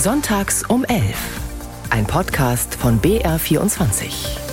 Sonntags 0.00 0.62
um 0.62 0.84
11. 0.84 1.16
Ein 1.90 2.06
Podcast 2.06 2.76
von 2.76 3.00
BR24. 3.00 4.47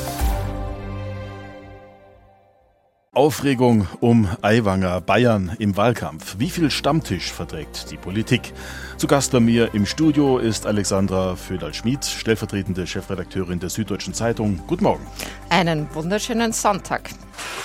Aufregung 3.15 3.87
um 4.01 4.27
Aiwanger, 4.41 4.99
Bayern 4.99 5.55
im 5.57 5.77
Wahlkampf. 5.77 6.35
Wie 6.37 6.49
viel 6.49 6.69
Stammtisch 6.69 7.31
verträgt 7.31 7.89
die 7.89 7.97
Politik? 7.97 8.53
Zu 8.97 9.07
Gast 9.07 9.31
bei 9.31 9.39
mir 9.39 9.73
im 9.73 9.85
Studio 9.85 10.37
ist 10.37 10.67
Alexandra 10.67 11.37
Föderl-Schmid, 11.37 12.03
stellvertretende 12.03 12.85
Chefredakteurin 12.85 13.59
der 13.59 13.69
Süddeutschen 13.69 14.13
Zeitung. 14.13 14.61
Guten 14.67 14.83
Morgen. 14.83 15.07
Einen 15.49 15.87
wunderschönen 15.95 16.51
Sonntag. 16.51 17.09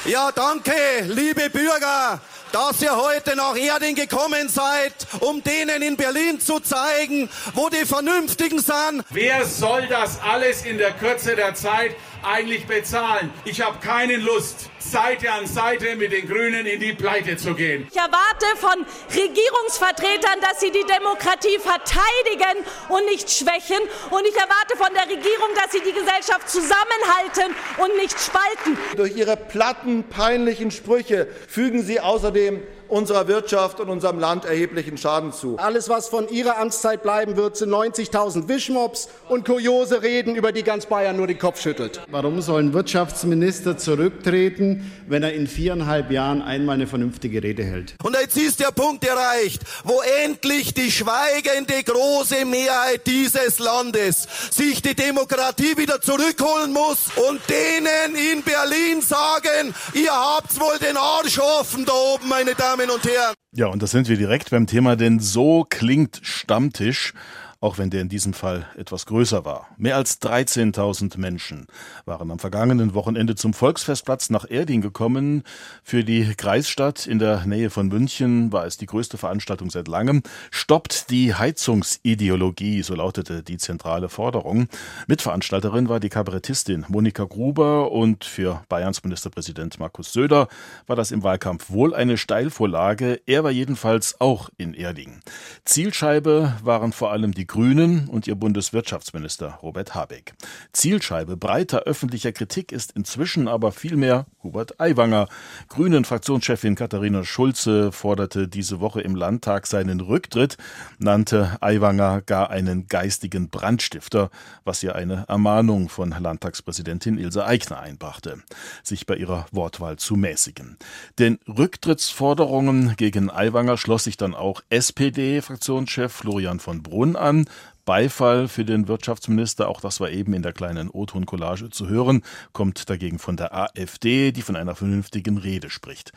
Ja, 0.05 0.30
danke, 0.33 0.73
liebe 1.09 1.51
Bürger 1.51 2.21
dass 2.53 2.82
ihr 2.82 2.96
heute 2.96 3.37
nach 3.37 3.57
Erding 3.57 3.95
gekommen 3.95 4.48
seid, 4.48 4.93
um 5.21 5.43
denen 5.43 5.82
in 5.82 5.96
Berlin 5.96 6.41
zu 6.41 6.61
zeigen, 6.61 7.29
wo 7.55 7.69
die 7.69 7.87
Vernünftigen 7.87 8.59
sind. 8.59 9.05
Wer 9.11 9.45
soll 9.45 9.87
das 9.89 10.20
alles 10.20 10.64
in 10.64 10.78
der 10.78 10.92
Kürze 10.92 11.37
der 11.37 11.55
Zeit 11.55 11.95
eigentlich 12.23 12.66
bezahlen? 12.66 13.33
Ich 13.45 13.60
habe 13.60 13.79
keine 13.80 14.16
Lust, 14.16 14.70
Seite 14.78 15.30
an 15.30 15.47
Seite 15.47 15.97
mit 15.97 16.12
den 16.12 16.28
Grünen 16.28 16.66
in 16.66 16.80
die 16.80 16.92
Pleite 16.92 17.37
zu 17.37 17.55
gehen. 17.55 17.87
Ich 17.91 17.97
erwarte 17.97 18.47
von 18.56 18.84
Regierungsvertretern, 19.09 20.41
dass 20.41 20.61
sie 20.61 20.70
die 20.70 20.84
Demokratie 20.84 21.59
verteidigen 21.59 22.64
und 22.88 23.05
nicht 23.06 23.30
schwächen. 23.30 23.80
Und 24.11 24.27
ich 24.27 24.34
erwarte 24.34 24.77
von 24.77 24.92
der 24.95 25.05
Regierung, 25.05 25.48
dass 25.55 25.73
sie 25.73 25.80
die 25.80 25.92
Gesellschaft 25.92 26.48
zusammenhalten 26.48 27.55
und 27.78 27.97
nicht 27.97 28.19
spalten. 28.20 28.78
Durch 28.97 29.16
ihre 29.16 29.37
platten, 29.37 30.05
peinlichen 30.05 30.70
Sprüche 30.70 31.28
fügen 31.48 31.83
sie 31.83 32.00
außerdem 32.00 32.62
unserer 32.91 33.29
Wirtschaft 33.29 33.80
und 33.80 33.89
unserem 33.89 34.19
Land 34.19 34.45
erheblichen 34.45 34.98
Schaden 34.98 35.33
zu. 35.33 35.57
Alles, 35.59 35.89
was 35.89 36.09
von 36.09 36.29
Ihrer 36.29 36.59
Amtszeit 36.59 37.03
bleiben 37.03 37.37
wird, 37.37 37.57
sind 37.57 37.71
90.000 37.71 38.48
Wischmops 38.48 39.09
und 39.29 39.47
kuriose 39.47 40.03
Reden, 40.03 40.34
über 40.34 40.53
die 40.53 40.62
ganz 40.62 40.87
Bayern 40.87 41.17
nur 41.17 41.27
den 41.27 41.39
Kopf 41.39 41.61
schüttelt. 41.61 42.01
Warum 42.11 42.42
soll 42.42 42.62
ein 42.62 42.73
Wirtschaftsminister 42.73 43.79
zurücktreten, 43.79 44.91
wenn 45.06 45.23
er 45.23 45.33
in 45.33 45.47
viereinhalb 45.47 46.11
Jahren 46.11 46.42
einmal 46.42 46.75
eine 46.75 46.87
vernünftige 46.87 47.42
Rede 47.42 47.64
hält? 47.64 47.95
Und 48.03 48.17
jetzt 48.20 48.37
ist 48.37 48.61
der 48.61 48.73
Punkt 48.73 49.05
erreicht, 49.05 49.62
wo 49.84 50.01
endlich 50.25 50.75
die 50.75 50.91
schweigende 50.91 51.83
große 51.84 52.45
Mehrheit 52.45 53.07
dieses 53.07 53.59
Landes 53.59 54.27
sich 54.51 54.83
die 54.83 54.95
Demokratie 54.95 55.77
wieder 55.77 56.01
zurückholen 56.01 56.73
muss 56.73 57.09
und 57.29 57.41
denen 57.48 58.17
in 58.33 58.42
Berlin 58.42 59.01
sagen, 59.01 59.75
ihr 59.95 60.12
habt 60.12 60.59
wohl 60.59 60.79
den 60.79 60.97
Arsch 60.97 61.39
offen 61.39 61.84
da 61.84 61.92
oben, 61.92 62.29
meine 62.29 62.55
Damen 62.55 62.80
Damen 62.81 62.91
und 62.91 63.05
Herren. 63.05 63.34
Ja, 63.53 63.67
und 63.67 63.83
da 63.83 63.86
sind 63.86 64.09
wir 64.09 64.17
direkt 64.17 64.50
beim 64.50 64.67
Thema, 64.67 64.97
denn 64.97 65.20
so 65.20 65.67
klingt 65.69 66.20
Stammtisch 66.23 67.12
auch 67.61 67.77
wenn 67.77 67.91
der 67.91 68.00
in 68.00 68.08
diesem 68.08 68.33
Fall 68.33 68.66
etwas 68.77 69.05
größer 69.05 69.44
war. 69.44 69.69
Mehr 69.77 69.97
als 69.97 70.20
13.000 70.22 71.19
Menschen 71.19 71.67
waren 72.06 72.30
am 72.30 72.39
vergangenen 72.39 72.94
Wochenende 72.94 73.34
zum 73.34 73.52
Volksfestplatz 73.52 74.30
nach 74.30 74.47
Erding 74.48 74.80
gekommen. 74.80 75.42
Für 75.83 76.02
die 76.02 76.34
Kreisstadt 76.34 77.06
in 77.06 77.19
der 77.19 77.44
Nähe 77.44 77.69
von 77.69 77.89
München 77.89 78.50
war 78.50 78.64
es 78.64 78.78
die 78.78 78.86
größte 78.86 79.19
Veranstaltung 79.19 79.70
seit 79.70 79.89
langem. 79.89 80.22
Stoppt 80.50 81.11
die 81.11 81.34
Heizungsideologie, 81.34 82.83
so 82.83 82.94
lautete 82.94 83.42
die 83.42 83.58
zentrale 83.58 84.08
Forderung. 84.08 84.69
Mitveranstalterin 85.06 85.91
war 85.91 86.00
die 86.00 86.08
Kabarettistin 86.08 86.86
Monika 86.89 87.24
Gruber 87.24 87.92
und 87.92 88.24
für 88.24 88.62
Bayerns 88.70 89.05
Ministerpräsident 89.05 89.78
Markus 89.78 90.14
Söder 90.14 90.48
war 90.86 90.97
das 90.97 91.11
im 91.11 91.22
Wahlkampf 91.22 91.70
wohl 91.70 91.95
eine 91.95 92.17
Steilvorlage. 92.17 93.20
Er 93.27 93.45
war 93.45 93.50
jedenfalls 93.50 94.19
auch 94.19 94.48
in 94.56 94.72
Erding. 94.72 95.20
Zielscheibe 95.67 96.55
waren 96.62 96.92
vor 96.92 97.12
allem 97.12 97.33
die 97.33 97.50
Grünen 97.51 98.06
und 98.06 98.29
ihr 98.29 98.37
Bundeswirtschaftsminister 98.37 99.59
Robert 99.61 99.93
Habeck. 99.93 100.34
Zielscheibe 100.73 101.37
breiter 101.37 101.81
öffentlicher 101.81 102.31
Kritik 102.31 102.70
ist 102.70 102.92
inzwischen 102.92 103.48
aber 103.48 103.73
vielmehr 103.73 104.27
Hubert 104.45 104.80
Aiwanger. 104.80 105.27
Grünen-Fraktionschefin 105.69 106.77
Katharina 106.77 107.24
Schulze 107.24 107.91
forderte 107.91 108.47
diese 108.47 108.79
Woche 108.79 109.01
im 109.01 109.17
Landtag 109.17 109.67
seinen 109.67 110.01
Rücktritt, 110.01 110.58
nannte 111.01 111.58
Aiwanger 111.61 112.23
gar 112.23 112.51
einen 112.51 112.86
geistigen 112.86 113.51
Brandstifter, 113.51 114.30
was 114.63 114.85
ihr 114.85 114.95
eine 114.95 115.24
Ermahnung 115.27 115.89
von 115.89 116.11
Landtagspräsidentin 116.11 117.19
Ilse 117.19 117.45
Aigner 117.45 117.80
einbrachte, 117.80 118.39
sich 118.85 119.07
bei 119.07 119.17
ihrer 119.17 119.47
Wortwahl 119.51 119.97
zu 119.97 120.14
mäßigen. 120.14 120.79
Den 121.19 121.41
Rücktrittsforderungen 121.48 122.95
gegen 122.97 123.29
Aiwanger 123.29 123.77
schloss 123.77 124.05
sich 124.05 124.17
dann 124.17 124.36
auch 124.36 124.63
SPD-Fraktionschef 124.70 126.13
Florian 126.13 126.61
von 126.61 126.85
Brunn 126.85 127.17
an. 127.17 127.39
Beifall 127.84 128.46
für 128.49 128.64
den 128.64 128.88
Wirtschaftsminister, 128.88 129.69
auch 129.69 129.81
das 129.81 130.00
war 130.00 130.11
eben 130.11 130.32
in 130.32 130.43
der 130.43 130.52
kleinen 130.52 130.90
O-Ton-Collage 130.90 131.70
zu 131.70 131.88
hören, 131.88 132.23
kommt 132.52 132.88
dagegen 132.88 133.19
von 133.19 133.37
der 133.37 133.55
AfD, 133.55 134.32
die 134.32 134.43
von 134.43 134.56
einer 134.56 134.75
vernünftigen 134.75 135.38
Rede 135.38 135.70
spricht. 135.70 136.12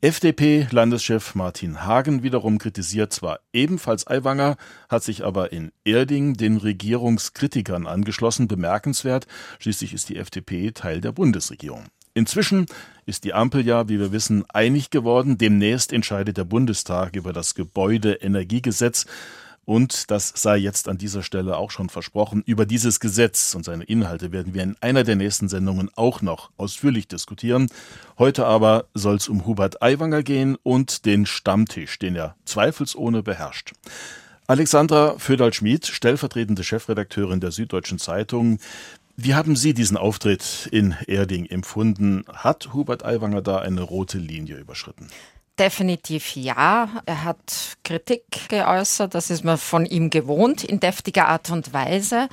FDP-Landeschef 0.00 1.36
Martin 1.36 1.84
Hagen 1.84 2.24
wiederum 2.24 2.58
kritisiert 2.58 3.12
zwar 3.12 3.38
ebenfalls 3.52 4.04
Aiwanger, 4.08 4.56
hat 4.88 5.04
sich 5.04 5.24
aber 5.24 5.52
in 5.52 5.70
Erding 5.84 6.34
den 6.34 6.56
Regierungskritikern 6.56 7.86
angeschlossen. 7.86 8.48
Bemerkenswert, 8.48 9.28
schließlich 9.60 9.94
ist 9.94 10.08
die 10.08 10.16
FDP 10.16 10.72
Teil 10.72 11.00
der 11.00 11.12
Bundesregierung. 11.12 11.84
Inzwischen 12.14 12.66
ist 13.06 13.22
die 13.22 13.32
Ampel 13.32 13.64
ja, 13.64 13.88
wie 13.88 14.00
wir 14.00 14.10
wissen, 14.10 14.44
einig 14.50 14.90
geworden. 14.90 15.38
Demnächst 15.38 15.92
entscheidet 15.92 16.36
der 16.36 16.44
Bundestag 16.44 17.14
über 17.14 17.32
das 17.32 17.54
Gebäudeenergiegesetz. 17.54 19.06
Und 19.64 20.10
das 20.10 20.32
sei 20.34 20.56
jetzt 20.56 20.88
an 20.88 20.98
dieser 20.98 21.22
Stelle 21.22 21.56
auch 21.56 21.70
schon 21.70 21.88
versprochen. 21.88 22.42
Über 22.44 22.66
dieses 22.66 22.98
Gesetz 22.98 23.54
und 23.54 23.64
seine 23.64 23.84
Inhalte 23.84 24.32
werden 24.32 24.54
wir 24.54 24.62
in 24.62 24.76
einer 24.80 25.04
der 25.04 25.16
nächsten 25.16 25.48
Sendungen 25.48 25.90
auch 25.94 26.20
noch 26.20 26.50
ausführlich 26.56 27.06
diskutieren. 27.06 27.68
Heute 28.18 28.44
aber 28.44 28.86
soll 28.94 29.16
es 29.16 29.28
um 29.28 29.46
Hubert 29.46 29.80
Aiwanger 29.80 30.22
gehen 30.22 30.56
und 30.62 31.06
den 31.06 31.26
Stammtisch, 31.26 31.98
den 31.98 32.16
er 32.16 32.34
zweifelsohne 32.44 33.22
beherrscht. 33.22 33.72
Alexandra 34.48 35.14
Föderl-Schmid, 35.18 35.86
stellvertretende 35.86 36.64
Chefredakteurin 36.64 37.40
der 37.40 37.52
Süddeutschen 37.52 37.98
Zeitung. 37.98 38.58
Wie 39.16 39.34
haben 39.34 39.54
Sie 39.54 39.74
diesen 39.74 39.96
Auftritt 39.96 40.68
in 40.72 40.96
Erding 41.06 41.46
empfunden? 41.46 42.24
Hat 42.32 42.72
Hubert 42.72 43.04
Aiwanger 43.04 43.42
da 43.42 43.58
eine 43.58 43.82
rote 43.82 44.18
Linie 44.18 44.56
überschritten? 44.56 45.08
Definitiv 45.58 46.34
ja. 46.34 46.88
Er 47.04 47.24
hat 47.24 47.76
Kritik 47.84 48.48
geäußert, 48.48 49.14
das 49.14 49.28
ist 49.28 49.44
man 49.44 49.58
von 49.58 49.84
ihm 49.84 50.08
gewohnt, 50.08 50.64
in 50.64 50.80
deftiger 50.80 51.28
Art 51.28 51.50
und 51.50 51.74
Weise. 51.74 52.28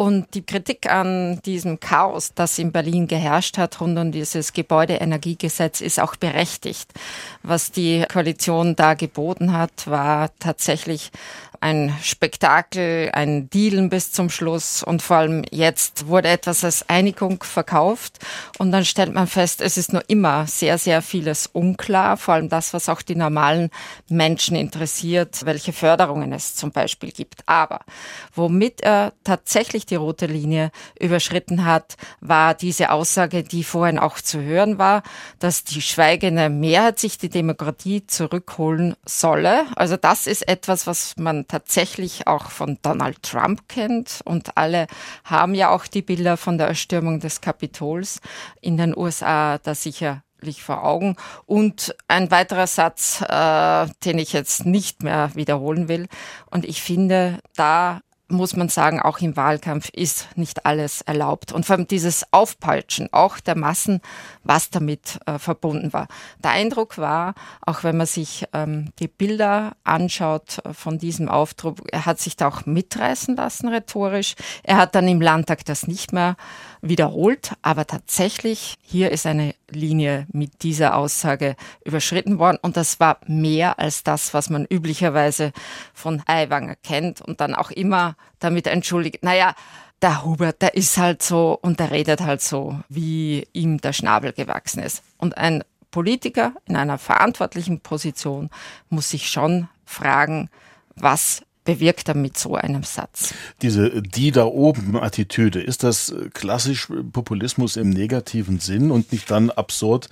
Und 0.00 0.32
die 0.34 0.46
Kritik 0.46 0.88
an 0.88 1.42
diesem 1.44 1.80
Chaos, 1.80 2.30
das 2.32 2.60
in 2.60 2.70
Berlin 2.70 3.08
geherrscht 3.08 3.58
hat 3.58 3.80
rund 3.80 3.98
um 3.98 4.12
dieses 4.12 4.52
Gebäudeenergiegesetz, 4.52 5.80
ist 5.80 5.98
auch 5.98 6.14
berechtigt. 6.14 6.92
Was 7.42 7.72
die 7.72 8.04
Koalition 8.08 8.76
da 8.76 8.94
geboten 8.94 9.52
hat, 9.52 9.88
war 9.88 10.30
tatsächlich 10.38 11.10
ein 11.60 11.92
Spektakel, 12.02 13.10
ein 13.12 13.50
Dealen 13.50 13.88
bis 13.88 14.12
zum 14.12 14.30
Schluss 14.30 14.82
und 14.82 15.02
vor 15.02 15.16
allem 15.16 15.44
jetzt 15.50 16.06
wurde 16.06 16.28
etwas 16.28 16.62
als 16.62 16.88
Einigung 16.88 17.42
verkauft 17.42 18.18
und 18.58 18.70
dann 18.70 18.84
stellt 18.84 19.12
man 19.12 19.26
fest, 19.26 19.60
es 19.60 19.76
ist 19.76 19.92
nur 19.92 20.08
immer 20.08 20.46
sehr, 20.46 20.78
sehr 20.78 21.02
vieles 21.02 21.48
unklar, 21.48 22.16
vor 22.16 22.34
allem 22.34 22.48
das, 22.48 22.74
was 22.74 22.88
auch 22.88 23.02
die 23.02 23.16
normalen 23.16 23.70
Menschen 24.08 24.56
interessiert, 24.56 25.44
welche 25.44 25.72
Förderungen 25.72 26.32
es 26.32 26.54
zum 26.54 26.70
Beispiel 26.70 27.10
gibt. 27.10 27.42
Aber 27.46 27.80
womit 28.34 28.80
er 28.82 29.12
tatsächlich 29.24 29.86
die 29.90 29.96
rote 29.96 30.26
Linie 30.26 30.70
überschritten 30.98 31.64
hat, 31.64 31.96
war 32.20 32.54
diese 32.54 32.90
Aussage, 32.90 33.42
die 33.42 33.64
vorhin 33.64 33.98
auch 33.98 34.20
zu 34.20 34.40
hören 34.40 34.78
war, 34.78 35.02
dass 35.38 35.64
die 35.64 35.82
schweigende 35.82 36.50
Mehrheit 36.50 36.98
sich 36.98 37.18
die 37.18 37.28
Demokratie 37.28 38.06
zurückholen 38.06 38.94
solle. 39.04 39.66
Also 39.76 39.96
das 39.96 40.26
ist 40.26 40.48
etwas, 40.48 40.86
was 40.86 41.16
man 41.16 41.46
tatsächlich 41.48 42.26
auch 42.26 42.50
von 42.50 42.78
Donald 42.82 43.22
Trump 43.22 43.68
kennt. 43.68 44.20
Und 44.24 44.56
alle 44.56 44.86
haben 45.24 45.54
ja 45.54 45.70
auch 45.70 45.86
die 45.86 46.02
Bilder 46.02 46.36
von 46.36 46.58
der 46.58 46.68
Erstürmung 46.68 47.20
des 47.20 47.40
Kapitols 47.40 48.20
in 48.60 48.76
den 48.76 48.96
USA 48.96 49.58
da 49.58 49.74
sicher 49.74 50.22
vor 50.60 50.84
Augen. 50.84 51.16
Und 51.46 51.94
ein 52.06 52.30
weiterer 52.30 52.66
Satz, 52.66 53.22
äh, 53.22 53.86
den 54.04 54.18
ich 54.18 54.32
jetzt 54.32 54.66
nicht 54.66 55.02
mehr 55.02 55.30
wiederholen 55.34 55.88
will. 55.88 56.06
Und 56.50 56.64
ich 56.64 56.82
finde, 56.82 57.40
da 57.56 58.00
muss 58.28 58.56
man 58.56 58.68
sagen, 58.68 59.00
auch 59.00 59.18
im 59.20 59.36
Wahlkampf 59.36 59.88
ist 59.90 60.36
nicht 60.36 60.66
alles 60.66 61.00
erlaubt. 61.00 61.52
Und 61.52 61.64
vor 61.64 61.76
allem 61.76 61.88
dieses 61.88 62.30
Aufpeitschen, 62.30 63.08
auch 63.12 63.40
der 63.40 63.56
Massen, 63.56 64.00
was 64.44 64.70
damit 64.70 65.18
äh, 65.26 65.38
verbunden 65.38 65.92
war. 65.92 66.08
Der 66.44 66.50
Eindruck 66.50 66.98
war, 66.98 67.34
auch 67.64 67.84
wenn 67.84 67.96
man 67.96 68.06
sich 68.06 68.46
ähm, 68.52 68.92
die 68.98 69.08
Bilder 69.08 69.72
anschaut 69.84 70.58
äh, 70.64 70.74
von 70.74 70.98
diesem 70.98 71.28
Aufdruck, 71.28 71.78
er 71.90 72.04
hat 72.04 72.20
sich 72.20 72.36
da 72.36 72.48
auch 72.48 72.66
mitreißen 72.66 73.34
lassen 73.34 73.68
rhetorisch. 73.68 74.34
Er 74.62 74.76
hat 74.76 74.94
dann 74.94 75.08
im 75.08 75.22
Landtag 75.22 75.64
das 75.64 75.86
nicht 75.86 76.12
mehr 76.12 76.36
wiederholt. 76.80 77.52
Aber 77.62 77.86
tatsächlich, 77.86 78.74
hier 78.82 79.10
ist 79.10 79.26
eine 79.26 79.54
Linie 79.70 80.26
mit 80.32 80.62
dieser 80.62 80.96
Aussage 80.96 81.56
überschritten 81.84 82.38
worden. 82.38 82.58
Und 82.62 82.76
das 82.76 83.00
war 83.00 83.18
mehr 83.26 83.78
als 83.78 84.04
das, 84.04 84.34
was 84.34 84.50
man 84.50 84.66
üblicherweise 84.66 85.52
von 85.94 86.22
Aiwanger 86.26 86.76
kennt 86.76 87.20
und 87.20 87.40
dann 87.40 87.54
auch 87.54 87.70
immer 87.70 88.16
damit 88.38 88.66
entschuldigt. 88.66 89.22
Naja, 89.22 89.54
der 90.02 90.24
Hubert, 90.24 90.62
der 90.62 90.74
ist 90.74 90.96
halt 90.96 91.22
so 91.22 91.58
und 91.60 91.80
der 91.80 91.90
redet 91.90 92.20
halt 92.20 92.40
so, 92.40 92.78
wie 92.88 93.46
ihm 93.52 93.80
der 93.80 93.92
Schnabel 93.92 94.32
gewachsen 94.32 94.82
ist. 94.82 95.02
Und 95.16 95.36
ein 95.36 95.64
Politiker 95.90 96.52
in 96.66 96.76
einer 96.76 96.98
verantwortlichen 96.98 97.80
Position 97.80 98.50
muss 98.90 99.10
sich 99.10 99.28
schon 99.28 99.68
fragen, 99.84 100.50
was 100.94 101.42
bewirkt 101.68 102.08
er 102.08 102.16
mit 102.16 102.38
so 102.38 102.54
einem 102.54 102.82
Satz? 102.82 103.34
Diese 103.60 104.00
die 104.00 104.30
da 104.30 104.46
oben 104.46 104.96
Attitüde, 104.96 105.60
ist 105.60 105.82
das 105.82 106.14
klassisch 106.32 106.88
Populismus 107.12 107.76
im 107.76 107.90
negativen 107.90 108.58
Sinn 108.58 108.90
und 108.90 109.12
nicht 109.12 109.30
dann 109.30 109.50
absurd, 109.50 110.08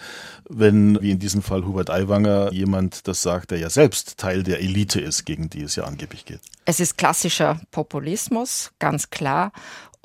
wenn, 0.50 1.00
wie 1.00 1.12
in 1.12 1.18
diesem 1.18 1.40
Fall 1.40 1.64
Hubert 1.64 1.88
Aiwanger, 1.88 2.52
jemand 2.52 3.08
das 3.08 3.22
sagt, 3.22 3.52
der 3.52 3.58
ja 3.58 3.70
selbst 3.70 4.18
Teil 4.18 4.42
der 4.42 4.60
Elite 4.60 5.00
ist, 5.00 5.24
gegen 5.24 5.48
die 5.48 5.62
es 5.62 5.76
ja 5.76 5.84
angeblich 5.84 6.26
geht? 6.26 6.40
Es 6.66 6.78
ist 6.78 6.98
klassischer 6.98 7.58
Populismus, 7.70 8.72
ganz 8.78 9.08
klar. 9.08 9.50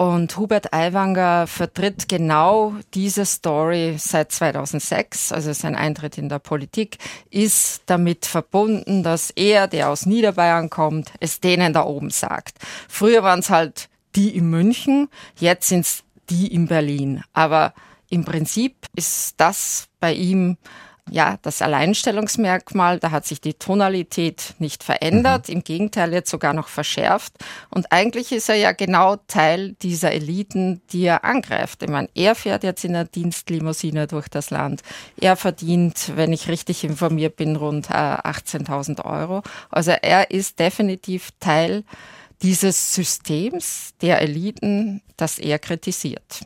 Und 0.01 0.36
Hubert 0.36 0.74
Aiwanger 0.74 1.45
vertritt 1.45 2.09
genau 2.09 2.74
diese 2.95 3.24
Story 3.24 3.98
seit 4.00 4.31
2006, 4.31 5.31
also 5.31 5.53
sein 5.53 5.75
Eintritt 5.75 6.18
in 6.18 6.27
der 6.27 6.39
Politik, 6.39 6.98
ist 7.30 7.83
damit 7.86 8.25
verbunden, 8.25 9.03
dass 9.03 9.30
er, 9.30 9.68
der 9.68 9.92
aus 9.92 10.07
Niederbayern 10.07 10.71
kommt, 10.71 11.12
es 11.19 11.39
denen 11.39 11.71
da 11.71 11.83
oben 11.86 12.09
sagt. 12.09 12.57
Früher 12.89 13.21
waren 13.21 13.42
es 13.42 13.51
halt 13.51 13.89
die 14.15 14.36
in 14.36 14.50
München, 14.50 15.07
jetzt 15.38 15.69
sind 15.69 15.81
es 15.81 16.03
die 16.31 16.48
in 16.48 16.65
Berlin. 16.65 17.21
Aber 17.33 17.75
im 18.09 18.25
Prinzip 18.25 18.88
ist 18.95 19.36
das 19.38 19.88
bei 20.00 20.13
ihm 20.13 20.57
ja, 21.09 21.38
das 21.42 21.62
Alleinstellungsmerkmal, 21.62 23.00
da 23.00 23.12
hat 23.12 23.25
sich 23.25 23.42
die 23.42 23.53
Tonalität 23.53 24.53
nicht 24.59 24.83
verändert, 24.83 25.48
mhm. 25.48 25.56
im 25.56 25.63
Gegenteil 25.63 26.13
jetzt 26.13 26.30
sogar 26.30 26.53
noch 26.53 26.68
verschärft. 26.68 27.33
Und 27.69 27.92
eigentlich 27.92 28.31
ist 28.31 28.50
er 28.50 28.56
ja 28.56 28.71
genau 28.71 29.18
Teil 29.27 29.74
dieser 29.81 30.12
Eliten, 30.12 30.81
die 30.92 31.03
er 31.03 31.24
angreift. 31.24 31.83
Ich 31.83 31.89
meine, 31.89 32.09
er 32.13 32.36
fährt 32.36 32.63
jetzt 32.63 32.86
in 32.86 32.95
einer 32.95 33.06
Dienstlimousine 33.06 34.07
durch 34.07 34.27
das 34.30 34.50
Land. 34.51 34.81
Er 35.19 35.36
verdient, 35.36 36.13
wenn 36.15 36.31
ich 36.33 36.48
richtig 36.48 36.83
informiert 36.83 37.36
bin, 37.36 37.56
rund 37.56 37.89
18.000 37.89 39.00
äh, 39.00 39.07
Euro. 39.07 39.42
Also 39.69 39.92
er 39.92 40.31
ist 40.31 40.59
definitiv 40.59 41.31
Teil 41.39 41.83
dieses 42.42 42.95
Systems 42.95 43.94
der 44.01 44.21
Eliten, 44.21 45.01
das 45.18 45.38
er 45.38 45.59
kritisiert. 45.59 46.42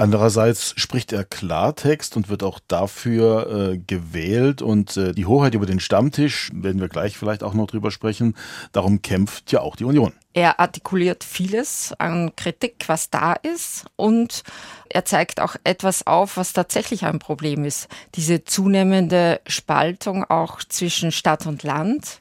Andererseits 0.00 0.72
spricht 0.78 1.12
er 1.12 1.24
Klartext 1.24 2.16
und 2.16 2.30
wird 2.30 2.42
auch 2.42 2.58
dafür 2.66 3.72
äh, 3.74 3.76
gewählt 3.76 4.62
und 4.62 4.96
äh, 4.96 5.12
die 5.12 5.26
Hoheit 5.26 5.52
über 5.52 5.66
den 5.66 5.78
Stammtisch, 5.78 6.48
werden 6.54 6.80
wir 6.80 6.88
gleich 6.88 7.18
vielleicht 7.18 7.42
auch 7.42 7.52
noch 7.52 7.66
drüber 7.66 7.90
sprechen, 7.90 8.34
darum 8.72 9.02
kämpft 9.02 9.52
ja 9.52 9.60
auch 9.60 9.76
die 9.76 9.84
Union. 9.84 10.14
Er 10.32 10.58
artikuliert 10.58 11.22
vieles 11.22 11.92
an 11.98 12.34
Kritik, 12.34 12.84
was 12.86 13.10
da 13.10 13.34
ist 13.34 13.84
und 13.96 14.42
er 14.88 15.04
zeigt 15.04 15.38
auch 15.38 15.56
etwas 15.64 16.06
auf, 16.06 16.38
was 16.38 16.54
tatsächlich 16.54 17.04
ein 17.04 17.18
Problem 17.18 17.66
ist. 17.66 17.86
Diese 18.14 18.42
zunehmende 18.44 19.42
Spaltung 19.46 20.24
auch 20.24 20.60
zwischen 20.64 21.12
Stadt 21.12 21.46
und 21.46 21.62
Land. 21.62 22.20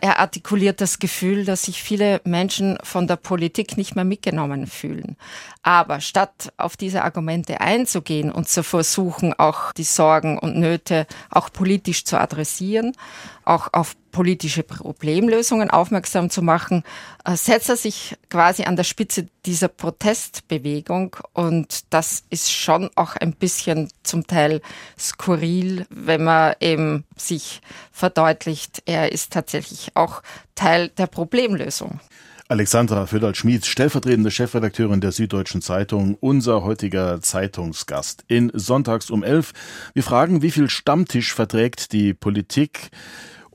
Er 0.00 0.18
artikuliert 0.18 0.80
das 0.82 0.98
Gefühl, 0.98 1.46
dass 1.46 1.64
sich 1.64 1.82
viele 1.82 2.20
Menschen 2.24 2.78
von 2.82 3.06
der 3.06 3.16
Politik 3.16 3.78
nicht 3.78 3.96
mehr 3.96 4.04
mitgenommen 4.04 4.66
fühlen. 4.66 5.16
Aber 5.62 6.00
statt 6.00 6.52
auf 6.58 6.76
diese 6.76 7.02
Argumente 7.02 7.60
einzugehen 7.60 8.30
und 8.30 8.48
zu 8.48 8.62
versuchen, 8.62 9.32
auch 9.32 9.72
die 9.72 9.84
Sorgen 9.84 10.38
und 10.38 10.56
Nöte 10.58 11.06
auch 11.30 11.50
politisch 11.50 12.04
zu 12.04 12.20
adressieren, 12.20 12.92
auch 13.46 13.68
auf 13.72 13.96
politische 14.12 14.62
Problemlösungen 14.62 15.70
aufmerksam 15.70 16.30
zu 16.30 16.42
machen, 16.42 16.82
äh, 17.24 17.36
setzt 17.36 17.68
er 17.68 17.76
sich 17.76 18.16
quasi 18.28 18.64
an 18.64 18.76
der 18.76 18.84
Spitze 18.84 19.28
dieser 19.44 19.68
Protestbewegung. 19.68 21.16
Und 21.32 21.84
das 21.90 22.24
ist 22.30 22.52
schon 22.52 22.90
auch 22.96 23.16
ein 23.16 23.32
bisschen 23.32 23.90
zum 24.02 24.26
Teil 24.26 24.60
skurril, 24.98 25.86
wenn 25.90 26.24
man 26.24 26.54
eben 26.60 27.04
sich 27.16 27.60
verdeutlicht, 27.92 28.82
er 28.86 29.12
ist 29.12 29.32
tatsächlich 29.32 29.92
auch 29.94 30.22
Teil 30.54 30.88
der 30.88 31.06
Problemlösung. 31.06 32.00
Alexandra 32.48 33.06
Föderl-Schmieds, 33.06 33.66
stellvertretende 33.66 34.30
Chefredakteurin 34.30 35.00
der 35.00 35.10
Süddeutschen 35.10 35.62
Zeitung, 35.62 36.16
unser 36.20 36.62
heutiger 36.62 37.20
Zeitungsgast 37.20 38.24
in 38.28 38.52
Sonntags 38.54 39.10
um 39.10 39.24
elf. 39.24 39.52
Wir 39.94 40.04
fragen, 40.04 40.42
wie 40.42 40.52
viel 40.52 40.70
Stammtisch 40.70 41.34
verträgt 41.34 41.92
die 41.92 42.14
Politik? 42.14 42.90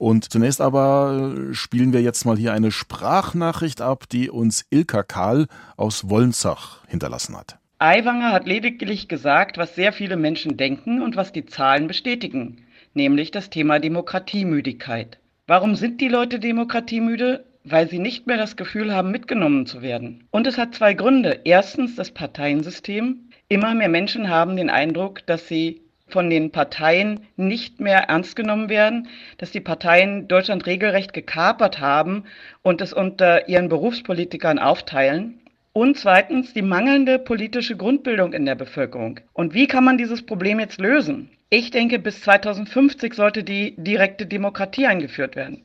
Und 0.02 0.32
zunächst 0.32 0.62
aber 0.62 1.32
spielen 1.52 1.94
wir 1.94 2.02
jetzt 2.02 2.26
mal 2.26 2.36
hier 2.36 2.54
eine 2.54 2.72
Sprachnachricht 2.72 3.82
ab, 3.82 4.06
die 4.12 4.32
uns 4.32 4.66
Ilka 4.72 5.04
Kahl 5.04 5.46
aus 5.78 6.10
Wolnzach 6.10 6.80
hinterlassen 6.88 7.38
hat. 7.38 7.60
Aiwanger 7.78 8.32
hat 8.32 8.48
lediglich 8.48 9.08
gesagt, 9.10 9.60
was 9.60 9.76
sehr 9.76 9.94
viele 9.94 10.18
Menschen 10.18 10.58
denken 10.58 11.04
und 11.04 11.18
was 11.18 11.34
die 11.34 11.46
Zahlen 11.46 11.86
bestätigen, 11.86 12.66
nämlich 12.96 13.30
das 13.30 13.52
Thema 13.52 13.78
Demokratiemüdigkeit. 13.78 15.20
Warum 15.46 15.76
sind 15.76 16.02
die 16.02 16.10
Leute 16.10 16.40
demokratiemüde? 16.40 17.46
Weil 17.64 17.88
sie 17.88 18.00
nicht 18.00 18.26
mehr 18.26 18.38
das 18.38 18.56
Gefühl 18.56 18.92
haben, 18.92 19.12
mitgenommen 19.12 19.68
zu 19.68 19.84
werden. 19.84 20.24
Und 20.32 20.48
es 20.48 20.58
hat 20.58 20.74
zwei 20.74 20.96
Gründe. 20.96 21.42
Erstens 21.44 21.96
das 21.96 22.10
Parteiensystem. 22.10 23.30
Immer 23.50 23.76
mehr 23.76 23.90
Menschen 23.90 24.30
haben 24.30 24.56
den 24.56 24.72
Eindruck, 24.72 25.24
dass 25.28 25.48
sie 25.48 25.82
von 26.12 26.30
den 26.30 26.52
Parteien 26.52 27.22
nicht 27.36 27.80
mehr 27.80 28.10
ernst 28.10 28.36
genommen 28.36 28.70
werden, 28.70 29.08
dass 29.38 29.52
die 29.52 29.60
Parteien 29.60 30.28
Deutschland 30.28 30.66
regelrecht 30.66 31.14
gekapert 31.14 31.80
haben 31.80 32.26
und 32.62 32.82
es 32.82 32.94
unter 32.94 33.48
ihren 33.48 33.70
Berufspolitikern 33.70 34.60
aufteilen. 34.60 35.40
Und 35.74 35.98
zweitens 35.98 36.54
die 36.54 36.62
mangelnde 36.62 37.18
politische 37.18 37.78
Grundbildung 37.78 38.34
in 38.34 38.46
der 38.46 38.56
Bevölkerung. 38.56 39.22
Und 39.34 39.54
wie 39.54 39.68
kann 39.68 39.86
man 39.86 39.98
dieses 39.98 40.26
Problem 40.26 40.60
jetzt 40.60 40.82
lösen? 40.82 41.30
Ich 41.50 41.72
denke, 41.72 41.98
bis 41.98 42.22
2050 42.22 43.14
sollte 43.14 43.44
die 43.44 43.76
direkte 43.78 44.26
Demokratie 44.26 44.86
eingeführt 44.86 45.36
werden. 45.36 45.62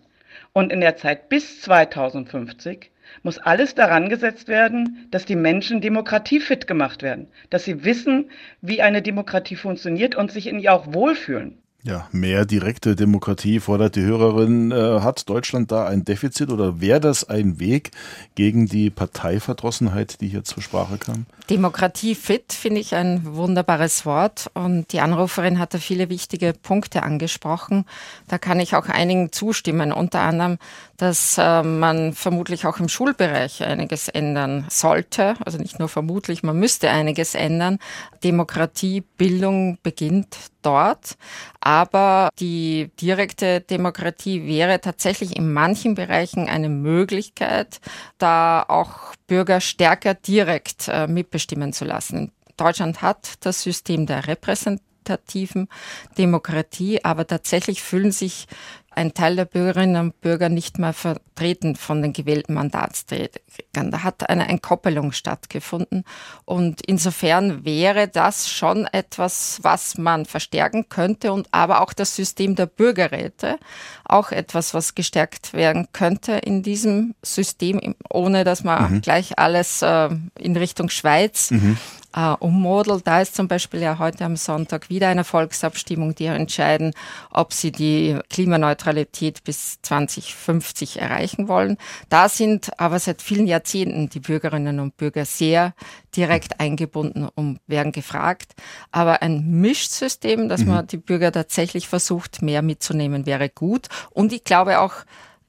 Und 0.53 0.73
in 0.73 0.81
der 0.81 0.97
Zeit 0.97 1.29
bis 1.29 1.61
2050 1.63 2.91
muss 3.23 3.39
alles 3.39 3.75
daran 3.75 4.09
gesetzt 4.09 4.49
werden, 4.49 5.07
dass 5.11 5.25
die 5.25 5.37
Menschen 5.37 5.81
demokratiefit 5.81 6.67
gemacht 6.67 7.03
werden, 7.03 7.29
dass 7.51 7.65
sie 7.65 7.85
wissen, 7.85 8.31
wie 8.61 8.83
eine 8.83 9.03
Demokratie 9.03 9.57
funktioniert 9.57 10.15
und 10.15 10.31
sich 10.31 10.47
in 10.47 10.59
ihr 10.59 10.73
auch 10.73 10.93
wohlfühlen. 10.93 11.59
Ja, 11.87 12.09
mehr 12.11 12.47
direkte 12.47 12.97
Demokratie 12.97 13.61
fordert 13.61 13.95
die 13.95 14.03
Hörerin. 14.03 14.73
Äh, 14.73 15.01
hat 15.03 15.29
Deutschland 15.29 15.71
da 15.71 15.87
ein 15.87 16.05
Defizit 16.05 16.51
oder 16.51 16.81
wäre 16.81 16.99
das 16.99 17.29
ein 17.29 17.61
Weg 17.61 17.93
gegen 18.35 18.67
die 18.67 18.91
Parteiverdrossenheit, 18.91 20.21
die 20.21 20.27
hier 20.27 20.43
zur 20.43 20.65
Sprache 20.65 20.99
kam? 20.99 21.27
Demokratie 21.49 22.17
fit 22.17 22.53
finde 22.53 22.81
ich 22.81 22.95
ein 22.95 23.37
wunderbares 23.37 24.05
Wort 24.05 24.51
und 24.55 24.93
die 24.93 25.01
Anruferin 25.01 25.61
hatte 25.61 25.79
viele 25.79 26.09
wichtige 26.09 26.53
Punkte 26.53 27.05
angesprochen. 27.05 27.85
Da 28.27 28.39
kann 28.39 28.59
ich 28.59 28.75
auch 28.75 28.89
einigen 28.89 29.31
zustimmen, 29.31 29.93
unter 29.93 30.21
anderem, 30.21 30.59
dass 30.97 31.39
äh, 31.39 31.63
man 31.63 32.15
vermutlich 32.15 32.67
auch 32.67 32.81
im 32.81 32.89
Schulbereich 32.89 33.63
einiges 33.63 34.09
ändern 34.09 34.67
sollte. 34.71 35.35
Also 35.45 35.59
nicht 35.59 35.79
nur 35.79 35.89
vermutlich, 35.89 36.43
man 36.43 36.59
müsste 36.59 36.91
einiges 36.91 37.35
ändern. 37.35 37.79
Demokratiebildung 38.25 39.79
beginnt 39.83 40.37
dort. 40.63 41.17
Aber 41.61 42.29
die 42.39 42.91
direkte 43.01 43.61
Demokratie 43.61 44.47
wäre 44.47 44.81
tatsächlich 44.81 45.37
in 45.37 45.53
manchen 45.53 45.95
Bereichen 45.95 46.49
eine 46.49 46.69
Möglichkeit, 46.69 47.81
da 48.19 48.65
auch 48.67 49.15
Bürger 49.27 49.61
stärker 49.61 50.15
direkt 50.15 50.89
äh, 50.89 51.07
mitbestimmen 51.37 51.73
zu 51.73 51.85
lassen. 51.85 52.33
Deutschland 52.57 53.03
hat 53.03 53.35
das 53.41 53.63
System 53.63 54.07
der 54.07 54.27
repräsentativen 54.27 55.69
Demokratie, 56.17 57.05
aber 57.05 57.27
tatsächlich 57.27 57.83
fühlen 57.83 58.13
sich 58.13 58.47
ein 58.97 59.15
Teil 59.15 59.37
der 59.37 59.45
Bürgerinnen 59.45 59.97
und 59.97 60.21
Bürger 60.21 60.49
nicht 60.49 60.79
mehr 60.79 60.93
vertreten 60.93 61.77
von 61.77 62.03
den 62.03 62.13
gewählten 62.13 62.55
Mandatsträgern. 62.55 63.91
Da 63.91 64.03
hat 64.03 64.29
eine 64.29 64.49
Entkoppelung 64.49 65.13
stattgefunden. 65.13 66.05
Und 66.47 66.81
insofern 66.87 67.65
wäre 67.65 68.09
das 68.09 68.49
schon 68.49 68.87
etwas, 68.87 69.59
was 69.63 69.99
man 69.99 70.25
verstärken 70.25 70.89
könnte 70.89 71.33
und 71.33 71.49
aber 71.53 71.83
auch 71.83 71.93
das 71.93 72.17
System 72.17 72.55
der 72.57 72.67
Bürgerräte, 72.67 73.59
auch 74.05 74.33
etwas, 74.33 74.73
was 74.73 74.95
gestärkt 74.95 75.53
werden 75.53 75.89
könnte 75.93 76.33
in 76.33 76.63
diesem 76.63 77.15
System, 77.23 77.95
ohne 78.09 78.45
dass 78.45 78.65
man 78.65 78.95
mhm. 78.95 79.01
gleich 79.03 79.39
alles 79.39 79.83
äh, 79.83 80.09
in 80.39 80.57
Richtung 80.57 80.89
Schweiz 80.89 81.51
mhm 81.51 81.77
äh, 82.17 82.33
ummodelt. 82.41 83.07
Da 83.07 83.21
ist 83.21 83.37
zum 83.37 83.47
Beispiel 83.47 83.81
ja 83.83 83.99
heute 83.99 84.25
am 84.25 84.37
Sonntag 84.37 84.89
wieder 84.89 85.09
eine 85.09 85.23
Volksabstimmung, 85.23 86.15
die 86.15 86.25
entscheiden, 86.25 86.93
ob 87.31 87.53
sie 87.53 87.71
die 87.71 88.19
Klimaneutralität 88.31 89.45
bis 89.45 89.81
2050 89.83 91.01
erreichen 91.01 91.47
wollen. 91.47 91.77
Da 92.09 92.29
sind 92.29 92.81
aber 92.81 92.99
seit 92.99 93.23
vielen 93.23 93.47
Jahrzehnten 93.47 94.09
die 94.09 94.21
Bürgerinnen 94.21 94.81
und 94.81 94.97
Bürger 94.97 95.27
sehr 95.27 95.75
direkt 96.17 96.59
eingebunden 96.59 97.29
und 97.35 97.61
werden 97.67 97.93
gefragt. 97.93 98.55
Aber 98.91 99.21
ein 99.23 99.61
Mischsystem, 99.61 100.49
dass 100.49 100.63
mhm. 100.63 100.69
man 100.69 100.87
die 100.87 100.97
Bürger 100.97 101.31
tatsächlich 101.31 101.87
versucht, 101.87 102.41
mehr 102.41 102.63
mitzunehmen, 102.63 103.27
wäre 103.27 103.51
gut. 103.51 103.89
Und 104.11 104.33
ich 104.33 104.45
glaube 104.45 104.81
auch, 104.81 104.95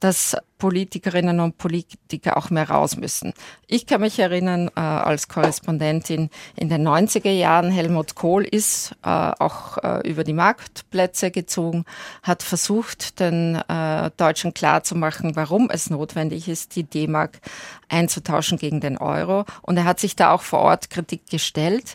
dass 0.00 0.36
Politikerinnen 0.58 1.40
und 1.40 1.58
Politiker 1.58 2.36
auch 2.36 2.50
mehr 2.50 2.68
raus 2.68 2.96
müssen. 2.96 3.32
Ich 3.66 3.86
kann 3.86 4.00
mich 4.00 4.18
erinnern, 4.18 4.70
äh, 4.76 4.80
als 4.80 5.28
Korrespondentin 5.28 6.30
in 6.56 6.68
den 6.68 6.86
90er 6.86 7.30
Jahren, 7.30 7.70
Helmut 7.70 8.14
Kohl 8.14 8.44
ist 8.44 8.92
äh, 9.04 9.08
auch 9.08 9.78
äh, 9.78 10.08
über 10.08 10.24
die 10.24 10.32
Marktplätze 10.32 11.30
gezogen, 11.30 11.84
hat 12.22 12.42
versucht, 12.42 13.20
den 13.20 13.56
äh, 13.68 14.10
Deutschen 14.16 14.54
klarzumachen, 14.54 15.36
warum 15.36 15.70
es 15.70 15.90
notwendig 15.90 16.48
ist, 16.48 16.76
die 16.76 16.84
D-Mark 16.84 17.40
einzutauschen 17.88 18.58
gegen 18.58 18.80
den 18.80 18.98
Euro. 18.98 19.44
Und 19.62 19.76
er 19.76 19.84
hat 19.84 20.00
sich 20.00 20.16
da 20.16 20.32
auch 20.32 20.42
vor 20.42 20.60
Ort 20.60 20.90
Kritik 20.90 21.28
gestellt. 21.30 21.94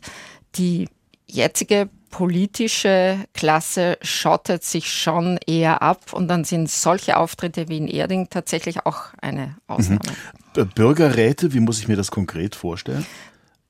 Die 0.56 0.88
jetzige 1.34 1.90
politische 2.10 3.26
Klasse 3.34 3.98
schottet 4.04 4.64
sich 4.64 4.94
schon 4.94 5.40
eher 5.48 5.82
ab 5.82 6.14
und 6.14 6.28
dann 6.28 6.44
sind 6.44 6.70
solche 6.70 7.18
Auftritte 7.18 7.70
wie 7.70 7.78
in 7.78 7.88
Erding 7.88 8.30
tatsächlich 8.30 8.86
auch 8.86 9.06
eine 9.20 9.56
Ausnahme. 9.68 10.02
Mhm. 10.56 10.70
Bürgerräte, 10.76 11.54
wie 11.54 11.60
muss 11.60 11.80
ich 11.80 11.88
mir 11.88 11.96
das 11.96 12.12
konkret 12.12 12.56
vorstellen? 12.56 13.06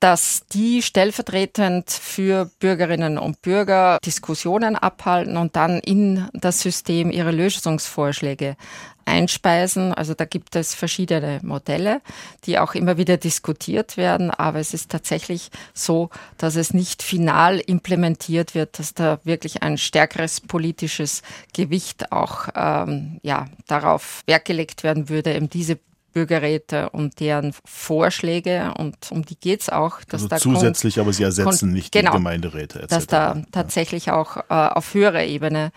Dass 0.03 0.41
die 0.51 0.81
stellvertretend 0.81 1.89
für 1.89 2.51
Bürgerinnen 2.59 3.17
und 3.17 3.41
Bürger 3.41 3.99
Diskussionen 4.05 4.75
abhalten 4.75 5.37
und 5.37 5.55
dann 5.55 5.79
in 5.79 6.27
das 6.33 6.59
System 6.59 7.09
ihre 7.09 7.31
Lösungsvorschläge 7.31 8.57
einspeisen. 9.05 9.93
Also 9.93 10.13
da 10.13 10.25
gibt 10.25 10.57
es 10.57 10.75
verschiedene 10.75 11.39
Modelle, 11.41 12.01
die 12.43 12.59
auch 12.59 12.75
immer 12.75 12.97
wieder 12.97 13.15
diskutiert 13.15 13.95
werden. 13.95 14.29
Aber 14.29 14.59
es 14.59 14.73
ist 14.73 14.91
tatsächlich 14.91 15.51
so, 15.73 16.09
dass 16.37 16.57
es 16.57 16.73
nicht 16.73 17.01
final 17.01 17.59
implementiert 17.59 18.55
wird, 18.55 18.79
dass 18.79 18.93
da 18.93 19.19
wirklich 19.23 19.63
ein 19.63 19.77
stärkeres 19.77 20.41
politisches 20.41 21.21
Gewicht 21.53 22.11
auch 22.11 22.49
ähm, 22.55 23.21
ja, 23.23 23.45
darauf 23.67 24.23
Wert 24.25 24.43
gelegt 24.43 24.83
werden 24.83 25.07
würde, 25.07 25.33
eben 25.33 25.49
diese 25.49 25.79
Bürgerräte 26.13 26.89
und 26.91 27.19
deren 27.19 27.53
Vorschläge 27.65 28.73
und 28.77 28.95
um 29.11 29.25
die 29.25 29.35
geht 29.35 29.61
es 29.61 29.69
auch. 29.69 29.99
Dass 30.03 30.21
also 30.23 30.27
da 30.27 30.37
zusätzlich, 30.37 30.99
aber 30.99 31.11
sie 31.11 31.23
ersetzen 31.23 31.71
nicht 31.71 31.91
genau, 31.91 32.11
die 32.11 32.17
Gemeinderäte 32.17 32.79
etc. 32.79 32.89
Dass 32.89 33.07
da 33.07 33.43
tatsächlich 33.51 34.11
auch 34.11 34.37
äh, 34.37 34.43
auf 34.49 34.93
höherer 34.93 35.23
Ebene, 35.23 35.71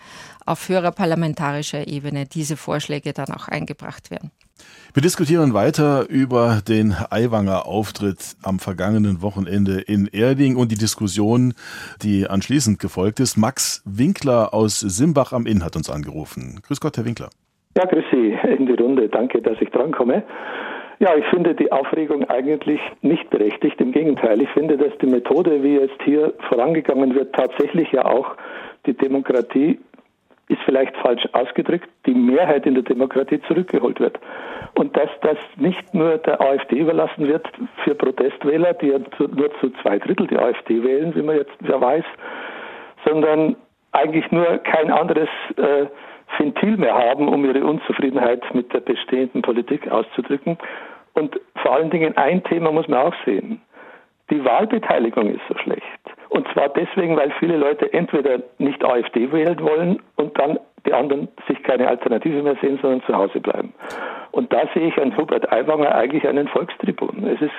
auf 0.45 0.69
höherer 0.69 0.91
parlamentarischer 0.91 1.87
Ebene 1.87 2.25
diese 2.25 2.55
Vorschläge 2.55 3.13
dann 3.13 3.29
auch 3.29 3.47
eingebracht 3.47 4.11
werden. 4.11 4.31
Wir 4.93 5.01
diskutieren 5.01 5.53
weiter 5.53 6.09
über 6.09 6.61
den 6.67 6.93
Aiwanger 6.93 7.65
Auftritt 7.67 8.35
am 8.41 8.59
vergangenen 8.59 9.21
Wochenende 9.21 9.79
in 9.79 10.07
Erding 10.07 10.55
und 10.55 10.71
die 10.71 10.77
Diskussion, 10.77 11.53
die 12.01 12.27
anschließend 12.27 12.79
gefolgt 12.79 13.19
ist. 13.19 13.37
Max 13.37 13.81
Winkler 13.85 14.53
aus 14.53 14.79
Simbach 14.79 15.33
am 15.33 15.45
Inn 15.45 15.63
hat 15.63 15.75
uns 15.75 15.89
angerufen. 15.89 16.59
Grüß 16.63 16.79
Gott, 16.79 16.97
Herr 16.97 17.05
Winkler. 17.05 17.29
Ja, 17.77 17.85
grüß 17.85 18.05
Sie 18.11 18.35
in 18.57 18.65
die 18.65 18.73
Runde. 18.73 19.07
Danke, 19.07 19.39
dass 19.39 19.61
ich 19.61 19.69
drankomme. 19.69 20.23
Ja, 20.97 21.15
ich 21.15 21.25
finde 21.27 21.53
die 21.53 21.71
Aufregung 21.71 22.27
eigentlich 22.27 22.81
nicht 23.03 23.29
berechtigt. 23.29 23.79
Im 23.79 23.91
Gegenteil, 23.91 24.41
ich 24.41 24.49
finde, 24.49 24.77
dass 24.77 24.97
die 24.97 25.05
Methode, 25.05 25.61
wie 25.61 25.75
jetzt 25.75 26.01
hier 26.03 26.33
vorangegangen 26.49 27.13
wird, 27.13 27.35
tatsächlich 27.35 27.91
ja 27.91 28.03
auch 28.05 28.35
die 28.87 28.93
Demokratie 28.93 29.79
ist 30.47 30.61
vielleicht 30.65 30.95
falsch 30.97 31.27
ausgedrückt, 31.33 31.87
die 32.07 32.15
Mehrheit 32.15 32.65
in 32.65 32.73
der 32.73 32.83
Demokratie 32.83 33.39
zurückgeholt 33.47 33.99
wird. 33.99 34.17
Und 34.73 34.97
dass 34.97 35.09
das 35.21 35.37
nicht 35.57 35.93
nur 35.93 36.17
der 36.17 36.41
AfD 36.41 36.77
überlassen 36.77 37.27
wird 37.27 37.45
für 37.83 37.93
Protestwähler, 37.93 38.73
die 38.73 38.87
ja 38.87 38.97
nur 39.19 39.51
zu 39.59 39.69
zwei 39.83 39.99
Drittel 39.99 40.25
die 40.25 40.37
AfD 40.37 40.81
wählen, 40.81 41.13
wie 41.13 41.21
man 41.21 41.35
jetzt 41.35 41.53
ja 41.61 41.79
weiß, 41.79 42.05
sondern 43.05 43.55
eigentlich 43.91 44.31
nur 44.31 44.57
kein 44.59 44.89
anderes 44.89 45.29
äh, 45.57 45.85
Ventil 46.37 46.77
mehr 46.77 46.95
haben, 46.95 47.27
um 47.27 47.45
ihre 47.45 47.65
Unzufriedenheit 47.65 48.43
mit 48.53 48.73
der 48.73 48.81
bestehenden 48.81 49.41
Politik 49.41 49.89
auszudrücken. 49.89 50.57
Und 51.13 51.39
vor 51.61 51.73
allen 51.73 51.89
Dingen 51.89 52.15
ein 52.17 52.43
Thema 52.43 52.71
muss 52.71 52.87
man 52.87 52.99
auch 52.99 53.15
sehen. 53.25 53.61
Die 54.29 54.43
Wahlbeteiligung 54.43 55.29
ist 55.33 55.41
so 55.47 55.57
schlecht. 55.57 55.81
Und 56.29 56.47
zwar 56.53 56.69
deswegen, 56.69 57.15
weil 57.15 57.31
viele 57.39 57.57
Leute 57.57 57.91
entweder 57.93 58.39
nicht 58.57 58.83
AfD 58.83 59.31
wählen 59.31 59.59
wollen 59.61 60.01
und 60.17 60.37
dann 60.37 60.59
die 60.85 60.93
anderen 60.93 61.27
sich 61.47 61.61
keine 61.63 61.87
Alternative 61.87 62.41
mehr 62.43 62.57
sehen, 62.61 62.77
sondern 62.81 63.01
zu 63.03 63.15
Hause 63.15 63.39
bleiben. 63.39 63.73
Und 64.31 64.51
da 64.51 64.63
sehe 64.73 64.87
ich 64.87 64.97
an 65.01 65.15
Hubert 65.17 65.51
Aiwanger 65.51 65.95
eigentlich 65.95 66.27
einen 66.27 66.47
Volkstribun. 66.47 67.25
Es 67.27 67.41
ist, 67.41 67.53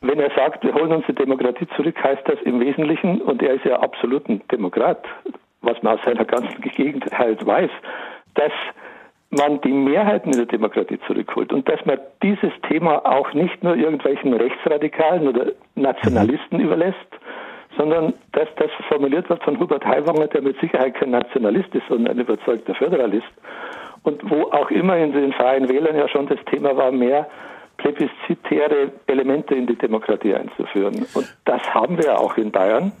wenn 0.00 0.20
er 0.20 0.30
sagt, 0.36 0.64
wir 0.64 0.74
holen 0.74 0.92
uns 0.92 1.06
die 1.06 1.14
Demokratie 1.14 1.66
zurück, 1.76 2.02
heißt 2.02 2.22
das 2.26 2.40
im 2.42 2.60
Wesentlichen, 2.60 3.22
und 3.22 3.42
er 3.42 3.54
ist 3.54 3.64
ja 3.64 3.80
absolut 3.80 4.28
ein 4.28 4.42
Demokrat, 4.50 5.04
was 5.62 5.82
man 5.82 5.98
aus 5.98 6.04
seiner 6.04 6.24
ganzen 6.24 6.60
Gegend 6.60 7.04
halt 7.12 7.44
weiß, 7.44 7.70
dass 8.34 8.52
man 9.30 9.60
die 9.60 9.72
Mehrheiten 9.72 10.30
in 10.30 10.38
der 10.38 10.46
Demokratie 10.46 10.98
zurückholt 11.06 11.52
und 11.52 11.68
dass 11.68 11.84
man 11.84 11.98
dieses 12.22 12.52
Thema 12.68 13.04
auch 13.04 13.32
nicht 13.34 13.62
nur 13.62 13.76
irgendwelchen 13.76 14.32
Rechtsradikalen 14.32 15.28
oder 15.28 15.52
Nationalisten 15.74 16.58
mhm. 16.58 16.64
überlässt, 16.64 16.96
sondern 17.76 18.14
dass 18.32 18.48
das 18.56 18.70
formuliert 18.88 19.28
wird 19.28 19.42
von 19.42 19.58
Hubert 19.58 19.84
Aiwanger, 19.84 20.28
der 20.28 20.42
mit 20.42 20.58
Sicherheit 20.60 20.94
kein 20.94 21.10
Nationalist 21.10 21.74
ist, 21.74 21.86
sondern 21.88 22.14
ein 22.14 22.20
überzeugter 22.20 22.74
Föderalist. 22.74 23.26
Und 24.02 24.30
wo 24.30 24.44
auch 24.52 24.70
immer 24.70 24.96
in 24.96 25.12
den 25.12 25.32
Freien 25.32 25.68
Wählern 25.68 25.96
ja 25.96 26.08
schon 26.08 26.26
das 26.28 26.38
Thema 26.46 26.76
war, 26.76 26.92
mehr 26.92 27.28
plebiszitäre 27.76 28.92
Elemente 29.06 29.54
in 29.54 29.66
die 29.66 29.76
Demokratie 29.76 30.34
einzuführen. 30.34 31.06
Und 31.14 31.36
das 31.44 31.62
haben 31.74 31.98
wir 31.98 32.18
auch 32.18 32.36
in 32.36 32.50
Bayern. 32.50 32.92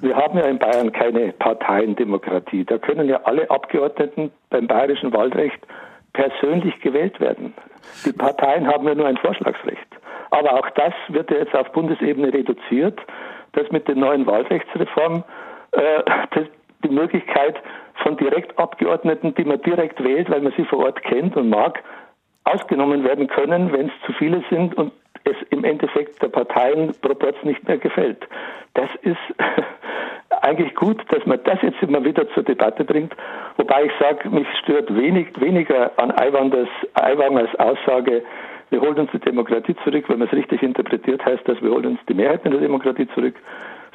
Wir 0.00 0.16
haben 0.16 0.38
ja 0.38 0.44
in 0.44 0.58
Bayern 0.58 0.92
keine 0.92 1.32
Parteiendemokratie. 1.32 2.64
Da 2.64 2.78
können 2.78 3.08
ja 3.08 3.20
alle 3.24 3.50
Abgeordneten 3.50 4.30
beim 4.50 4.66
bayerischen 4.66 5.12
Wahlrecht 5.12 5.60
persönlich 6.12 6.80
gewählt 6.80 7.18
werden. 7.20 7.52
Die 8.04 8.12
Parteien 8.12 8.66
haben 8.66 8.86
ja 8.86 8.94
nur 8.94 9.06
ein 9.06 9.16
Vorschlagsrecht. 9.16 9.86
Aber 10.30 10.54
auch 10.54 10.70
das 10.70 10.92
wird 11.08 11.30
ja 11.30 11.38
jetzt 11.38 11.54
auf 11.54 11.72
Bundesebene 11.72 12.32
reduziert, 12.32 13.00
dass 13.52 13.70
mit 13.70 13.88
der 13.88 13.96
neuen 13.96 14.26
Wahlrechtsreform 14.26 15.24
äh, 15.72 16.02
die 16.84 16.90
Möglichkeit 16.90 17.56
von 18.02 18.16
Direktabgeordneten, 18.16 19.34
die 19.34 19.44
man 19.44 19.60
direkt 19.62 20.02
wählt, 20.02 20.30
weil 20.30 20.42
man 20.42 20.52
sie 20.56 20.64
vor 20.64 20.84
Ort 20.84 21.02
kennt 21.02 21.36
und 21.36 21.48
mag, 21.48 21.82
ausgenommen 22.44 23.04
werden 23.04 23.26
können, 23.26 23.72
wenn 23.72 23.86
es 23.88 23.92
zu 24.06 24.12
viele 24.12 24.42
sind 24.48 24.76
und 24.76 24.92
es 25.28 25.36
im 25.50 25.64
Endeffekt 25.64 26.22
der 26.22 26.28
Parteienproporz 26.28 27.36
nicht 27.42 27.66
mehr 27.66 27.78
gefällt. 27.78 28.26
Das 28.74 28.88
ist 29.02 29.16
eigentlich 30.42 30.74
gut, 30.74 31.02
dass 31.10 31.24
man 31.26 31.40
das 31.44 31.60
jetzt 31.62 31.82
immer 31.82 32.04
wieder 32.04 32.28
zur 32.30 32.42
Debatte 32.42 32.84
bringt. 32.84 33.14
Wobei 33.56 33.84
ich 33.84 33.92
sage, 34.00 34.28
mich 34.30 34.46
stört 34.62 34.94
wenig, 34.94 35.28
weniger 35.40 35.90
an 35.98 36.10
Aiwangers, 36.12 36.68
Aiwangers 36.94 37.54
Aussage, 37.56 38.22
wir 38.70 38.80
holen 38.80 38.98
uns 38.98 39.10
die 39.12 39.18
Demokratie 39.18 39.74
zurück, 39.82 40.04
wenn 40.08 40.18
man 40.18 40.28
es 40.28 40.34
richtig 40.34 40.62
interpretiert, 40.62 41.24
heißt 41.24 41.48
das, 41.48 41.60
wir 41.62 41.70
holen 41.70 41.86
uns 41.86 42.00
die 42.08 42.14
Mehrheit 42.14 42.44
in 42.44 42.50
der 42.50 42.60
Demokratie 42.60 43.08
zurück, 43.14 43.34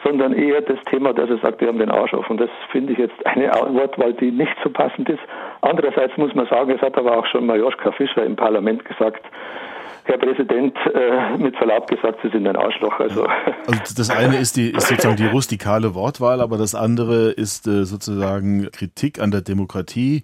sondern 0.03 0.33
eher 0.33 0.61
das 0.61 0.79
Thema, 0.85 1.13
dass 1.13 1.29
er 1.29 1.37
sagt, 1.37 1.61
wir 1.61 1.67
haben 1.67 1.77
den 1.77 1.91
Arsch 1.91 2.13
auf. 2.13 2.29
Und 2.29 2.41
das 2.41 2.49
finde 2.71 2.93
ich 2.93 2.99
jetzt 2.99 3.25
eine 3.25 3.51
Wortwahl, 3.51 4.13
die 4.13 4.31
nicht 4.31 4.55
so 4.63 4.69
passend 4.69 5.09
ist. 5.09 5.21
Andererseits 5.61 6.17
muss 6.17 6.33
man 6.33 6.47
sagen, 6.47 6.71
es 6.71 6.81
hat 6.81 6.97
aber 6.97 7.17
auch 7.17 7.25
schon 7.27 7.45
Majoschka 7.45 7.91
Fischer 7.91 8.25
im 8.25 8.35
Parlament 8.35 8.83
gesagt, 8.85 9.23
Herr 10.05 10.17
Präsident, 10.17 10.75
äh, 10.93 11.37
mit 11.37 11.55
Verlaub 11.55 11.87
gesagt, 11.87 12.19
Sie 12.23 12.29
sind 12.29 12.45
ein 12.45 12.57
Arschloch. 12.57 12.99
Also. 12.99 13.25
also 13.25 13.95
das 13.95 14.09
eine 14.09 14.37
ist, 14.37 14.57
die, 14.57 14.71
ist 14.71 14.87
sozusagen 14.87 15.15
die 15.15 15.27
rustikale 15.27 15.95
Wortwahl, 15.95 16.41
aber 16.41 16.57
das 16.57 16.75
andere 16.75 17.31
ist 17.31 17.67
äh, 17.67 17.85
sozusagen 17.85 18.69
Kritik 18.71 19.19
an 19.19 19.31
der 19.31 19.41
Demokratie, 19.41 20.23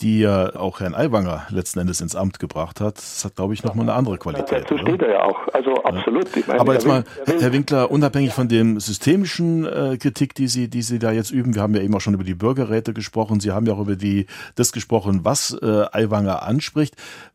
die 0.00 0.20
ja 0.20 0.54
auch 0.54 0.80
Herrn 0.80 0.94
Aiwanger 0.94 1.46
letzten 1.50 1.80
Endes 1.80 2.00
ins 2.00 2.14
Amt 2.14 2.38
gebracht 2.38 2.80
hat. 2.80 2.98
Das 2.98 3.24
hat, 3.24 3.36
glaube 3.36 3.54
ich, 3.54 3.64
nochmal 3.64 3.84
eine 3.84 3.94
andere 3.94 4.18
Qualität. 4.18 4.62
Dazu 4.62 4.78
steht 4.78 5.02
er 5.02 5.10
ja 5.10 5.22
auch. 5.24 5.48
Also 5.52 5.74
absolut. 5.82 6.36
Ich 6.36 6.46
meine, 6.46 6.60
aber 6.60 6.74
jetzt 6.74 6.86
mal, 6.86 7.04
Herr 7.26 7.52
Winkler, 7.52 7.90
unabhängig 7.90 8.32
von 8.32 8.48
dem 8.48 8.78
systemischen 8.78 9.66
äh, 9.66 9.96
Kritik, 9.96 10.34
die 10.34 10.46
Sie, 10.46 10.68
die 10.68 10.82
Sie 10.82 10.98
da 10.98 11.10
jetzt 11.10 11.30
üben, 11.30 11.54
wir 11.54 11.62
haben 11.62 11.74
ja 11.74 11.82
eben 11.82 11.94
auch 11.94 12.00
schon 12.00 12.14
über 12.14 12.24
die 12.24 12.34
Bürgerräte 12.34 12.92
gesprochen, 12.92 13.40
Sie 13.40 13.50
haben 13.50 13.66
ja 13.66 13.74
auch 13.74 13.80
über 13.80 13.96
die, 13.96 14.26
das 14.54 14.72
gesprochen, 14.72 15.24
was 15.24 15.58
äh, 15.60 15.84
Aiwanger 15.92 16.42
anspricht. 16.42 16.94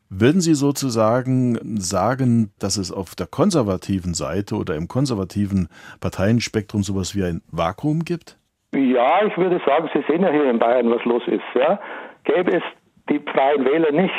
Würden 0.10 0.42
Sie 0.42 0.54
sozusagen 0.54 1.80
sagen, 1.80 2.52
dass 2.60 2.78
es 2.78 2.92
auf 2.92 3.16
der 3.16 3.26
konservativen 3.26 4.14
Seite 4.14 4.56
oder 4.56 4.76
im 4.76 4.88
konservativen 4.88 5.70
Parteienspektrum 6.00 6.84
sowas 6.84 7.16
wie 7.16 7.24
ein 7.24 7.42
Vakuum 7.52 8.06
gibt? 8.06 8.38
Ja, 8.76 9.26
ich 9.26 9.36
würde 9.38 9.60
sagen, 9.66 9.90
Sie 9.94 10.04
sehen 10.08 10.22
ja 10.22 10.30
hier 10.30 10.50
in 10.50 10.60
Bayern, 10.60 10.90
was 10.90 11.04
los 11.06 11.24
ist. 11.28 11.44
Ja? 11.56 11.80
Gäbe 12.24 12.58
es 12.58 12.64
die 13.10 13.20
Freien 13.20 13.66
Wähler 13.66 13.92
nicht, 13.92 14.14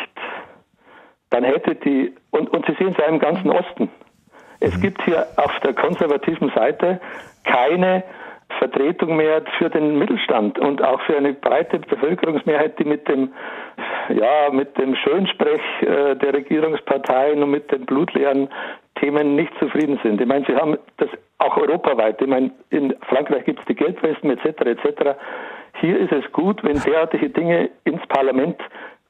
dann 1.30 1.44
hätte 1.44 1.74
die, 1.74 2.14
und, 2.30 2.50
und 2.50 2.66
Sie 2.66 2.74
sehen 2.74 2.92
es 2.92 2.98
ja 2.98 3.06
im 3.06 3.18
ganzen 3.18 3.50
Osten, 3.50 3.90
Es 4.60 4.80
gibt 4.80 5.02
hier 5.02 5.26
auf 5.36 5.52
der 5.60 5.74
konservativen 5.74 6.50
Seite 6.54 7.00
keine 7.44 8.02
Vertretung 8.58 9.16
mehr 9.16 9.42
für 9.58 9.68
den 9.68 9.98
Mittelstand 9.98 10.58
und 10.58 10.82
auch 10.82 11.00
für 11.02 11.16
eine 11.16 11.34
breite 11.34 11.78
Bevölkerungsmehrheit, 11.80 12.78
die 12.78 12.84
mit 12.84 13.06
dem, 13.08 13.32
ja, 14.08 14.50
mit 14.50 14.78
dem 14.78 14.94
Schönsprech 14.94 15.60
äh, 15.82 16.14
der 16.16 16.34
Regierungsparteien 16.34 17.42
und 17.42 17.50
mit 17.50 17.70
den 17.72 17.84
blutleeren 17.84 18.48
Themen 19.00 19.34
nicht 19.34 19.52
zufrieden 19.58 19.98
sind. 20.02 20.20
Ich 20.20 20.26
meine, 20.26 20.46
sie 20.46 20.54
haben 20.54 20.78
das 20.96 21.08
auch 21.38 21.56
europaweit. 21.56 22.20
Ich 22.20 22.28
meine, 22.28 22.50
in 22.70 22.94
Frankreich 23.08 23.44
gibt 23.44 23.60
es 23.60 23.66
die 23.66 23.74
Geldwesten 23.74 24.30
etc. 24.30 24.60
etc. 24.60 25.16
Hier 25.80 25.98
ist 25.98 26.12
es 26.12 26.30
gut, 26.32 26.62
wenn 26.64 26.80
derartige 26.80 27.30
Dinge 27.30 27.70
ins 27.84 28.04
Parlament 28.06 28.60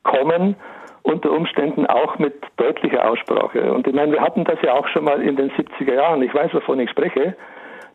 kommen, 0.02 0.57
unter 1.02 1.33
Umständen 1.33 1.87
auch 1.87 2.19
mit 2.19 2.35
deutlicher 2.57 3.09
Aussprache. 3.09 3.73
Und 3.73 3.87
ich 3.87 3.95
meine, 3.95 4.12
wir 4.12 4.23
hatten 4.23 4.45
das 4.45 4.61
ja 4.62 4.73
auch 4.73 4.88
schon 4.88 5.04
mal 5.04 5.21
in 5.23 5.37
den 5.37 5.50
70er 5.50 5.95
Jahren. 5.95 6.23
Ich 6.23 6.35
weiß, 6.35 6.54
wovon 6.54 6.81
ich 6.81 6.90
spreche. 6.90 7.37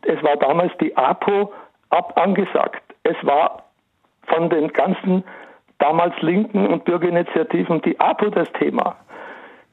Es 0.02 0.22
war 0.22 0.36
damals 0.36 0.72
die 0.80 0.96
APO 0.96 1.52
ab 1.90 2.12
angesagt. 2.16 2.82
Es 3.02 3.16
war 3.22 3.64
von 4.28 4.48
den 4.48 4.72
ganzen 4.72 5.24
damals 5.78 6.14
Linken 6.20 6.68
und 6.68 6.84
Bürgerinitiativen 6.84 7.82
die 7.82 7.98
APO 7.98 8.30
das 8.30 8.50
Thema. 8.52 8.96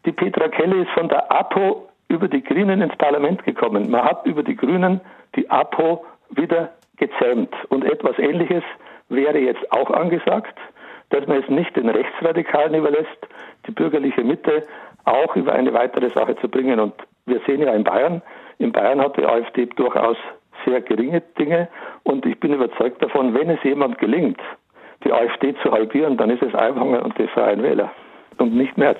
Die 0.05 0.11
Petra 0.11 0.47
Kelly 0.47 0.81
ist 0.81 0.91
von 0.91 1.09
der 1.09 1.31
APO 1.31 1.86
über 2.09 2.27
die 2.27 2.43
Grünen 2.43 2.81
ins 2.81 2.95
Parlament 2.97 3.43
gekommen. 3.43 3.89
Man 3.89 4.03
hat 4.03 4.25
über 4.25 4.43
die 4.43 4.55
Grünen 4.55 5.01
die 5.35 5.49
APO 5.49 6.05
wieder 6.29 6.71
gezähmt. 6.97 7.53
Und 7.69 7.85
etwas 7.85 8.17
Ähnliches 8.17 8.63
wäre 9.09 9.39
jetzt 9.39 9.71
auch 9.71 9.91
angesagt, 9.91 10.57
dass 11.09 11.25
man 11.27 11.41
es 11.41 11.49
nicht 11.49 11.75
den 11.75 11.89
Rechtsradikalen 11.89 12.73
überlässt, 12.73 13.27
die 13.65 13.71
bürgerliche 13.71 14.23
Mitte 14.23 14.63
auch 15.05 15.35
über 15.35 15.53
eine 15.53 15.73
weitere 15.73 16.09
Sache 16.09 16.35
zu 16.37 16.49
bringen. 16.49 16.79
Und 16.79 16.93
wir 17.25 17.39
sehen 17.45 17.61
ja 17.61 17.73
in 17.73 17.83
Bayern, 17.83 18.21
in 18.59 18.71
Bayern 18.71 19.01
hat 19.01 19.17
die 19.17 19.25
AfD 19.25 19.67
durchaus 19.67 20.17
sehr 20.65 20.81
geringe 20.81 21.21
Dinge 21.37 21.69
und 22.03 22.25
ich 22.25 22.39
bin 22.39 22.53
überzeugt 22.53 23.01
davon, 23.01 23.33
wenn 23.33 23.49
es 23.49 23.63
jemand 23.63 23.99
gelingt, 23.99 24.39
die 25.03 25.13
AfD 25.13 25.55
zu 25.61 25.71
halbieren, 25.71 26.17
dann 26.17 26.29
ist 26.29 26.41
es 26.41 26.53
Aiwanger 26.53 27.05
und 27.05 27.17
die 27.17 27.27
Freien 27.27 27.61
Wähler 27.61 27.91
und 28.37 28.55
nicht 28.55 28.77
Merz. 28.77 28.99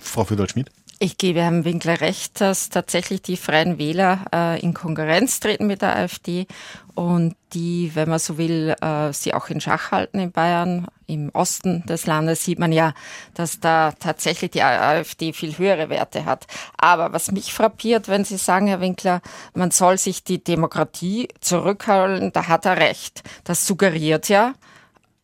Frau 0.00 0.22
Fidel-Schmidt? 0.22 0.70
Ich 0.98 1.18
gebe 1.18 1.42
Herrn 1.42 1.66
Winkler 1.66 2.00
recht, 2.00 2.40
dass 2.40 2.70
tatsächlich 2.70 3.20
die 3.20 3.36
Freien 3.36 3.76
Wähler 3.76 4.24
äh, 4.32 4.60
in 4.60 4.72
Konkurrenz 4.72 5.40
treten 5.40 5.66
mit 5.66 5.82
der 5.82 5.94
AfD 5.94 6.46
und 6.94 7.36
die, 7.52 7.90
wenn 7.92 8.08
man 8.08 8.18
so 8.18 8.38
will, 8.38 8.74
äh, 8.80 9.12
sie 9.12 9.34
auch 9.34 9.50
in 9.50 9.60
Schach 9.60 9.90
halten 9.90 10.18
in 10.18 10.32
Bayern. 10.32 10.86
Im 11.06 11.28
Osten 11.34 11.84
des 11.84 12.06
Landes 12.06 12.44
sieht 12.44 12.58
man 12.58 12.72
ja, 12.72 12.94
dass 13.34 13.60
da 13.60 13.92
tatsächlich 13.92 14.52
die 14.52 14.62
AfD 14.62 15.34
viel 15.34 15.58
höhere 15.58 15.90
Werte 15.90 16.24
hat. 16.24 16.46
Aber 16.78 17.12
was 17.12 17.30
mich 17.30 17.52
frappiert, 17.52 18.08
wenn 18.08 18.24
Sie 18.24 18.38
sagen, 18.38 18.66
Herr 18.66 18.80
Winkler, 18.80 19.20
man 19.52 19.72
soll 19.72 19.98
sich 19.98 20.24
die 20.24 20.42
Demokratie 20.42 21.28
zurückholen, 21.40 22.32
da 22.32 22.48
hat 22.48 22.64
er 22.64 22.78
recht. 22.78 23.22
Das 23.44 23.66
suggeriert 23.66 24.30
ja, 24.30 24.54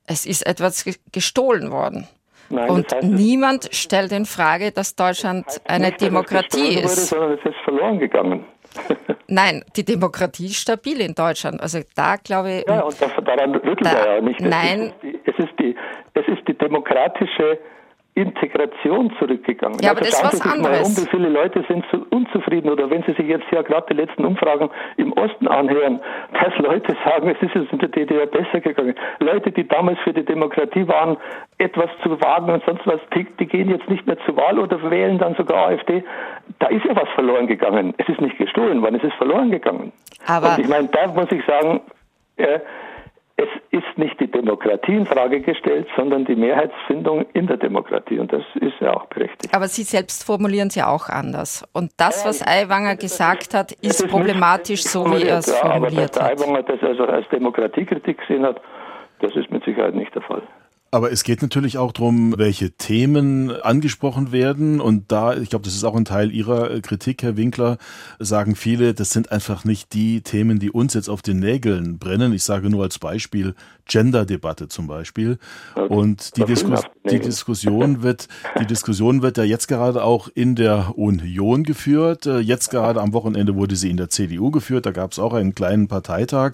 es 0.04 0.26
ist 0.26 0.44
etwas 0.44 0.84
gestohlen 1.12 1.70
worden. 1.70 2.06
Nein, 2.52 2.68
und 2.68 2.92
das 2.92 2.98
heißt, 2.98 3.08
niemand 3.08 3.68
stellt 3.74 4.12
in 4.12 4.26
Frage, 4.26 4.72
dass 4.72 4.94
Deutschland 4.94 5.46
das 5.46 5.54
heißt 5.56 5.70
eine 5.70 5.86
nicht, 5.86 6.02
Demokratie 6.02 6.78
ist. 6.78 7.12
Wurde, 7.12 7.22
sondern 7.22 7.38
es 7.38 7.44
ist 7.46 7.56
verloren 7.64 7.98
gegangen. 7.98 8.44
Nein, 9.26 9.64
die 9.74 9.84
Demokratie 9.84 10.46
ist 10.46 10.56
stabil 10.56 11.00
in 11.00 11.14
Deutschland. 11.14 11.60
Also 11.62 11.80
da 11.96 12.16
glaube 12.16 12.58
ich. 12.58 12.68
Ja, 12.68 12.82
und 12.82 12.94
daran 13.00 13.54
rüttelt 13.54 13.84
da, 13.86 13.92
er 13.92 14.14
ja 14.16 14.20
nicht. 14.20 14.40
Nein. 14.40 14.92
Es 15.24 15.38
ist, 15.38 15.58
die, 15.58 15.74
es 16.14 16.28
ist 16.28 16.46
die 16.46 16.56
demokratische 16.56 17.58
Integration 18.14 19.10
zurückgegangen. 19.18 19.78
Ja, 19.80 19.92
aber 19.92 20.00
also 20.00 20.10
das 20.22 20.34
ist 20.34 20.44
was 20.44 20.52
anderes. 20.52 20.86
um, 20.86 21.02
wie 21.02 21.08
viele 21.08 21.28
Leute 21.30 21.64
sind 21.66 21.82
so 21.90 22.04
unzufrieden 22.10 22.70
oder 22.70 22.90
wenn 22.90 23.02
Sie 23.04 23.12
sich 23.12 23.26
jetzt 23.26 23.46
ja 23.50 23.62
gerade 23.62 23.86
die 23.88 23.94
letzten 23.94 24.26
Umfragen 24.26 24.68
im 24.98 25.12
Osten 25.14 25.48
anhören, 25.48 25.98
dass 26.34 26.54
Leute 26.58 26.94
sagen, 27.04 27.30
es 27.30 27.40
ist 27.40 27.56
uns 27.56 27.72
in 27.72 27.78
der 27.78 27.88
DDR 27.88 28.26
besser 28.26 28.60
gegangen. 28.60 28.94
Leute, 29.20 29.50
die 29.50 29.66
damals 29.66 29.98
für 30.00 30.12
die 30.12 30.24
Demokratie 30.24 30.86
waren, 30.86 31.16
etwas 31.56 31.88
zu 32.02 32.20
wagen 32.20 32.50
und 32.50 32.62
sonst 32.66 32.86
was, 32.86 33.00
die, 33.14 33.24
die 33.40 33.46
gehen 33.46 33.70
jetzt 33.70 33.88
nicht 33.88 34.06
mehr 34.06 34.18
zur 34.26 34.36
Wahl 34.36 34.58
oder 34.58 34.90
wählen 34.90 35.18
dann 35.18 35.34
sogar 35.36 35.68
AfD. 35.68 36.04
Da 36.58 36.66
ist 36.66 36.84
ja 36.84 36.94
was 36.94 37.08
verloren 37.14 37.46
gegangen. 37.46 37.94
Es 37.96 38.08
ist 38.10 38.20
nicht 38.20 38.36
gestohlen 38.36 38.82
worden, 38.82 38.96
es 38.96 39.04
ist 39.04 39.14
verloren 39.14 39.50
gegangen. 39.50 39.90
Aber 40.26 40.50
und 40.50 40.58
ich 40.58 40.68
meine, 40.68 40.88
da 40.88 41.06
muss 41.06 41.32
ich 41.32 41.42
sagen, 41.46 41.80
äh, 42.36 42.60
es 43.42 43.48
ist 43.70 43.98
nicht 43.98 44.18
die 44.20 44.30
Demokratie 44.30 44.96
in 44.96 45.06
Frage 45.06 45.40
gestellt, 45.40 45.86
sondern 45.96 46.24
die 46.24 46.36
Mehrheitsfindung 46.36 47.26
in 47.34 47.46
der 47.46 47.56
Demokratie. 47.56 48.18
Und 48.18 48.32
das 48.32 48.42
ist 48.60 48.74
ja 48.80 48.94
auch 48.94 49.06
berechtigt. 49.06 49.54
Aber 49.54 49.68
Sie 49.68 49.82
selbst 49.82 50.24
formulieren 50.24 50.68
es 50.68 50.74
ja 50.74 50.88
auch 50.88 51.08
anders. 51.08 51.64
Und 51.72 51.92
das, 51.96 52.24
was 52.24 52.46
Aiwanger 52.46 52.96
gesagt 52.96 53.54
hat, 53.54 53.72
ist 53.72 54.08
problematisch, 54.08 54.84
so 54.84 55.04
wie 55.06 55.24
er 55.24 55.38
es 55.38 55.54
formuliert 55.54 56.16
ja, 56.16 56.22
aber 56.22 56.30
dass 56.30 56.38
der 56.38 56.46
Aiwanger 56.46 56.62
das 56.62 56.82
also 56.82 57.04
als 57.04 57.28
Demokratiekritik 57.28 58.18
gesehen 58.18 58.44
hat, 58.44 58.60
das 59.20 59.34
ist 59.36 59.50
mit 59.50 59.64
Sicherheit 59.64 59.94
nicht 59.94 60.14
der 60.14 60.22
Fall. 60.22 60.42
Aber 60.94 61.10
es 61.10 61.24
geht 61.24 61.40
natürlich 61.40 61.78
auch 61.78 61.90
darum, 61.90 62.34
welche 62.36 62.72
Themen 62.72 63.50
angesprochen 63.50 64.30
werden. 64.30 64.78
Und 64.78 65.10
da, 65.10 65.34
ich 65.34 65.48
glaube, 65.48 65.64
das 65.64 65.74
ist 65.74 65.84
auch 65.84 65.96
ein 65.96 66.04
Teil 66.04 66.30
Ihrer 66.30 66.78
Kritik, 66.82 67.22
Herr 67.22 67.38
Winkler, 67.38 67.78
sagen 68.18 68.56
viele, 68.56 68.92
das 68.92 69.08
sind 69.08 69.32
einfach 69.32 69.64
nicht 69.64 69.94
die 69.94 70.20
Themen, 70.20 70.58
die 70.58 70.70
uns 70.70 70.92
jetzt 70.92 71.08
auf 71.08 71.22
den 71.22 71.38
Nägeln 71.38 71.98
brennen. 71.98 72.34
Ich 72.34 72.44
sage 72.44 72.68
nur 72.68 72.82
als 72.82 72.98
Beispiel 72.98 73.54
Gender-Debatte 73.86 74.68
zum 74.68 74.86
Beispiel. 74.86 75.38
Und 75.88 76.36
die, 76.36 76.44
Diskus 76.44 76.82
die 77.10 77.20
Diskussion 77.20 78.02
wird, 78.02 78.28
die 78.60 78.66
Diskussion 78.66 79.22
wird 79.22 79.38
ja 79.38 79.44
jetzt 79.44 79.68
gerade 79.68 80.04
auch 80.04 80.28
in 80.34 80.56
der 80.56 80.98
Union 80.98 81.64
geführt. 81.64 82.26
Jetzt 82.26 82.70
gerade 82.70 83.00
am 83.00 83.14
Wochenende 83.14 83.56
wurde 83.56 83.76
sie 83.76 83.88
in 83.88 83.96
der 83.96 84.10
CDU 84.10 84.50
geführt. 84.50 84.84
Da 84.84 84.90
gab 84.90 85.12
es 85.12 85.18
auch 85.18 85.32
einen 85.32 85.54
kleinen 85.54 85.88
Parteitag 85.88 86.52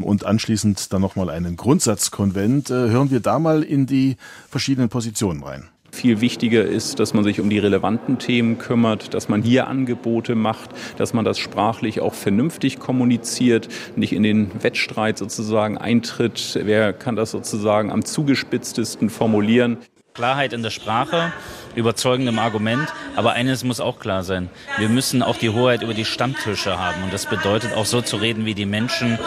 und 0.00 0.26
anschließend 0.26 0.92
dann 0.92 1.00
nochmal 1.00 1.30
einen 1.30 1.56
Grundsatzkonvent. 1.56 2.70
Hören 2.70 3.12
wir 3.12 3.20
da 3.20 3.38
mal 3.38 3.67
in 3.68 3.86
die 3.86 4.16
verschiedenen 4.48 4.88
Positionen 4.88 5.42
rein. 5.42 5.68
Viel 5.90 6.20
wichtiger 6.20 6.64
ist, 6.64 7.00
dass 7.00 7.14
man 7.14 7.24
sich 7.24 7.40
um 7.40 7.50
die 7.50 7.58
relevanten 7.58 8.18
Themen 8.18 8.58
kümmert, 8.58 9.14
dass 9.14 9.28
man 9.28 9.42
hier 9.42 9.66
Angebote 9.66 10.34
macht, 10.34 10.70
dass 10.96 11.14
man 11.14 11.24
das 11.24 11.38
sprachlich 11.38 12.00
auch 12.00 12.14
vernünftig 12.14 12.78
kommuniziert, 12.78 13.68
nicht 13.96 14.12
in 14.12 14.22
den 14.22 14.62
Wettstreit 14.62 15.18
sozusagen 15.18 15.78
eintritt. 15.78 16.58
Wer 16.62 16.92
kann 16.92 17.16
das 17.16 17.30
sozusagen 17.30 17.90
am 17.90 18.04
zugespitztesten 18.04 19.10
formulieren? 19.10 19.78
Klarheit 20.14 20.52
in 20.52 20.62
der 20.62 20.70
Sprache, 20.70 21.32
überzeugendem 21.74 22.38
Argument. 22.38 22.92
Aber 23.16 23.32
eines 23.32 23.64
muss 23.64 23.80
auch 23.80 23.98
klar 23.98 24.24
sein. 24.24 24.50
Wir 24.76 24.88
müssen 24.88 25.22
auch 25.22 25.36
die 25.36 25.50
Hoheit 25.50 25.82
über 25.82 25.94
die 25.94 26.04
Stammtische 26.04 26.78
haben. 26.78 27.02
Und 27.04 27.12
das 27.12 27.26
bedeutet 27.26 27.72
auch 27.74 27.86
so 27.86 28.02
zu 28.02 28.16
reden, 28.16 28.44
wie 28.44 28.54
die 28.54 28.66
Menschen 28.66 29.18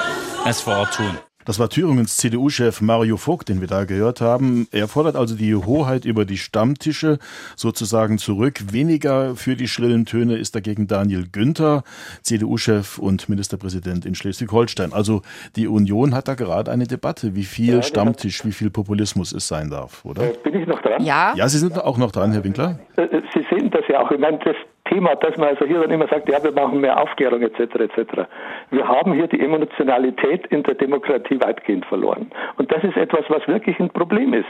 es 0.46 0.62
vor 0.62 0.76
Ort 0.76 0.94
tun. 0.94 1.18
Das 1.46 1.60
war 1.60 1.70
Thüringens 1.70 2.18
CDU-Chef 2.18 2.82
Mario 2.82 3.18
Vogt, 3.18 3.50
den 3.50 3.62
wir 3.62 3.68
da 3.68 3.86
gehört 3.86 4.22
haben. 4.22 4.68
Er 4.72 4.88
fordert 4.88 5.16
also 5.16 5.36
die 5.36 5.56
Hoheit 5.56 6.06
über 6.06 6.26
die 6.26 6.38
Stammtische 6.38 7.20
sozusagen 7.56 8.18
zurück. 8.18 8.72
Weniger 8.72 9.36
für 9.36 9.56
die 9.56 9.68
schrillen 9.68 10.06
Töne 10.06 10.38
ist 10.38 10.56
dagegen 10.56 10.88
Daniel 10.88 11.28
Günther, 11.32 11.84
CDU-Chef 12.22 12.98
und 12.98 13.30
Ministerpräsident 13.30 14.06
in 14.06 14.16
Schleswig-Holstein. 14.16 14.94
Also 14.94 15.22
die 15.56 15.68
Union 15.68 16.14
hat 16.14 16.28
da 16.28 16.36
gerade 16.36 16.72
eine 16.72 16.86
Debatte, 16.86 17.36
wie 17.36 17.44
viel 17.44 17.76
ja, 17.76 17.82
Stammtisch, 17.82 18.46
wie 18.46 18.52
viel 18.52 18.70
Populismus 18.70 19.32
es 19.32 19.48
sein 19.48 19.70
darf, 19.70 20.06
oder? 20.06 20.24
Äh, 20.24 20.34
bin 20.44 20.62
ich 20.62 20.68
noch 20.68 20.82
dran? 20.82 21.04
Ja. 21.04 21.34
Ja, 21.36 21.48
Sie 21.48 21.58
sind 21.58 21.82
auch 21.82 21.98
noch 21.98 22.12
dran, 22.12 22.32
Herr 22.32 22.44
Winkler. 22.44 22.80
Äh, 22.98 23.04
äh, 23.04 23.22
Sie 23.34 23.46
sehen 23.50 23.70
das 23.72 23.84
ja 23.88 24.02
auch. 24.02 24.12
Ich 24.12 24.20
meine, 24.20 24.40
das 24.40 24.56
Thema, 24.92 25.16
dass 25.16 25.38
man 25.38 25.50
also 25.50 25.66
hier 25.66 25.80
dann 25.80 25.92
immer 25.92 26.08
sagt, 26.08 26.30
ja, 26.30 26.44
wir 26.44 26.52
machen 26.52 26.82
mehr 26.82 27.02
Aufklärung 27.02 27.42
etc. 27.42 27.60
etc. 27.60 28.28
Wir 28.72 28.88
haben 28.88 29.14
hier 29.14 29.28
die 29.28 29.40
Emotionalität 29.40 30.48
in 30.48 30.64
der 30.64 30.76
Demokratie 30.76 31.40
weitgehend 31.42 31.86
verloren. 31.86 32.30
Und 32.58 32.72
das 32.72 32.84
ist 32.84 32.98
etwas, 32.98 33.24
was 33.30 33.48
wirklich 33.48 33.80
ein 33.80 33.90
Problem 33.90 34.34
ist. 34.34 34.50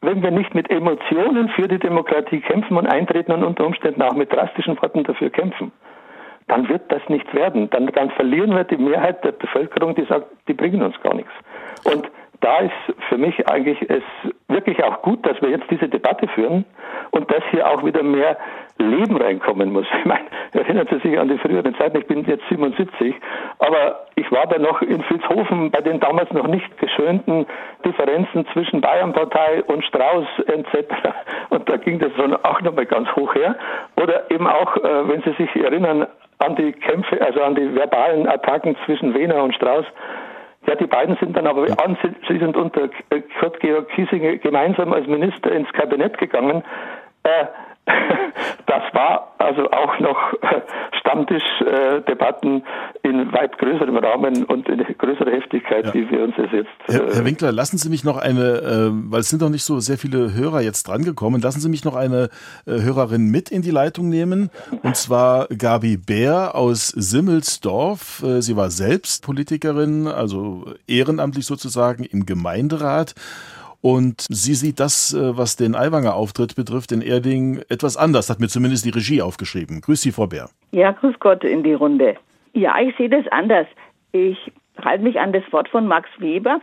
Wenn 0.00 0.22
wir 0.22 0.30
nicht 0.30 0.54
mit 0.54 0.70
Emotionen 0.70 1.48
für 1.50 1.68
die 1.68 1.78
Demokratie 1.78 2.40
kämpfen 2.40 2.76
und 2.76 2.86
eintreten 2.86 3.32
und 3.32 3.44
unter 3.44 3.66
Umständen 3.66 4.02
auch 4.02 4.14
mit 4.14 4.32
drastischen 4.32 4.80
Worten 4.80 5.04
dafür 5.04 5.30
kämpfen, 5.30 5.70
dann 6.48 6.68
wird 6.68 6.90
das 6.90 7.02
nichts 7.08 7.32
werden. 7.34 7.68
Dann, 7.70 7.86
dann 7.86 8.10
verlieren 8.10 8.54
wir 8.54 8.64
die 8.64 8.76
Mehrheit 8.76 9.22
der 9.24 9.32
Bevölkerung, 9.32 9.94
die 9.94 10.04
sagt, 10.04 10.26
die 10.48 10.54
bringen 10.54 10.82
uns 10.82 10.98
gar 11.02 11.14
nichts. 11.14 11.32
Und 11.84 12.10
da 12.40 12.58
ist 12.58 12.72
für 13.08 13.18
mich 13.18 13.48
eigentlich 13.48 13.78
es 13.88 14.02
wirklich 14.48 14.82
auch 14.84 15.02
gut, 15.02 15.24
dass 15.26 15.40
wir 15.40 15.50
jetzt 15.50 15.70
diese 15.70 15.88
Debatte 15.88 16.28
führen 16.28 16.64
und 17.10 17.30
dass 17.30 17.42
hier 17.50 17.68
auch 17.68 17.84
wieder 17.84 18.02
mehr 18.02 18.36
Leben 18.78 19.16
reinkommen 19.16 19.72
muss. 19.72 19.86
Ich 19.98 20.04
meine, 20.04 20.26
erinnern 20.52 20.86
Sie 20.90 20.98
sich 20.98 21.18
an 21.18 21.28
die 21.28 21.38
früheren 21.38 21.74
Zeiten, 21.76 21.98
ich 21.98 22.06
bin 22.06 22.24
jetzt 22.24 22.46
77, 22.48 23.14
aber 23.58 24.06
ich 24.16 24.30
war 24.30 24.46
da 24.46 24.58
noch 24.58 24.82
in 24.82 25.02
Vilshofen 25.08 25.70
bei 25.70 25.80
den 25.80 26.00
damals 26.00 26.30
noch 26.32 26.46
nicht 26.46 26.76
geschönten 26.78 27.46
Differenzen 27.84 28.46
zwischen 28.52 28.80
Bayernpartei 28.80 29.62
und 29.64 29.84
Strauß 29.84 30.26
etc. 30.46 30.94
Und 31.50 31.68
da 31.68 31.76
ging 31.76 31.98
das 31.98 32.10
dann 32.16 32.34
auch 32.44 32.60
nochmal 32.60 32.86
ganz 32.86 33.08
hoch 33.16 33.34
her. 33.34 33.56
Oder 33.96 34.30
eben 34.30 34.46
auch, 34.46 34.76
äh, 34.76 35.08
wenn 35.08 35.22
Sie 35.22 35.32
sich 35.32 35.54
erinnern, 35.56 36.06
an 36.38 36.56
die 36.56 36.72
Kämpfe, 36.72 37.20
also 37.24 37.42
an 37.42 37.54
die 37.54 37.74
verbalen 37.74 38.28
Attacken 38.28 38.76
zwischen 38.84 39.14
Wehner 39.14 39.42
und 39.42 39.54
Strauß, 39.54 39.84
ja, 40.66 40.74
die 40.76 40.86
beiden 40.86 41.16
sind 41.16 41.36
dann 41.36 41.46
aber 41.46 41.66
anschließend 41.82 42.56
unter 42.56 42.88
Kurt 43.38 43.60
Georg 43.60 43.88
Kiesinger 43.90 44.36
gemeinsam 44.36 44.92
als 44.92 45.06
Minister 45.06 45.52
ins 45.52 45.72
Kabinett 45.72 46.18
gegangen. 46.18 46.62
Äh, 47.24 47.46
das 48.66 48.82
war 48.92 49.34
also 49.38 49.70
auch 49.70 49.98
noch 50.00 50.34
Stammtischdebatten 51.00 52.64
in 53.02 53.32
weit 53.32 53.58
größerem 53.58 53.96
Rahmen 53.96 54.44
und 54.44 54.68
in 54.68 54.78
größerer 54.78 55.30
Heftigkeit, 55.30 55.86
ja. 55.86 55.94
wie 55.94 56.10
wir 56.10 56.24
uns 56.24 56.34
das 56.36 56.50
jetzt. 56.52 56.70
Herr, 56.86 57.14
Herr, 57.14 57.24
Winkler, 57.24 57.52
lassen 57.52 57.76
Sie 57.76 57.90
mich 57.90 58.04
noch 58.04 58.16
eine, 58.16 58.90
weil 59.10 59.20
es 59.20 59.28
sind 59.28 59.42
noch 59.42 59.50
nicht 59.50 59.64
so 59.64 59.80
sehr 59.80 59.98
viele 59.98 60.32
Hörer 60.32 60.62
jetzt 60.62 60.88
drangekommen, 60.88 61.42
lassen 61.42 61.60
Sie 61.60 61.68
mich 61.68 61.84
noch 61.84 61.94
eine 61.94 62.30
Hörerin 62.66 63.30
mit 63.30 63.50
in 63.50 63.62
die 63.62 63.70
Leitung 63.70 64.08
nehmen. 64.08 64.50
Und 64.82 64.96
zwar 64.96 65.46
Gabi 65.48 65.96
Bär 65.96 66.54
aus 66.54 66.88
Simmelsdorf. 66.88 68.22
Sie 68.38 68.56
war 68.56 68.70
selbst 68.70 69.24
Politikerin, 69.24 70.06
also 70.06 70.64
ehrenamtlich 70.86 71.46
sozusagen 71.46 72.04
im 72.04 72.26
Gemeinderat. 72.26 73.14
Und 73.84 74.22
sie 74.30 74.54
sieht 74.54 74.80
das, 74.80 75.12
äh, 75.12 75.36
was 75.36 75.56
den 75.56 75.74
Aiwanger 75.74 76.14
Auftritt 76.14 76.56
betrifft, 76.56 76.90
in 76.90 77.02
Erding 77.02 77.60
etwas 77.68 77.98
anders, 77.98 78.30
hat 78.30 78.40
mir 78.40 78.48
zumindest 78.48 78.86
die 78.86 78.90
Regie 78.90 79.20
aufgeschrieben. 79.20 79.82
Grüß 79.82 80.00
Sie, 80.00 80.10
Frau 80.10 80.26
Bär. 80.26 80.48
Ja, 80.70 80.92
grüß 80.92 81.16
Gott 81.20 81.44
in 81.44 81.62
die 81.62 81.74
Runde. 81.74 82.16
Ja, 82.54 82.80
ich 82.80 82.96
sehe 82.96 83.10
das 83.10 83.28
anders. 83.28 83.66
Ich 84.12 84.38
halte 84.82 85.04
mich 85.04 85.20
an 85.20 85.34
das 85.34 85.42
Wort 85.52 85.68
von 85.68 85.86
Max 85.86 86.08
Weber. 86.16 86.62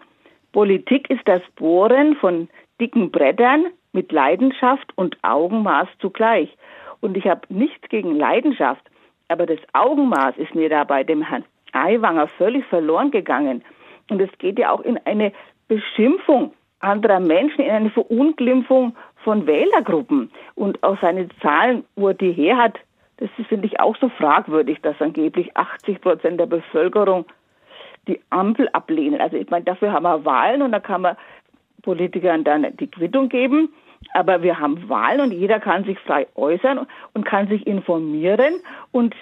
Politik 0.52 1.12
ist 1.12 1.22
das 1.26 1.44
Bohren 1.58 2.16
von 2.16 2.50
dicken 2.80 3.12
Brettern 3.12 3.68
mit 3.94 4.12
Leidenschaft 4.12 4.92
und 4.96 5.16
Augenmaß 5.22 5.90
zugleich. 6.00 6.50
Und 7.02 7.16
ich 7.16 7.28
habe 7.28 7.42
nichts 7.50 7.88
gegen 7.90 8.16
Leidenschaft, 8.16 8.82
aber 9.28 9.46
das 9.46 9.60
Augenmaß 9.74 10.38
ist 10.38 10.56
mir 10.56 10.70
da 10.70 10.86
bei 10.86 11.04
dem 11.04 11.22
Herrn 11.22 11.46
Aiwanger 11.72 12.28
völlig 12.30 12.66
verloren 12.66 13.12
gegangen. 13.12 13.64
Und 14.10 14.20
es 14.22 14.32
geht 14.40 14.58
ja 14.58 14.72
auch 14.72 14.82
in 14.82 14.98
eine 15.06 15.32
Beschimpfung 15.68 16.54
anderer 16.84 17.20
Menschen, 17.20 17.62
in 17.62 17.72
eine 17.72 17.90
Verunglimpfung 17.90 18.96
von 19.24 19.48
Wählergruppen. 19.48 20.32
Und 20.56 20.82
auch 20.84 21.00
seine 21.02 21.28
Zahlen, 21.42 21.84
wo 21.96 22.10
er 22.10 22.14
die 22.14 22.32
her 22.32 22.58
hat, 22.58 22.80
das 23.18 23.30
finde 23.48 23.68
ich 23.68 23.80
auch 23.80 23.96
so 23.98 24.10
fragwürdig, 24.10 24.80
dass 24.82 25.00
angeblich 25.00 25.56
80 25.56 26.02
Prozent 26.02 26.40
der 26.40 26.48
Bevölkerung 26.48 27.26
die 28.08 28.20
Ampel 28.32 28.68
ablehnen. 28.70 29.22
Also 29.22 29.38
ich 29.38 29.50
meine, 29.50 29.66
dafür 29.66 29.94
haben 29.94 30.04
wir 30.04 30.26
Wahlen 30.26 30.64
und 30.64 30.72
da 30.72 30.80
kann 30.80 31.02
man 31.02 31.16
Politikern 31.84 32.44
dann 32.44 32.76
die 32.78 32.90
Quittung 32.90 33.30
geben. 33.30 33.74
Aber 34.14 34.42
wir 34.42 34.60
haben 34.60 34.90
Wahlen 34.90 35.22
und 35.22 35.32
jeder 35.32 35.60
kann 35.60 35.84
sich 35.84 36.00
frei 36.00 36.28
äußern 36.36 36.88
und 37.14 37.26
kann 37.26 37.48
sich 37.48 37.68
informieren. 37.68 38.56
Und 38.92 39.16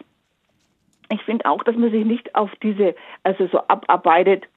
ich 1.11 1.21
finde 1.23 1.45
auch, 1.45 1.63
dass 1.63 1.75
man 1.75 1.91
sich 1.91 2.05
nicht 2.05 2.35
auf 2.35 2.49
diese, 2.63 2.95
also 3.23 3.47
so 3.47 3.59
abarbeitet, 3.67 4.47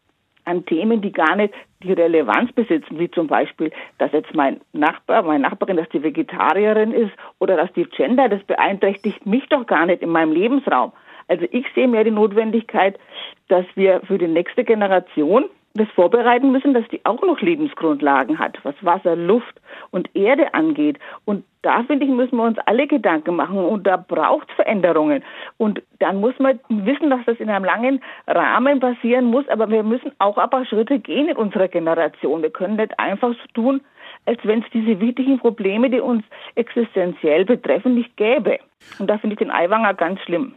an 0.44 0.64
Themen, 0.66 1.00
die 1.00 1.12
gar 1.12 1.36
nicht 1.36 1.54
die 1.82 1.92
Relevanz 1.92 2.52
besitzen, 2.52 2.98
wie 2.98 3.10
zum 3.10 3.26
Beispiel, 3.26 3.70
dass 3.98 4.12
jetzt 4.12 4.34
mein 4.34 4.60
Nachbar, 4.72 5.22
meine 5.22 5.42
Nachbarin, 5.42 5.76
dass 5.76 5.88
die 5.90 6.02
Vegetarierin 6.02 6.92
ist 6.92 7.12
oder 7.38 7.56
dass 7.56 7.72
die 7.72 7.84
Gender, 7.84 8.28
das 8.28 8.42
beeinträchtigt 8.44 9.26
mich 9.26 9.48
doch 9.48 9.66
gar 9.66 9.86
nicht 9.86 10.02
in 10.02 10.10
meinem 10.10 10.32
Lebensraum. 10.32 10.92
Also 11.28 11.46
ich 11.50 11.66
sehe 11.74 11.88
mehr 11.88 12.04
die 12.04 12.10
Notwendigkeit, 12.10 12.98
dass 13.48 13.64
wir 13.74 14.00
für 14.06 14.18
die 14.18 14.28
nächste 14.28 14.64
Generation 14.64 15.44
das 15.74 15.88
vorbereiten 15.94 16.52
müssen, 16.52 16.74
dass 16.74 16.86
die 16.88 17.04
auch 17.04 17.22
noch 17.22 17.40
Lebensgrundlagen 17.40 18.38
hat, 18.38 18.58
was 18.62 18.74
Wasser, 18.82 19.16
Luft 19.16 19.60
und 19.90 20.14
Erde 20.14 20.52
angeht. 20.54 20.98
Und 21.24 21.44
da, 21.62 21.82
finde 21.84 22.04
ich, 22.04 22.10
müssen 22.10 22.36
wir 22.36 22.44
uns 22.44 22.58
alle 22.66 22.86
Gedanken 22.86 23.36
machen 23.36 23.58
und 23.58 23.86
da 23.86 23.96
braucht 23.96 24.48
es 24.50 24.56
Veränderungen. 24.56 25.22
Und 25.56 25.82
dann 26.00 26.20
muss 26.20 26.38
man 26.38 26.58
wissen, 26.68 27.10
dass 27.10 27.20
das 27.24 27.38
in 27.38 27.48
einem 27.48 27.64
langen 27.64 28.02
Rahmen 28.26 28.80
passieren 28.80 29.26
muss, 29.26 29.48
aber 29.48 29.70
wir 29.70 29.82
müssen 29.82 30.12
auch 30.18 30.38
ein 30.38 30.50
paar 30.50 30.66
Schritte 30.66 30.98
gehen 30.98 31.28
in 31.28 31.36
unserer 31.36 31.68
Generation. 31.68 32.42
Wir 32.42 32.50
können 32.50 32.76
nicht 32.76 32.98
einfach 32.98 33.30
so 33.30 33.52
tun, 33.54 33.80
als 34.26 34.38
wenn 34.44 34.60
es 34.60 34.70
diese 34.72 35.00
wichtigen 35.00 35.38
Probleme, 35.38 35.88
die 35.88 36.00
uns 36.00 36.24
existenziell 36.54 37.44
betreffen, 37.44 37.94
nicht 37.94 38.16
gäbe. 38.16 38.58
Und 38.98 39.08
da 39.08 39.18
finde 39.18 39.34
ich 39.34 39.38
den 39.38 39.50
Aiwanger 39.50 39.94
ganz 39.94 40.20
schlimm. 40.20 40.54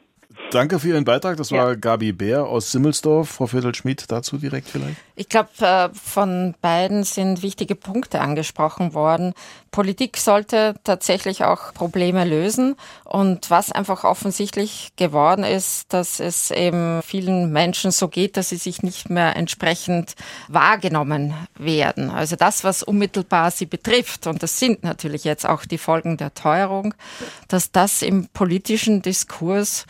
Danke 0.51 0.79
für 0.79 0.89
Ihren 0.89 1.05
Beitrag. 1.05 1.37
Das 1.37 1.51
war 1.51 1.69
ja. 1.69 1.75
Gabi 1.75 2.11
Bär 2.11 2.45
aus 2.45 2.71
Simmelsdorf. 2.71 3.29
Frau 3.29 3.47
Viertel-Schmidt, 3.47 4.05
dazu 4.09 4.37
direkt 4.37 4.69
vielleicht? 4.69 4.95
Ich 5.15 5.29
glaube, 5.29 5.49
äh, 5.59 5.89
von 5.93 6.55
beiden 6.61 7.03
sind 7.03 7.41
wichtige 7.41 7.75
Punkte 7.75 8.21
angesprochen 8.21 8.93
worden. 8.93 9.33
Politik 9.71 10.17
sollte 10.17 10.75
tatsächlich 10.83 11.43
auch 11.43 11.73
Probleme 11.73 12.25
lösen. 12.25 12.75
Und 13.03 13.49
was 13.49 13.71
einfach 13.71 14.03
offensichtlich 14.03 14.91
geworden 14.95 15.43
ist, 15.43 15.91
dass 15.93 16.19
es 16.19 16.51
eben 16.51 17.01
vielen 17.01 17.51
Menschen 17.51 17.91
so 17.91 18.07
geht, 18.07 18.37
dass 18.37 18.49
sie 18.49 18.57
sich 18.57 18.83
nicht 18.83 19.09
mehr 19.09 19.35
entsprechend 19.35 20.15
wahrgenommen 20.47 21.33
werden. 21.57 22.09
Also 22.09 22.35
das, 22.35 22.63
was 22.63 22.83
unmittelbar 22.83 23.51
sie 23.51 23.65
betrifft, 23.65 24.27
und 24.27 24.43
das 24.43 24.59
sind 24.59 24.83
natürlich 24.83 25.23
jetzt 25.23 25.47
auch 25.47 25.65
die 25.65 25.77
Folgen 25.77 26.17
der 26.17 26.33
Teuerung, 26.33 26.93
dass 27.47 27.71
das 27.71 28.01
im 28.01 28.27
politischen 28.27 29.01
Diskurs 29.01 29.85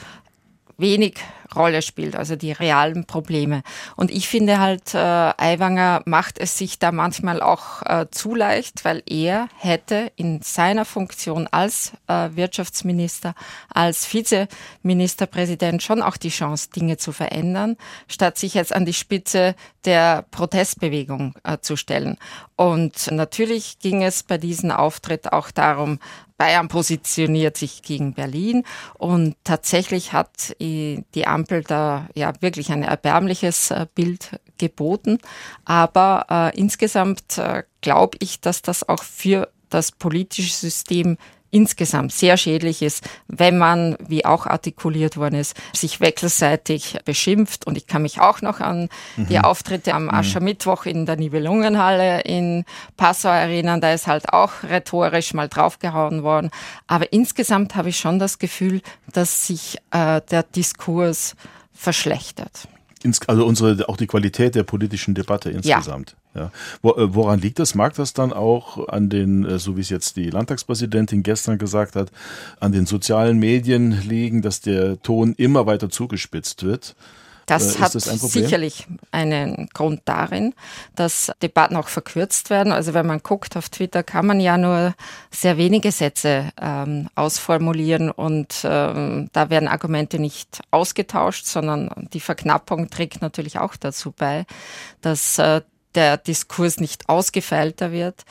wenig 0.77 1.23
Rolle 1.55 1.81
spielt, 1.81 2.15
also 2.15 2.35
die 2.35 2.51
realen 2.51 3.05
Probleme. 3.05 3.63
Und 3.95 4.11
ich 4.11 4.27
finde 4.27 4.59
halt, 4.59 4.93
äh, 4.93 4.97
Aiwanger 4.97 6.01
macht 6.05 6.37
es 6.37 6.57
sich 6.57 6.79
da 6.79 6.91
manchmal 6.91 7.41
auch 7.41 7.81
äh, 7.83 8.07
zu 8.11 8.35
leicht, 8.35 8.85
weil 8.85 9.03
er 9.05 9.47
hätte 9.57 10.11
in 10.15 10.41
seiner 10.41 10.85
Funktion 10.85 11.47
als 11.47 11.93
äh, 12.07 12.29
Wirtschaftsminister, 12.33 13.35
als 13.73 14.11
Vizeministerpräsident 14.13 15.83
schon 15.83 16.01
auch 16.01 16.17
die 16.17 16.29
Chance, 16.29 16.69
Dinge 16.75 16.97
zu 16.97 17.11
verändern, 17.11 17.77
statt 18.07 18.37
sich 18.37 18.53
jetzt 18.53 18.73
an 18.73 18.85
die 18.85 18.93
Spitze 18.93 19.55
der 19.85 20.25
Protestbewegung 20.31 21.35
äh, 21.43 21.57
zu 21.59 21.75
stellen. 21.75 22.17
Und 22.55 23.11
natürlich 23.11 23.79
ging 23.79 24.03
es 24.03 24.23
bei 24.23 24.37
diesem 24.37 24.71
Auftritt 24.71 25.33
auch 25.33 25.51
darum, 25.51 25.99
Bayern 26.37 26.67
positioniert 26.67 27.55
sich 27.55 27.81
gegen 27.81 28.13
Berlin 28.13 28.63
und 28.95 29.35
tatsächlich 29.43 30.11
hat 30.11 30.53
die 30.59 31.27
Ampel 31.27 31.44
da 31.45 32.07
ja 32.15 32.33
wirklich 32.41 32.71
ein 32.71 32.83
erbärmliches 32.83 33.71
äh, 33.71 33.87
Bild 33.93 34.39
geboten. 34.57 35.19
Aber 35.65 36.25
äh, 36.29 36.59
insgesamt 36.59 37.37
äh, 37.37 37.63
glaube 37.81 38.17
ich, 38.21 38.41
dass 38.41 38.61
das 38.61 38.87
auch 38.87 39.03
für 39.03 39.49
das 39.69 39.91
politische 39.91 40.53
System 40.53 41.17
insgesamt 41.55 42.11
sehr 42.11 42.35
schädlich 42.35 42.81
ist, 42.81 43.07
wenn 43.29 43.57
man, 43.57 43.95
wie 44.05 44.25
auch 44.25 44.45
artikuliert 44.45 45.15
worden 45.15 45.35
ist, 45.35 45.55
sich 45.73 46.01
wechselseitig 46.01 46.97
beschimpft. 47.05 47.65
Und 47.65 47.77
ich 47.77 47.87
kann 47.87 48.01
mich 48.01 48.19
auch 48.19 48.41
noch 48.41 48.59
an 48.59 48.89
mhm. 49.15 49.27
die 49.27 49.39
Auftritte 49.39 49.93
am 49.93 50.03
mhm. 50.03 50.09
Aschermittwoch 50.09 50.85
in 50.85 51.05
der 51.05 51.15
Nibelungenhalle 51.15 52.21
in 52.21 52.65
Passau 52.97 53.29
erinnern. 53.29 53.79
Da 53.79 53.93
ist 53.93 54.05
halt 54.05 54.33
auch 54.33 54.63
rhetorisch 54.63 55.33
mal 55.33 55.47
draufgehauen 55.47 56.23
worden. 56.23 56.51
Aber 56.87 57.13
insgesamt 57.13 57.75
habe 57.75 57.87
ich 57.87 57.97
schon 57.97 58.19
das 58.19 58.37
Gefühl, 58.37 58.81
dass 59.13 59.47
sich 59.47 59.77
äh, 59.91 60.19
der 60.29 60.43
Diskurs 60.43 61.37
verschlechtert. 61.71 62.67
Also 63.27 63.45
unsere, 63.45 63.87
auch 63.87 63.95
die 63.95 64.07
Qualität 64.07 64.55
der 64.55 64.63
politischen 64.63 65.15
Debatte 65.15 65.51
insgesamt. 65.51 66.17
Ja. 66.35 66.51
Äh, 66.83 67.13
woran 67.13 67.39
liegt 67.39 67.59
das? 67.59 67.75
Mag 67.75 67.95
das 67.95 68.13
dann 68.13 68.33
auch 68.33 68.87
an 68.89 69.09
den, 69.09 69.45
äh, 69.45 69.57
so 69.57 69.77
wie 69.77 69.81
es 69.81 69.89
jetzt 69.89 70.17
die 70.17 70.29
Landtagspräsidentin 70.29 71.23
gestern 71.23 71.57
gesagt 71.57 71.95
hat, 71.95 72.11
an 72.59 72.71
den 72.71 72.85
sozialen 72.85 73.39
Medien 73.39 73.91
liegen, 74.07 74.41
dass 74.41 74.61
der 74.61 75.01
Ton 75.01 75.33
immer 75.37 75.65
weiter 75.65 75.89
zugespitzt 75.89 76.63
wird? 76.63 76.95
Das 77.45 77.75
äh, 77.75 77.79
hat 77.79 77.95
das 77.95 78.05
sicherlich 78.05 78.87
einen 79.11 79.69
Grund 79.73 80.01
darin, 80.05 80.53
dass 80.95 81.31
Debatten 81.41 81.75
auch 81.75 81.87
verkürzt 81.87 82.49
werden. 82.49 82.73
Also 82.73 82.93
wenn 82.93 83.05
man 83.05 83.21
guckt 83.21 83.55
auf 83.55 83.69
Twitter, 83.69 84.03
kann 84.03 84.25
man 84.25 84.39
ja 84.39 84.57
nur 84.57 84.95
sehr 85.31 85.57
wenige 85.57 85.91
Sätze 85.91 86.51
ähm, 86.59 87.07
ausformulieren 87.15 88.09
und 88.09 88.61
ähm, 88.63 89.29
da 89.31 89.49
werden 89.49 89.67
Argumente 89.67 90.19
nicht 90.19 90.61
ausgetauscht, 90.71 91.45
sondern 91.45 92.09
die 92.13 92.19
Verknappung 92.19 92.89
trägt 92.89 93.21
natürlich 93.21 93.59
auch 93.59 93.75
dazu 93.75 94.11
bei, 94.11 94.45
dass 95.01 95.37
äh, 95.37 95.61
der 95.95 96.17
Diskurs 96.17 96.79
nicht 96.79 97.09
ausgefeilter 97.09 97.91
wird. 97.91 98.25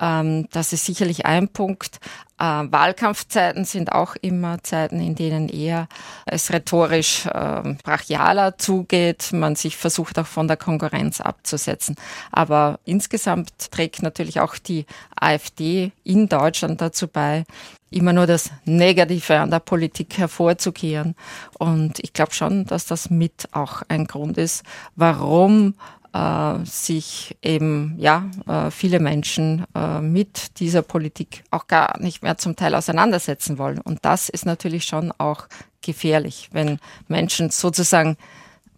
Ähm, 0.00 0.48
das 0.52 0.72
ist 0.72 0.86
sicherlich 0.86 1.26
ein 1.26 1.48
Punkt. 1.48 2.00
Äh, 2.38 2.44
Wahlkampfzeiten 2.44 3.64
sind 3.64 3.90
auch 3.92 4.14
immer 4.20 4.62
Zeiten, 4.62 5.00
in 5.00 5.16
denen 5.16 5.48
eher 5.48 5.88
es 6.24 6.52
rhetorisch 6.52 7.26
äh, 7.26 7.74
brachialer 7.82 8.58
zugeht, 8.58 9.32
man 9.32 9.56
sich 9.56 9.76
versucht 9.76 10.18
auch 10.18 10.26
von 10.26 10.46
der 10.46 10.56
Konkurrenz 10.56 11.20
abzusetzen. 11.20 11.96
Aber 12.30 12.78
insgesamt 12.84 13.72
trägt 13.72 14.02
natürlich 14.02 14.40
auch 14.40 14.56
die 14.56 14.86
AfD 15.16 15.90
in 16.04 16.28
Deutschland 16.28 16.80
dazu 16.80 17.08
bei, 17.08 17.44
immer 17.90 18.12
nur 18.12 18.26
das 18.26 18.50
Negative 18.64 19.40
an 19.40 19.50
der 19.50 19.60
Politik 19.60 20.18
hervorzukehren. 20.18 21.16
Und 21.58 21.98
ich 22.00 22.12
glaube 22.12 22.34
schon, 22.34 22.66
dass 22.66 22.86
das 22.86 23.10
mit 23.10 23.48
auch 23.52 23.82
ein 23.88 24.06
Grund 24.06 24.38
ist, 24.38 24.62
warum 24.94 25.74
äh, 26.12 26.64
sich 26.64 27.36
eben 27.42 27.94
ja 27.98 28.30
äh, 28.46 28.70
viele 28.70 29.00
Menschen 29.00 29.64
äh, 29.74 30.00
mit 30.00 30.58
dieser 30.60 30.82
Politik 30.82 31.44
auch 31.50 31.66
gar 31.66 32.00
nicht 32.00 32.22
mehr 32.22 32.38
zum 32.38 32.56
Teil 32.56 32.74
auseinandersetzen 32.74 33.58
wollen. 33.58 33.80
Und 33.80 34.04
das 34.04 34.28
ist 34.28 34.46
natürlich 34.46 34.84
schon 34.84 35.12
auch 35.18 35.48
gefährlich, 35.80 36.48
wenn 36.52 36.78
Menschen 37.08 37.50
sozusagen 37.50 38.16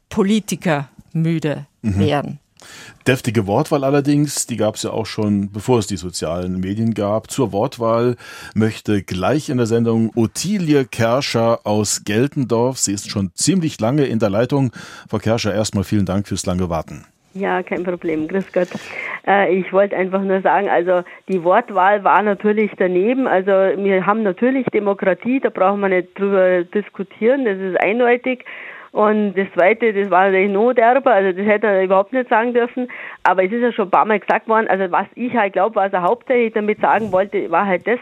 Politiker 0.08 0.88
müde 1.12 1.66
mhm. 1.82 1.98
werden. 1.98 2.40
Deftige 3.06 3.46
Wortwahl 3.46 3.84
allerdings, 3.84 4.46
die 4.46 4.56
gab 4.56 4.74
es 4.74 4.82
ja 4.82 4.90
auch 4.90 5.06
schon, 5.06 5.50
bevor 5.50 5.78
es 5.78 5.86
die 5.86 5.96
sozialen 5.96 6.60
Medien 6.60 6.92
gab. 6.92 7.30
Zur 7.30 7.52
Wortwahl 7.52 8.16
möchte 8.54 9.02
gleich 9.02 9.48
in 9.48 9.56
der 9.56 9.66
Sendung 9.66 10.10
Ottilie 10.14 10.84
Kerscher 10.84 11.60
aus 11.64 12.02
Geltendorf. 12.04 12.78
Sie 12.78 12.92
ist 12.92 13.10
schon 13.10 13.30
ziemlich 13.34 13.80
lange 13.80 14.04
in 14.04 14.18
der 14.18 14.30
Leitung. 14.30 14.72
Frau 15.08 15.18
Kerscher, 15.18 15.54
erstmal 15.54 15.84
vielen 15.84 16.06
Dank 16.06 16.28
fürs 16.28 16.44
lange 16.44 16.68
Warten. 16.68 17.06
Ja, 17.32 17.62
kein 17.62 17.84
Problem. 17.84 18.26
Grüß 18.26 18.52
Gott. 18.52 18.68
Äh, 19.26 19.54
ich 19.54 19.72
wollte 19.72 19.96
einfach 19.96 20.22
nur 20.22 20.40
sagen, 20.40 20.68
also 20.68 21.02
die 21.28 21.44
Wortwahl 21.44 22.02
war 22.02 22.22
natürlich 22.22 22.72
daneben. 22.76 23.28
Also 23.28 23.52
wir 23.52 24.04
haben 24.04 24.24
natürlich 24.24 24.66
Demokratie, 24.66 25.38
da 25.38 25.50
brauchen 25.50 25.80
wir 25.80 25.88
nicht 25.88 26.18
drüber 26.18 26.64
diskutieren, 26.64 27.44
das 27.44 27.58
ist 27.58 27.80
eindeutig. 27.80 28.44
Und 28.92 29.34
das 29.34 29.46
Zweite, 29.54 29.92
das 29.92 30.10
war 30.10 30.26
natürlich 30.26 30.50
noch 30.50 30.72
derber, 30.72 31.12
also 31.12 31.30
das 31.30 31.46
hätte 31.46 31.68
er 31.68 31.84
überhaupt 31.84 32.12
nicht 32.12 32.28
sagen 32.28 32.52
dürfen. 32.52 32.88
Aber 33.22 33.44
es 33.44 33.52
ist 33.52 33.62
ja 33.62 33.72
schon 33.72 33.86
ein 33.86 33.90
paar 33.92 34.04
Mal 34.04 34.18
gesagt 34.18 34.48
worden, 34.48 34.66
also 34.66 34.90
was 34.90 35.06
ich 35.14 35.32
halt 35.34 35.52
glaube, 35.52 35.76
was 35.76 35.92
er 35.92 36.02
hauptsächlich 36.02 36.52
damit 36.54 36.80
sagen 36.80 37.12
wollte, 37.12 37.48
war 37.52 37.66
halt 37.66 37.86
das, 37.86 38.00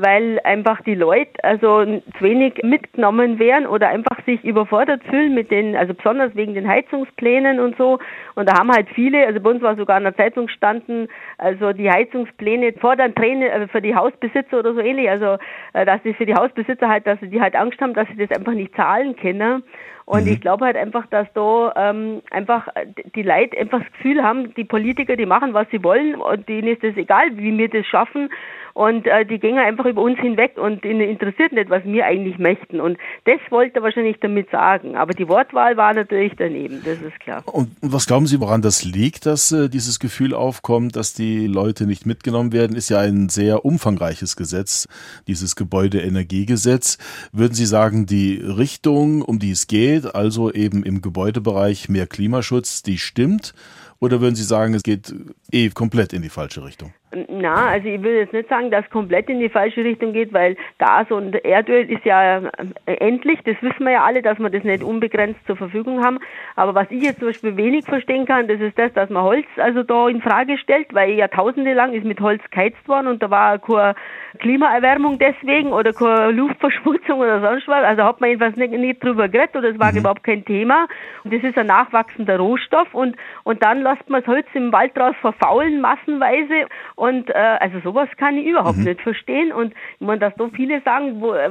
weil 0.00 0.40
einfach 0.44 0.82
die 0.82 0.94
Leute 0.94 1.32
also 1.42 1.84
zu 1.84 2.20
wenig 2.20 2.62
mitgenommen 2.62 3.38
werden 3.38 3.66
oder 3.66 3.88
einfach 3.88 4.22
sich 4.24 4.44
überfordert 4.44 5.02
fühlen 5.04 5.34
mit 5.34 5.50
den, 5.50 5.76
also 5.76 5.94
besonders 5.94 6.34
wegen 6.34 6.54
den 6.54 6.68
Heizungsplänen 6.68 7.60
und 7.60 7.76
so. 7.76 7.98
Und 8.34 8.48
da 8.48 8.58
haben 8.58 8.70
halt 8.70 8.88
viele, 8.94 9.26
also 9.26 9.40
bei 9.40 9.50
uns 9.50 9.62
war 9.62 9.76
sogar 9.76 9.98
in 9.98 10.04
der 10.04 10.16
Zeitung 10.16 10.48
standen, 10.48 11.08
also 11.38 11.72
die 11.72 11.90
Heizungspläne 11.90 12.74
fordern 12.74 13.14
Tränen 13.14 13.50
also 13.50 13.66
für 13.68 13.82
die 13.82 13.94
Hausbesitzer 13.94 14.58
oder 14.58 14.74
so 14.74 14.80
ähnlich, 14.80 15.08
also 15.08 15.38
äh, 15.72 15.84
dass 15.84 16.02
sie 16.02 16.14
für 16.14 16.26
die 16.26 16.34
Hausbesitzer 16.34 16.88
halt, 16.88 17.06
dass 17.06 17.18
sie 17.20 17.28
die 17.28 17.40
halt 17.40 17.56
Angst 17.56 17.80
haben, 17.80 17.94
dass 17.94 18.08
sie 18.08 18.26
das 18.26 18.36
einfach 18.36 18.52
nicht 18.52 18.74
zahlen 18.76 19.16
können. 19.16 19.62
Und 20.06 20.26
mhm. 20.26 20.32
ich 20.32 20.40
glaube 20.40 20.64
halt 20.64 20.76
einfach, 20.76 21.06
dass 21.08 21.26
da 21.34 21.72
ähm, 21.76 22.22
einfach 22.30 22.68
die 23.16 23.22
Leute 23.22 23.58
einfach 23.58 23.80
das 23.80 23.92
Gefühl 23.92 24.22
haben, 24.22 24.54
die 24.54 24.64
Politiker, 24.64 25.16
die 25.16 25.26
machen, 25.26 25.52
was 25.52 25.66
sie 25.70 25.82
wollen 25.82 26.14
und 26.14 26.48
denen 26.48 26.68
ist 26.68 26.84
es 26.84 26.96
egal, 26.96 27.36
wie 27.36 27.56
wir 27.58 27.68
das 27.68 27.84
schaffen. 27.86 28.30
Und 28.76 29.06
äh, 29.06 29.24
die 29.24 29.38
gehen 29.38 29.56
einfach 29.56 29.86
über 29.86 30.02
uns 30.02 30.18
hinweg 30.18 30.58
und 30.58 30.84
ihnen 30.84 31.00
interessiert 31.00 31.50
nicht, 31.50 31.70
was 31.70 31.82
wir 31.84 32.04
eigentlich 32.04 32.36
möchten. 32.36 32.78
Und 32.78 32.98
das 33.24 33.38
wollte 33.48 33.76
er 33.76 33.82
wahrscheinlich 33.82 34.18
damit 34.20 34.50
sagen. 34.50 34.96
Aber 34.96 35.14
die 35.14 35.26
Wortwahl 35.28 35.78
war 35.78 35.94
natürlich 35.94 36.34
daneben, 36.36 36.82
das 36.84 37.00
ist 37.00 37.18
klar. 37.20 37.42
Und 37.46 37.70
was 37.80 38.06
glauben 38.06 38.26
Sie, 38.26 38.38
woran 38.38 38.60
das 38.60 38.84
liegt, 38.84 39.24
dass 39.24 39.50
äh, 39.50 39.70
dieses 39.70 39.98
Gefühl 39.98 40.34
aufkommt, 40.34 40.94
dass 40.94 41.14
die 41.14 41.46
Leute 41.46 41.86
nicht 41.86 42.04
mitgenommen 42.04 42.52
werden? 42.52 42.76
Ist 42.76 42.90
ja 42.90 42.98
ein 42.98 43.30
sehr 43.30 43.64
umfangreiches 43.64 44.36
Gesetz, 44.36 44.88
dieses 45.26 45.56
Gebäudeenergiegesetz. 45.56 46.98
Würden 47.32 47.54
Sie 47.54 47.64
sagen, 47.64 48.04
die 48.04 48.42
Richtung, 48.44 49.22
um 49.22 49.38
die 49.38 49.52
es 49.52 49.68
geht, 49.68 50.14
also 50.14 50.52
eben 50.52 50.82
im 50.82 51.00
Gebäudebereich 51.00 51.88
mehr 51.88 52.06
Klimaschutz, 52.06 52.82
die 52.82 52.98
stimmt? 52.98 53.54
Oder 54.00 54.20
würden 54.20 54.34
Sie 54.34 54.44
sagen, 54.44 54.74
es 54.74 54.82
geht 54.82 55.14
eh 55.50 55.70
komplett 55.70 56.12
in 56.12 56.20
die 56.20 56.28
falsche 56.28 56.62
Richtung? 56.62 56.92
Na, 57.12 57.68
also 57.68 57.88
ich 57.88 58.02
würde 58.02 58.18
jetzt 58.18 58.32
nicht 58.32 58.48
sagen, 58.48 58.72
dass 58.72 58.84
es 58.84 58.90
komplett 58.90 59.28
in 59.30 59.38
die 59.38 59.48
falsche 59.48 59.84
Richtung 59.84 60.12
geht, 60.12 60.32
weil 60.32 60.56
Gas 60.78 61.08
und 61.10 61.36
Erdöl 61.44 61.88
ist 61.88 62.04
ja 62.04 62.38
äh, 62.38 62.94
endlich, 62.96 63.38
das 63.44 63.54
wissen 63.62 63.84
wir 63.84 63.92
ja 63.92 64.04
alle, 64.04 64.22
dass 64.22 64.40
wir 64.40 64.50
das 64.50 64.64
nicht 64.64 64.82
unbegrenzt 64.82 65.38
zur 65.46 65.56
Verfügung 65.56 66.04
haben. 66.04 66.18
Aber 66.56 66.74
was 66.74 66.90
ich 66.90 67.04
jetzt 67.04 67.20
zum 67.20 67.28
Beispiel 67.28 67.56
wenig 67.56 67.84
verstehen 67.84 68.26
kann, 68.26 68.48
das 68.48 68.60
ist 68.60 68.76
das, 68.76 68.92
dass 68.94 69.08
man 69.08 69.22
Holz 69.22 69.46
also 69.56 69.84
da 69.84 70.08
in 70.08 70.20
Frage 70.20 70.58
stellt, 70.58 70.92
weil 70.94 71.10
Jahrtausende 71.12 71.74
lang 71.74 71.92
ist 71.92 72.04
mit 72.04 72.20
Holz 72.20 72.42
geheizt 72.50 72.88
worden 72.88 73.06
und 73.06 73.22
da 73.22 73.30
war 73.30 73.60
keine 73.60 73.94
Klimaerwärmung 74.40 75.18
deswegen 75.18 75.72
oder 75.72 75.92
keine 75.92 76.32
Luftverschmutzung 76.32 77.20
oder 77.20 77.40
sonst 77.40 77.68
was. 77.68 77.84
Also 77.84 78.02
hat 78.02 78.20
man 78.20 78.30
jedenfalls 78.30 78.56
nicht, 78.56 78.72
nicht 78.72 79.02
drüber 79.02 79.28
geredet 79.28 79.54
oder 79.54 79.70
es 79.70 79.78
war 79.78 79.92
mhm. 79.92 79.98
überhaupt 79.98 80.24
kein 80.24 80.44
Thema. 80.44 80.88
Und 81.22 81.32
das 81.32 81.42
ist 81.44 81.56
ein 81.56 81.66
nachwachsender 81.66 82.36
Rohstoff 82.36 82.92
und, 82.92 83.16
und 83.44 83.62
dann 83.62 83.82
lässt 83.82 84.10
man 84.10 84.22
das 84.22 84.28
Holz 84.28 84.46
im 84.54 84.72
Wald 84.72 84.96
draus 84.96 85.14
verfaulen 85.20 85.80
massenweise 85.80 86.66
und 86.96 87.28
äh, 87.28 87.34
also 87.34 87.78
sowas 87.80 88.08
kann 88.16 88.38
ich 88.38 88.46
überhaupt 88.46 88.78
mhm. 88.78 88.84
nicht 88.84 89.02
verstehen. 89.02 89.52
Und 89.52 89.74
ich 90.00 90.06
meine, 90.06 90.18
dass 90.18 90.34
so 90.36 90.48
viele 90.48 90.80
sagen, 90.80 91.20
wo, 91.20 91.34
äh, 91.34 91.50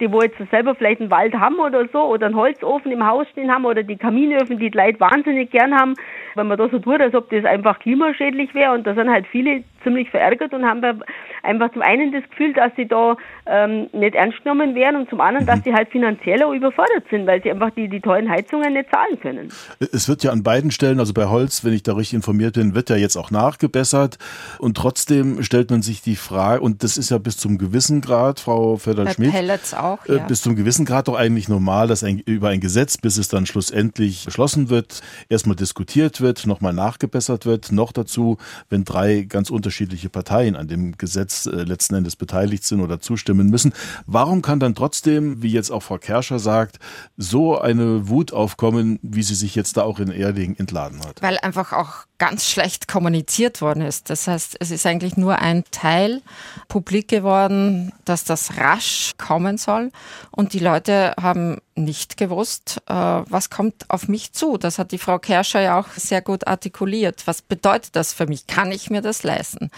die 0.00 0.10
wo 0.10 0.22
jetzt 0.22 0.38
selber 0.50 0.74
vielleicht 0.74 1.02
einen 1.02 1.10
Wald 1.10 1.34
haben 1.34 1.58
oder 1.58 1.86
so 1.92 2.04
oder 2.04 2.26
einen 2.26 2.36
Holzofen 2.36 2.90
im 2.90 3.06
Haus 3.06 3.28
stehen 3.28 3.52
haben 3.52 3.66
oder 3.66 3.82
die 3.82 3.96
Kaminöfen, 3.96 4.58
die 4.58 4.70
die 4.70 4.78
Leute 4.78 4.98
wahnsinnig 4.98 5.50
gern 5.50 5.78
haben, 5.78 5.94
wenn 6.36 6.46
man 6.46 6.56
da 6.56 6.70
so 6.70 6.78
tut, 6.78 7.02
als 7.02 7.14
ob 7.14 7.28
das 7.28 7.44
einfach 7.44 7.78
klimaschädlich 7.80 8.54
wäre. 8.54 8.72
Und 8.72 8.86
da 8.86 8.94
sind 8.94 9.10
halt 9.10 9.26
viele 9.26 9.62
ziemlich 9.82 10.10
verärgert 10.10 10.52
und 10.52 10.64
haben 10.64 11.02
einfach 11.42 11.72
zum 11.72 11.82
einen 11.82 12.12
das 12.12 12.22
Gefühl, 12.30 12.52
dass 12.52 12.72
sie 12.76 12.86
da 12.86 13.16
ähm, 13.46 13.88
nicht 13.92 14.14
ernst 14.14 14.42
genommen 14.42 14.74
werden 14.74 14.96
und 14.96 15.10
zum 15.10 15.20
anderen, 15.20 15.46
dass 15.46 15.62
sie 15.64 15.72
halt 15.72 15.88
finanziell 15.90 16.42
auch 16.42 16.52
überfordert 16.52 17.04
sind, 17.10 17.26
weil 17.26 17.42
sie 17.42 17.50
einfach 17.50 17.70
die, 17.70 17.88
die 17.88 18.00
teuren 18.00 18.28
Heizungen 18.28 18.72
nicht 18.72 18.90
zahlen 18.90 19.20
können. 19.20 19.48
Es 19.92 20.08
wird 20.08 20.22
ja 20.22 20.32
an 20.32 20.42
beiden 20.42 20.70
Stellen, 20.70 21.00
also 21.00 21.14
bei 21.14 21.26
Holz, 21.26 21.64
wenn 21.64 21.72
ich 21.72 21.82
da 21.82 21.94
richtig 21.94 22.14
informiert 22.14 22.54
bin, 22.54 22.74
wird 22.74 22.90
ja 22.90 22.96
jetzt 22.96 23.16
auch 23.16 23.30
nachgebessert 23.30 24.18
und 24.58 24.76
trotzdem 24.76 25.42
stellt 25.42 25.70
man 25.70 25.82
sich 25.82 26.02
die 26.02 26.16
Frage, 26.16 26.60
und 26.60 26.82
das 26.82 26.96
ist 26.96 27.10
ja 27.10 27.18
bis 27.18 27.36
zum 27.36 27.58
gewissen 27.58 28.00
Grad, 28.00 28.40
Frau 28.40 28.76
Förder-Schmidt, 28.76 29.34
äh, 29.34 29.46
ja. 29.46 29.98
bis 30.26 30.42
zum 30.42 30.56
gewissen 30.56 30.84
Grad 30.84 31.08
doch 31.08 31.16
eigentlich 31.16 31.48
normal, 31.48 31.88
dass 31.88 32.04
ein, 32.04 32.18
über 32.18 32.48
ein 32.48 32.60
Gesetz, 32.60 32.98
bis 32.98 33.16
es 33.16 33.28
dann 33.28 33.46
schlussendlich 33.46 34.24
beschlossen 34.24 34.68
wird, 34.68 35.00
erstmal 35.28 35.56
diskutiert 35.56 36.20
wird, 36.20 36.46
nochmal 36.46 36.72
nachgebessert 36.72 37.46
wird, 37.46 37.72
noch 37.72 37.92
dazu, 37.92 38.38
wenn 38.68 38.84
drei 38.84 39.22
ganz 39.22 39.50
unterschiedliche 39.50 39.67
Parteien 40.08 40.56
an 40.56 40.68
dem 40.68 40.96
Gesetz 40.96 41.46
äh, 41.46 41.62
letzten 41.62 41.94
Endes 41.94 42.16
beteiligt 42.16 42.64
sind 42.64 42.80
oder 42.80 43.00
zustimmen 43.00 43.50
müssen. 43.50 43.72
Warum 44.06 44.42
kann 44.42 44.60
dann 44.60 44.74
trotzdem, 44.74 45.42
wie 45.42 45.52
jetzt 45.52 45.70
auch 45.70 45.82
Frau 45.82 45.98
Kerscher 45.98 46.38
sagt, 46.38 46.78
so 47.16 47.58
eine 47.58 48.08
Wut 48.08 48.32
aufkommen, 48.32 48.98
wie 49.02 49.22
sie 49.22 49.34
sich 49.34 49.54
jetzt 49.54 49.76
da 49.76 49.82
auch 49.82 49.98
in 49.98 50.10
Erding 50.10 50.56
entladen 50.56 51.00
hat? 51.00 51.22
Weil 51.22 51.38
einfach 51.38 51.72
auch 51.72 52.07
ganz 52.18 52.50
schlecht 52.50 52.88
kommuniziert 52.88 53.60
worden 53.60 53.82
ist. 53.82 54.10
Das 54.10 54.26
heißt, 54.26 54.56
es 54.60 54.70
ist 54.70 54.84
eigentlich 54.86 55.16
nur 55.16 55.38
ein 55.38 55.64
Teil 55.70 56.20
publik 56.66 57.08
geworden, 57.08 57.92
dass 58.04 58.24
das 58.24 58.56
rasch 58.56 59.12
kommen 59.18 59.56
soll. 59.56 59.90
Und 60.30 60.52
die 60.52 60.58
Leute 60.58 61.14
haben 61.20 61.58
nicht 61.76 62.16
gewusst, 62.16 62.82
äh, 62.88 62.94
was 62.94 63.50
kommt 63.50 63.88
auf 63.88 64.08
mich 64.08 64.32
zu. 64.32 64.58
Das 64.58 64.78
hat 64.78 64.90
die 64.90 64.98
Frau 64.98 65.18
Kerscher 65.18 65.60
ja 65.60 65.78
auch 65.78 65.88
sehr 65.96 66.20
gut 66.20 66.46
artikuliert. 66.46 67.26
Was 67.26 67.40
bedeutet 67.40 67.94
das 67.94 68.12
für 68.12 68.26
mich? 68.26 68.46
Kann 68.46 68.72
ich 68.72 68.90
mir 68.90 69.00
das 69.00 69.22
leisten? 69.22 69.70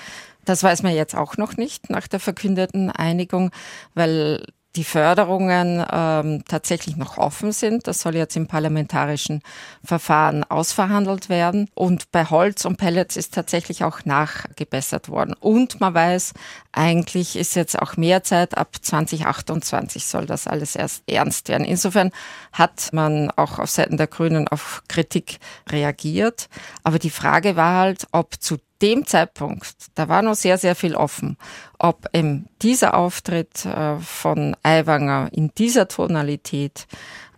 Das 0.46 0.62
weiß 0.62 0.82
man 0.82 0.94
jetzt 0.94 1.14
auch 1.14 1.36
noch 1.36 1.58
nicht 1.58 1.90
nach 1.90 2.08
der 2.08 2.20
verkündeten 2.20 2.90
Einigung, 2.90 3.50
weil 3.94 4.46
die 4.76 4.84
Förderungen 4.84 5.84
ähm, 5.90 6.44
tatsächlich 6.46 6.96
noch 6.96 7.18
offen 7.18 7.50
sind. 7.50 7.88
Das 7.88 8.00
soll 8.00 8.14
jetzt 8.14 8.36
im 8.36 8.46
parlamentarischen 8.46 9.42
Verfahren 9.84 10.44
ausverhandelt 10.44 11.28
werden. 11.28 11.68
Und 11.74 12.12
bei 12.12 12.24
Holz 12.24 12.64
und 12.64 12.76
Pellets 12.76 13.16
ist 13.16 13.34
tatsächlich 13.34 13.82
auch 13.82 14.04
nachgebessert 14.04 15.08
worden. 15.08 15.34
Und 15.40 15.80
man 15.80 15.94
weiß, 15.94 16.34
eigentlich 16.72 17.34
ist 17.36 17.56
jetzt 17.56 17.78
auch 17.80 17.96
mehr 17.96 18.22
Zeit. 18.22 18.56
Ab 18.56 18.76
2028 18.80 20.06
soll 20.06 20.26
das 20.26 20.46
alles 20.46 20.76
erst 20.76 21.02
ernst 21.08 21.48
werden. 21.48 21.64
Insofern 21.64 22.12
hat 22.52 22.90
man 22.92 23.30
auch 23.32 23.58
auf 23.58 23.70
Seiten 23.70 23.96
der 23.96 24.06
Grünen 24.06 24.46
auf 24.46 24.84
Kritik 24.86 25.38
reagiert. 25.68 26.48
Aber 26.84 27.00
die 27.00 27.10
Frage 27.10 27.56
war 27.56 27.80
halt, 27.80 28.06
ob 28.12 28.40
zu 28.40 28.58
dem 28.82 29.06
Zeitpunkt, 29.06 29.74
da 29.94 30.08
war 30.08 30.22
noch 30.22 30.34
sehr, 30.34 30.58
sehr 30.58 30.74
viel 30.74 30.94
offen, 30.94 31.36
ob 31.78 32.06
eben 32.12 32.46
dieser 32.62 32.94
Auftritt 32.94 33.64
äh, 33.64 33.96
von 33.98 34.56
Aiwanger 34.62 35.28
in 35.32 35.52
dieser 35.56 35.88
Tonalität 35.88 36.86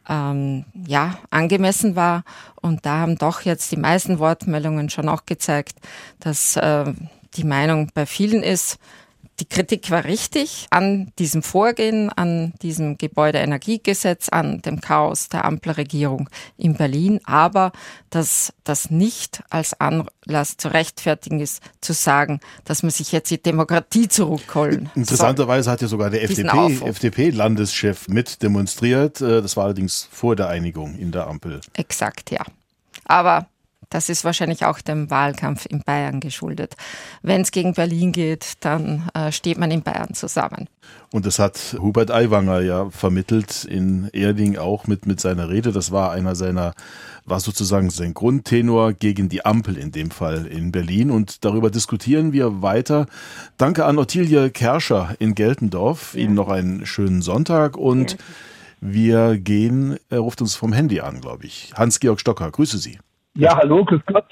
ähm, 0.09 0.65
ja, 0.87 1.19
angemessen 1.31 1.97
war. 1.97 2.25
Und 2.61 2.87
da 2.87 2.99
haben 2.99 3.17
doch 3.19 3.43
jetzt 3.43 3.73
die 3.73 3.77
meisten 3.77 4.19
Wortmeldungen 4.19 4.91
schon 4.91 5.09
auch 5.09 5.27
gezeigt, 5.27 5.77
dass 6.21 6.57
äh, 6.57 6.93
die 7.35 7.45
Meinung 7.45 7.91
bei 7.95 8.07
vielen 8.07 8.43
ist, 8.43 8.79
die 9.43 9.49
Kritik 9.49 9.91
war 9.91 10.05
richtig 10.05 10.69
an 10.71 11.11
diesem 11.19 11.43
Vorgehen, 11.43 12.11
an 12.11 12.53
diesem 12.63 12.97
Gebäudeenergiegesetz, 12.97 14.29
an 14.29 14.63
dem 14.63 14.81
Chaos 14.81 15.31
der 15.31 15.45
Ampelregierung 15.45 16.31
in 16.57 16.75
Berlin, 16.75 17.19
aber 17.25 17.73
dass 18.11 18.53
das 18.63 18.93
nicht 18.93 19.43
als 19.51 19.75
Anlass 19.81 20.59
zu 20.59 20.73
rechtfertigen 20.73 21.41
ist, 21.41 21.61
zu 21.81 21.93
sagen, 21.93 22.39
dass 22.65 22.85
man 22.85 22.93
sich 22.93 23.11
jetzt 23.11 23.33
die 23.33 23.43
Demokratie 23.43 24.07
zurückholen 24.07 24.91
Interessanterweise 24.95 25.73
hat 25.73 25.83
ja 25.83 25.89
sogar 25.89 26.11
der 26.11 26.23
FDP-Landeschef 26.23 28.03
FDP 28.03 28.13
mit 28.15 28.45
demonstriert. 28.45 29.21
Äh, 29.21 29.43
das 29.43 29.57
war 29.57 29.65
allerdings 29.65 30.09
vor 30.13 30.37
der 30.37 30.51
Einigung 30.51 30.97
in 30.97 31.11
der 31.11 31.27
Ampel. 31.27 31.61
Exakt, 31.75 32.31
ja. 32.31 32.45
Aber 33.07 33.49
das 33.93 34.09
ist 34.09 34.25
wahrscheinlich 34.25 34.65
auch 34.65 34.81
dem 34.81 35.11
Wahlkampf 35.11 35.67
in 35.67 35.81
Bayern 35.81 36.21
geschuldet. 36.21 36.75
Wenn 37.23 37.43
es 37.43 37.51
gegen 37.51 37.75
Berlin 37.75 38.13
geht, 38.13 38.55
dann 38.61 39.09
äh, 39.15 39.31
steht 39.33 39.59
man 39.59 39.71
in 39.71 39.83
Bayern 39.83 40.15
zusammen. 40.15 40.69
Und 41.13 41.27
das 41.27 41.39
hat 41.39 41.77
Hubert 41.79 42.11
Aiwanger 42.11 42.61
ja 42.61 42.89
vermittelt 42.91 43.65
in 43.65 44.09
Erding 44.13 44.57
auch 44.57 44.87
mit, 44.87 45.07
mit 45.07 45.21
seiner 45.21 45.51
Rede. 45.51 45.71
Das 45.71 45.93
war 45.93 46.11
einer 46.11 46.35
seiner, 46.35 46.73
war 47.27 47.39
sozusagen 47.39 47.91
sein 47.91 48.15
Grundtenor 48.15 48.95
gegen 48.95 49.29
die 49.29 49.45
Ampel 49.45 49.77
in 49.77 49.93
dem 49.93 50.11
Fall 50.11 50.47
in 50.47 50.73
Berlin. 50.73 51.11
Und 51.11 51.45
darüber 51.45 51.71
diskutieren 51.71 52.33
wir 52.33 52.63
weiter. 52.63 53.07
Danke 53.59 53.85
an 53.85 53.99
Ottilie 53.99 54.51
Kerscher 54.51 55.15
in 55.19 55.35
Geltendorf. 55.35 56.15
Ja. 56.15 56.23
Ihnen 56.23 56.35
noch 56.35 56.49
einen 56.49 56.87
schönen 56.87 57.21
Sonntag 57.21 57.77
und 57.77 58.13
ja. 58.13 58.19
wir 58.81 59.39
gehen, 59.39 59.99
er 60.09 60.21
ruft 60.21 60.41
uns 60.41 60.55
vom 60.55 60.73
Handy 60.73 61.01
an, 61.01 61.21
glaube 61.21 61.45
ich. 61.45 61.73
Hans-Georg 61.75 62.21
Stocker, 62.21 62.51
grüße 62.51 62.79
Sie. 62.79 62.99
Ja, 63.35 63.57
hallo, 63.57 63.85
grüß 63.85 64.03
Gott. 64.07 64.27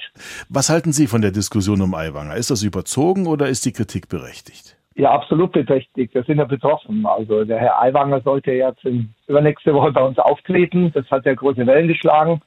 Was 0.49 0.69
halten 0.69 0.93
Sie 0.93 1.07
von 1.07 1.23
der 1.23 1.31
Diskussion 1.31 1.81
um 1.81 1.95
Aiwanger? 1.95 2.37
Ist 2.37 2.51
das 2.51 2.63
überzogen 2.63 3.27
oder 3.27 3.49
ist 3.49 3.65
die 3.65 3.73
Kritik 3.73 4.09
berechtigt? 4.09 4.77
Ja, 4.95 5.13
absolut 5.13 5.53
berechtigt. 5.53 6.15
Wir 6.15 6.23
sind 6.25 6.39
ja 6.39 6.45
betroffen. 6.45 7.07
Also 7.07 7.45
der 7.45 7.59
Herr 7.59 7.81
Aiwanger 7.81 8.21
sollte 8.21 8.53
jetzt 8.53 8.85
in, 8.85 9.15
übernächste 9.27 9.73
Woche 9.73 9.93
bei 9.93 10.03
uns 10.03 10.19
auftreten. 10.19 10.91
Das 10.93 11.11
hat 11.11 11.25
ja 11.25 11.35
große 11.35 11.67
Wellen 11.67 11.89
geschlagen. 11.89 12.43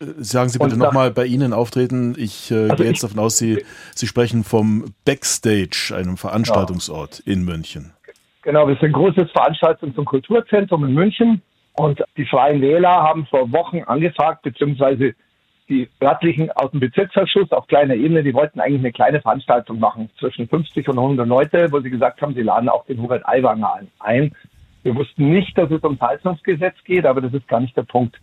Äh, 0.00 0.06
sagen 0.16 0.48
Sie 0.48 0.58
bitte 0.58 0.78
nochmal 0.78 1.10
bei 1.10 1.26
Ihnen 1.26 1.52
auftreten. 1.52 2.14
Ich 2.16 2.50
äh, 2.50 2.70
also 2.70 2.76
gehe 2.76 2.86
jetzt 2.86 3.04
davon 3.04 3.18
aus, 3.18 3.36
Sie, 3.36 3.62
Sie 3.94 4.06
sprechen 4.06 4.44
vom 4.44 4.86
Backstage, 5.04 5.92
einem 5.94 6.16
Veranstaltungsort 6.16 7.22
ja. 7.26 7.34
in 7.34 7.44
München. 7.44 7.92
Genau, 8.42 8.66
wir 8.66 8.76
sind 8.76 8.86
ein 8.86 8.92
großes 8.92 9.30
Veranstaltungs- 9.32 9.98
und 9.98 10.06
Kulturzentrum 10.06 10.84
in 10.86 10.94
München. 10.94 11.42
Und 11.74 12.02
die 12.16 12.24
Freien 12.24 12.60
Wähler 12.60 13.02
haben 13.02 13.26
vor 13.26 13.52
Wochen 13.52 13.82
angefragt, 13.82 14.42
beziehungsweise 14.42 15.14
die 15.68 15.88
örtlichen 16.02 16.50
aus 16.52 16.70
dem 16.70 16.80
Bezirksausschuss 16.80 17.52
auf 17.52 17.66
kleiner 17.66 17.94
Ebene, 17.94 18.22
die 18.22 18.34
wollten 18.34 18.60
eigentlich 18.60 18.80
eine 18.80 18.92
kleine 18.92 19.20
Veranstaltung 19.20 19.78
machen, 19.78 20.10
zwischen 20.18 20.48
50 20.48 20.88
und 20.88 20.98
100 20.98 21.26
Leute, 21.26 21.70
wo 21.70 21.80
sie 21.80 21.90
gesagt 21.90 22.22
haben, 22.22 22.34
sie 22.34 22.42
laden 22.42 22.68
auch 22.68 22.86
den 22.86 23.00
Hubert 23.02 23.26
Aiwanger 23.28 23.80
ein. 23.98 24.32
Wir 24.82 24.94
wussten 24.94 25.30
nicht, 25.30 25.56
dass 25.58 25.70
es 25.70 25.82
ums 25.82 26.00
Heizungsgesetz 26.00 26.76
geht, 26.84 27.04
aber 27.04 27.20
das 27.20 27.34
ist 27.34 27.48
gar 27.48 27.60
nicht 27.60 27.76
der 27.76 27.82
Punkt. 27.82 28.18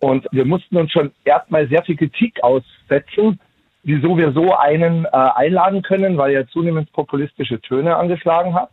Und 0.00 0.26
wir 0.32 0.44
mussten 0.44 0.76
uns 0.76 0.92
schon 0.92 1.12
erstmal 1.24 1.68
sehr 1.68 1.82
viel 1.82 1.96
Kritik 1.96 2.42
aussetzen, 2.42 3.40
wieso 3.82 4.16
wir 4.16 4.32
so 4.32 4.54
einen 4.54 5.04
äh, 5.06 5.08
einladen 5.10 5.82
können, 5.82 6.16
weil 6.16 6.34
er 6.34 6.46
zunehmend 6.48 6.92
populistische 6.92 7.60
Töne 7.60 7.96
angeschlagen 7.96 8.54
hat. 8.54 8.70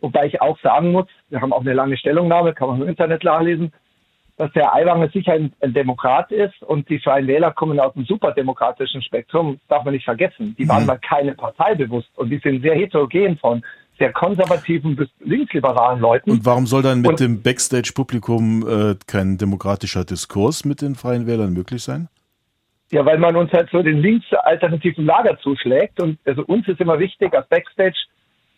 Wobei 0.00 0.26
ich 0.26 0.42
auch 0.42 0.58
sagen 0.60 0.90
muss, 0.92 1.06
wir 1.30 1.40
haben 1.40 1.52
auch 1.52 1.60
eine 1.60 1.74
lange 1.74 1.96
Stellungnahme, 1.96 2.54
kann 2.54 2.68
man 2.68 2.82
im 2.82 2.88
Internet 2.88 3.22
nachlesen, 3.22 3.72
dass 4.36 4.52
der 4.52 4.74
Aiwanger 4.74 5.08
sicher 5.10 5.32
ein, 5.32 5.52
ein, 5.60 5.74
Demokrat 5.74 6.30
ist 6.32 6.62
und 6.62 6.88
die 6.88 6.98
Freien 6.98 7.26
Wähler 7.26 7.52
kommen 7.52 7.78
aus 7.78 7.92
dem 7.94 8.04
superdemokratischen 8.04 9.02
Spektrum, 9.02 9.60
darf 9.68 9.84
man 9.84 9.94
nicht 9.94 10.04
vergessen. 10.04 10.56
Die 10.58 10.68
waren 10.68 10.82
mhm. 10.82 10.86
mal 10.88 10.98
keine 10.98 11.34
Partei 11.34 11.74
bewusst 11.74 12.10
und 12.16 12.30
die 12.30 12.38
sind 12.38 12.62
sehr 12.62 12.74
heterogen 12.74 13.36
von 13.38 13.62
sehr 13.98 14.12
konservativen 14.12 14.96
bis 14.96 15.08
linksliberalen 15.20 16.00
Leuten. 16.00 16.30
Und 16.30 16.46
warum 16.46 16.66
soll 16.66 16.82
dann 16.82 17.02
mit 17.02 17.10
und, 17.10 17.20
dem 17.20 17.42
Backstage-Publikum 17.42 18.66
äh, 18.66 18.94
kein 19.06 19.36
demokratischer 19.38 20.04
Diskurs 20.04 20.64
mit 20.64 20.80
den 20.80 20.94
Freien 20.94 21.26
Wählern 21.26 21.52
möglich 21.52 21.82
sein? 21.82 22.08
Ja, 22.90 23.04
weil 23.06 23.18
man 23.18 23.36
uns 23.36 23.52
halt 23.52 23.70
so 23.70 23.82
den 23.82 23.98
linksalternativen 23.98 25.06
Lager 25.06 25.38
zuschlägt 25.38 26.00
und 26.00 26.18
also 26.26 26.44
uns 26.44 26.66
ist 26.68 26.80
immer 26.80 26.98
wichtig 26.98 27.32
als 27.34 27.48
Backstage 27.48 27.96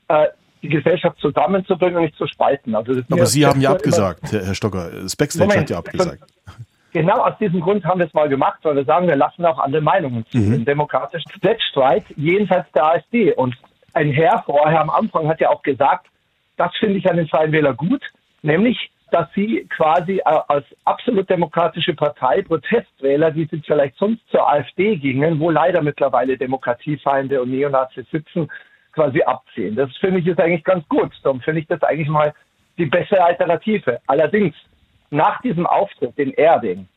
äh, 0.08 0.26
die 0.64 0.70
Gesellschaft 0.70 1.18
zusammenzubringen 1.20 1.96
und 1.96 2.02
nicht 2.04 2.16
zu 2.16 2.26
spalten. 2.26 2.74
Also 2.74 2.92
Aber 3.10 3.26
Sie 3.26 3.46
haben 3.46 3.60
ja 3.60 3.70
abgesagt, 3.70 4.32
Herr 4.32 4.54
Stocker. 4.54 4.90
Backstage 5.18 5.44
Moment, 5.44 5.60
hat 5.60 5.70
ja 5.70 5.78
abgesagt. 5.78 6.22
Genau 6.92 7.22
aus 7.22 7.36
diesem 7.38 7.60
Grund 7.60 7.84
haben 7.84 8.00
wir 8.00 8.06
es 8.06 8.14
mal 8.14 8.28
gemacht, 8.28 8.60
weil 8.62 8.76
wir 8.76 8.84
sagen, 8.84 9.06
wir 9.06 9.16
lassen 9.16 9.44
auch 9.44 9.58
andere 9.58 9.82
Meinungen 9.82 10.24
zu. 10.30 10.38
Mhm. 10.38 10.54
Im 10.54 10.64
demokratischen 10.64 11.30
Wettstreit 11.42 12.04
jenseits 12.16 12.70
der 12.72 12.86
AfD. 12.86 13.32
Und 13.34 13.54
ein 13.92 14.10
Herr 14.10 14.42
vorher 14.46 14.80
am 14.80 14.90
Anfang 14.90 15.28
hat 15.28 15.40
ja 15.40 15.50
auch 15.50 15.62
gesagt, 15.62 16.06
das 16.56 16.70
finde 16.78 16.98
ich 16.98 17.10
an 17.10 17.16
den 17.16 17.28
Freien 17.28 17.52
Wähler 17.52 17.74
gut, 17.74 18.02
nämlich, 18.42 18.90
dass 19.10 19.28
sie 19.34 19.66
quasi 19.76 20.18
äh, 20.18 20.40
als 20.48 20.64
absolut 20.84 21.28
demokratische 21.28 21.94
Partei 21.94 22.42
Protestwähler, 22.42 23.32
die 23.32 23.46
sind 23.46 23.66
vielleicht 23.66 23.96
sonst 23.98 24.22
zur 24.30 24.48
AfD 24.48 24.96
gingen, 24.96 25.40
wo 25.40 25.50
leider 25.50 25.82
mittlerweile 25.82 26.38
Demokratiefeinde 26.38 27.42
und 27.42 27.50
Neonazis 27.50 28.06
sitzen, 28.10 28.48
quasi 28.94 29.22
abziehen. 29.22 29.76
Das 29.76 29.94
finde 29.96 30.20
ich 30.20 30.26
ist 30.26 30.40
eigentlich 30.40 30.64
ganz 30.64 30.88
gut. 30.88 31.12
Darum 31.22 31.40
finde 31.40 31.60
ich 31.60 31.66
das 31.66 31.82
eigentlich 31.82 32.08
mal 32.08 32.32
die 32.78 32.86
bessere 32.86 33.22
Alternative. 33.22 34.00
Allerdings, 34.06 34.54
nach 35.10 35.40
diesem 35.42 35.66
Auftritt 35.66 36.18
in 36.18 36.32
Erding, 36.32 36.88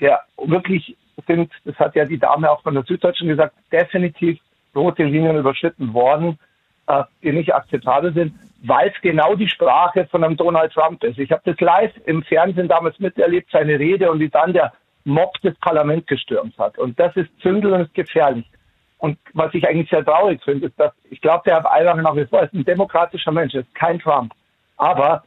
der 0.00 0.20
wirklich 0.44 0.96
sind, 1.26 1.50
das 1.64 1.76
hat 1.78 1.94
ja 1.94 2.04
die 2.04 2.18
Dame 2.18 2.50
auch 2.50 2.62
von 2.62 2.74
der 2.74 2.84
Süddeutschen 2.84 3.28
gesagt, 3.28 3.54
definitiv 3.72 4.38
rote 4.74 5.04
Linien 5.04 5.36
überschritten 5.36 5.94
worden, 5.94 6.38
äh, 6.86 7.04
die 7.22 7.32
nicht 7.32 7.54
akzeptabel 7.54 8.12
sind, 8.12 8.34
weil 8.62 8.88
es 8.88 9.00
genau 9.00 9.34
die 9.34 9.48
Sprache 9.48 10.06
von 10.10 10.24
einem 10.24 10.36
Donald 10.36 10.72
Trump 10.72 11.02
ist. 11.04 11.18
Ich 11.18 11.30
habe 11.32 11.42
das 11.44 11.58
live 11.60 11.92
im 12.04 12.22
Fernsehen 12.22 12.68
damals 12.68 12.98
miterlebt, 12.98 13.50
seine 13.50 13.78
Rede 13.78 14.10
und 14.10 14.20
wie 14.20 14.28
dann 14.28 14.52
der 14.52 14.72
Mob 15.04 15.34
das 15.42 15.54
Parlament 15.56 16.06
gestürmt 16.06 16.58
hat. 16.58 16.78
Und 16.78 16.98
das 16.98 17.16
ist 17.16 17.30
Zündel 17.40 17.72
und 17.72 17.82
ist 17.82 17.94
gefährlich. 17.94 18.46
Und 18.98 19.18
was 19.34 19.52
ich 19.54 19.66
eigentlich 19.68 19.90
sehr 19.90 20.04
traurig 20.04 20.42
finde, 20.42 20.68
ist, 20.68 20.80
dass 20.80 20.92
ich 21.10 21.20
glaube, 21.20 21.42
der 21.46 21.62
Herr 21.62 21.72
Aiwanger 21.72 22.02
nach 22.02 22.16
wie 22.16 22.26
vor 22.26 22.42
ist 22.42 22.54
ein 22.54 22.64
demokratischer 22.64 23.32
Mensch, 23.32 23.54
ist 23.54 23.74
kein 23.74 23.98
Trump. 23.98 24.32
Aber 24.76 25.24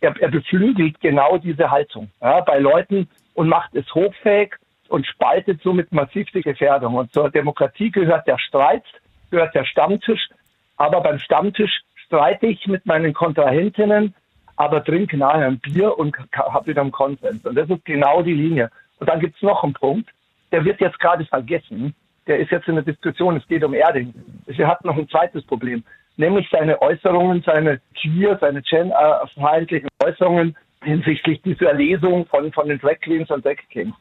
er, 0.00 0.14
er 0.20 0.28
beflügelt 0.28 1.00
genau 1.00 1.38
diese 1.38 1.70
Haltung 1.70 2.10
ja, 2.20 2.40
bei 2.40 2.58
Leuten 2.58 3.08
und 3.34 3.48
macht 3.48 3.74
es 3.74 3.94
hochfähig 3.94 4.56
und 4.88 5.06
spaltet 5.06 5.62
somit 5.62 5.92
massiv 5.92 6.28
die 6.32 6.42
Gefährdung. 6.42 6.94
Und 6.94 7.12
zur 7.12 7.30
Demokratie 7.30 7.90
gehört 7.90 8.26
der 8.26 8.38
Streit, 8.38 8.84
gehört 9.30 9.54
der 9.54 9.64
Stammtisch. 9.64 10.28
Aber 10.76 11.00
beim 11.00 11.18
Stammtisch 11.18 11.80
streite 12.04 12.46
ich 12.46 12.66
mit 12.66 12.84
meinen 12.86 13.14
Kontrahentinnen, 13.14 14.14
aber 14.56 14.84
trinke 14.84 15.16
nachher 15.16 15.46
ein 15.46 15.60
Bier 15.60 15.96
und 15.96 16.16
habe 16.32 16.66
wieder 16.66 16.82
einen 16.82 16.92
Konsens. 16.92 17.46
Und 17.46 17.54
das 17.54 17.70
ist 17.70 17.84
genau 17.84 18.22
die 18.22 18.34
Linie. 18.34 18.70
Und 18.98 19.08
dann 19.08 19.20
gibt 19.20 19.36
es 19.36 19.42
noch 19.42 19.62
einen 19.62 19.72
Punkt, 19.72 20.10
der 20.50 20.64
wird 20.64 20.80
jetzt 20.80 20.98
gerade 20.98 21.24
vergessen 21.24 21.94
der 22.26 22.38
ist 22.38 22.50
jetzt 22.50 22.68
in 22.68 22.76
der 22.76 22.84
Diskussion, 22.84 23.36
es 23.36 23.46
geht 23.48 23.64
um 23.64 23.74
Erding. 23.74 24.14
Er 24.46 24.68
hat 24.68 24.84
noch 24.84 24.96
ein 24.96 25.08
zweites 25.08 25.44
Problem, 25.44 25.82
nämlich 26.16 26.48
seine 26.50 26.80
Äußerungen, 26.80 27.42
seine 27.44 27.80
Queer, 28.00 28.38
seine 28.40 28.62
genderfeindlichen 28.62 29.88
Äußerungen 30.04 30.56
hinsichtlich 30.84 31.40
dieser 31.42 31.74
Lesung 31.74 32.26
von, 32.26 32.52
von 32.52 32.68
den 32.68 32.78
Drag 32.78 33.00
Queens 33.00 33.30
und 33.30 33.44
Drag 33.44 33.56
Kings. 33.70 33.94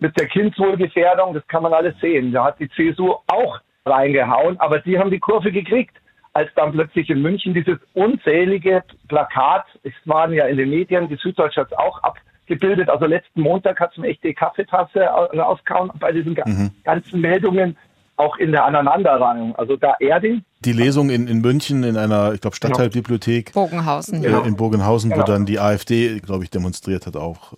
Mit 0.00 0.18
der 0.18 0.28
Kindswohlgefährdung, 0.28 1.34
das 1.34 1.46
kann 1.48 1.62
man 1.62 1.72
alles 1.72 1.98
sehen. 2.00 2.32
Da 2.32 2.44
hat 2.44 2.60
die 2.60 2.68
CSU 2.70 3.14
auch 3.26 3.58
reingehauen, 3.84 4.58
aber 4.60 4.78
die 4.80 4.98
haben 4.98 5.10
die 5.10 5.18
Kurve 5.18 5.50
gekriegt, 5.50 5.96
als 6.34 6.50
dann 6.54 6.72
plötzlich 6.72 7.10
in 7.10 7.20
München 7.22 7.54
dieses 7.54 7.78
unzählige 7.94 8.84
Plakat, 9.08 9.64
es 9.82 9.94
waren 10.04 10.32
ja 10.32 10.46
in 10.46 10.56
den 10.56 10.70
Medien, 10.70 11.08
die 11.08 11.16
Süddeutsche 11.16 11.62
hat 11.62 11.72
es 11.72 11.78
auch 11.78 12.02
ab, 12.02 12.16
gebildet. 12.48 12.90
Also 12.90 13.06
letzten 13.06 13.40
Montag 13.40 13.78
hat 13.80 13.92
es 13.92 13.98
eine 13.98 14.08
echte 14.08 14.34
Kaffeetasse 14.34 15.00
rausgehauen 15.00 15.90
bei 16.00 16.12
diesen 16.12 16.32
mhm. 16.32 16.70
ganzen 16.84 17.20
Meldungen, 17.20 17.76
auch 18.16 18.36
in 18.36 18.50
der 18.52 18.64
Aneinanderreihung. 18.64 19.54
Also 19.56 19.76
da 19.76 19.94
Erding. 20.00 20.42
Die 20.64 20.72
Lesung 20.72 21.10
in, 21.10 21.28
in 21.28 21.40
München 21.40 21.84
in 21.84 21.96
einer, 21.96 22.32
ich 22.32 22.40
glaube, 22.40 22.56
Stadtteilbibliothek. 22.56 23.52
Bogenhausen. 23.52 24.24
Äh, 24.24 24.46
in 24.46 24.56
Bogenhausen, 24.56 25.10
genau. 25.10 25.22
wo 25.22 25.26
dann 25.26 25.46
die 25.46 25.60
AfD, 25.60 26.18
glaube 26.18 26.44
ich, 26.44 26.50
demonstriert 26.50 27.06
hat 27.06 27.16
auch. 27.16 27.52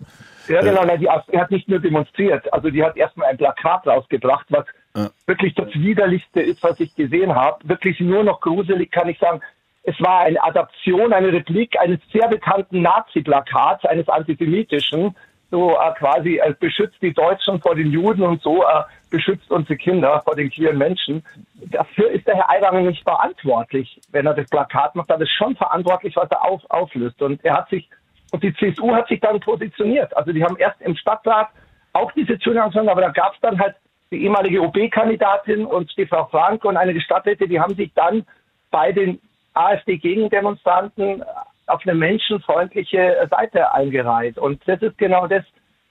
Ja, 0.48 0.60
genau, 0.60 0.84
äh, 0.84 0.98
die 0.98 1.08
AfD 1.08 1.38
hat 1.38 1.50
nicht 1.50 1.68
nur 1.68 1.78
demonstriert, 1.78 2.52
also 2.52 2.70
die 2.70 2.82
hat 2.82 2.96
erstmal 2.96 3.28
ein 3.30 3.36
Plakat 3.36 3.86
rausgebracht, 3.86 4.46
was 4.50 4.66
äh. 4.94 5.08
wirklich 5.26 5.54
das 5.54 5.68
Widerlichste 5.74 6.40
ist, 6.40 6.62
was 6.62 6.78
ich 6.80 6.94
gesehen 6.94 7.34
habe. 7.34 7.68
Wirklich 7.68 8.00
nur 8.00 8.24
noch 8.24 8.40
gruselig, 8.40 8.90
kann 8.90 9.08
ich 9.08 9.18
sagen. 9.18 9.40
Es 9.82 9.98
war 10.00 10.20
eine 10.20 10.42
Adaption, 10.42 11.12
eine 11.12 11.32
Replik 11.32 11.78
eines 11.80 12.00
sehr 12.12 12.28
bekannten 12.28 12.82
Nazi-Plakats, 12.82 13.84
eines 13.86 14.08
antisemitischen, 14.08 15.14
so 15.50 15.76
äh, 15.76 15.92
quasi 15.98 16.38
äh, 16.38 16.54
beschützt 16.58 17.00
die 17.02 17.12
Deutschen 17.12 17.60
vor 17.60 17.74
den 17.74 17.90
Juden 17.90 18.22
und 18.22 18.42
so 18.42 18.62
äh, 18.62 18.82
beschützt 19.10 19.50
unsere 19.50 19.76
Kinder 19.76 20.20
vor 20.24 20.36
den 20.36 20.50
queeren 20.50 20.78
Menschen. 20.78 21.24
Dafür 21.54 22.10
ist 22.10 22.26
der 22.26 22.36
Herr 22.36 22.50
Aiwanger 22.50 22.82
nicht 22.82 23.02
verantwortlich, 23.02 24.00
wenn 24.12 24.26
er 24.26 24.34
das 24.34 24.48
Plakat 24.48 24.94
macht. 24.94 25.10
Er 25.10 25.20
ist 25.20 25.32
schon 25.32 25.56
verantwortlich, 25.56 26.14
was 26.14 26.30
er 26.30 26.44
auf, 26.44 26.62
auflöst. 26.68 27.20
Und 27.20 27.44
er 27.44 27.56
hat 27.56 27.68
sich, 27.70 27.88
und 28.30 28.42
die 28.42 28.54
CSU 28.54 28.94
hat 28.94 29.08
sich 29.08 29.20
dann 29.20 29.40
positioniert. 29.40 30.16
Also 30.16 30.32
die 30.32 30.44
haben 30.44 30.56
erst 30.56 30.80
im 30.82 30.94
Stadtrat 30.96 31.48
auch 31.92 32.12
diese 32.12 32.34
angefangen, 32.34 32.88
aber 32.88 33.00
da 33.00 33.08
gab 33.08 33.34
es 33.34 33.40
dann 33.40 33.58
halt 33.58 33.74
die 34.12 34.22
ehemalige 34.22 34.62
OB-Kandidatin 34.62 35.66
und 35.66 35.92
die 35.96 36.06
Frau 36.06 36.26
Frank 36.26 36.64
und 36.64 36.76
eine 36.76 37.00
Stadträte, 37.00 37.48
die 37.48 37.60
haben 37.60 37.74
sich 37.74 37.92
dann 37.94 38.24
bei 38.70 38.92
den 38.92 39.20
AfD-Gegendemonstranten 39.54 41.24
auf 41.66 41.82
eine 41.86 41.94
menschenfreundliche 41.94 43.28
Seite 43.30 43.72
eingereiht. 43.72 44.38
Und 44.38 44.60
das 44.66 44.82
ist 44.82 44.98
genau 44.98 45.26
das. 45.26 45.44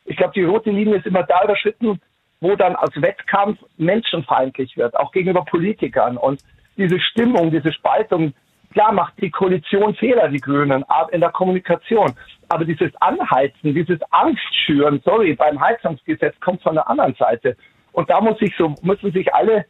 Ich 0.05 0.17
glaube, 0.17 0.33
die 0.33 0.43
rote 0.43 0.71
Linie 0.71 0.97
ist 0.97 1.05
immer 1.05 1.23
da 1.23 1.43
überschritten, 1.43 1.99
wo 2.41 2.55
dann 2.55 2.75
als 2.75 2.99
Wettkampf 3.01 3.59
menschenfeindlich 3.77 4.77
wird, 4.77 4.97
auch 4.97 5.11
gegenüber 5.11 5.43
Politikern. 5.45 6.17
Und 6.17 6.41
diese 6.77 6.99
Stimmung, 6.99 7.51
diese 7.51 7.71
Spaltung, 7.73 8.33
klar 8.71 8.91
macht 8.91 9.13
die 9.21 9.29
Koalition 9.29 9.93
Fehler, 9.95 10.29
die 10.29 10.39
Grünen, 10.39 10.83
in 11.11 11.21
der 11.21 11.31
Kommunikation. 11.31 12.13
Aber 12.47 12.65
dieses 12.65 12.91
Anheizen, 13.01 13.73
dieses 13.73 13.99
Angstschüren, 14.11 15.01
sorry, 15.03 15.33
beim 15.35 15.59
Heizungsgesetz 15.59 16.39
kommt 16.39 16.61
von 16.63 16.75
der 16.75 16.89
anderen 16.89 17.13
Seite. 17.15 17.55
Und 17.91 18.09
da 18.09 18.21
muss 18.21 18.39
sich 18.39 18.55
so, 18.57 18.73
müssen 18.81 19.11
sich 19.11 19.33
alle 19.33 19.65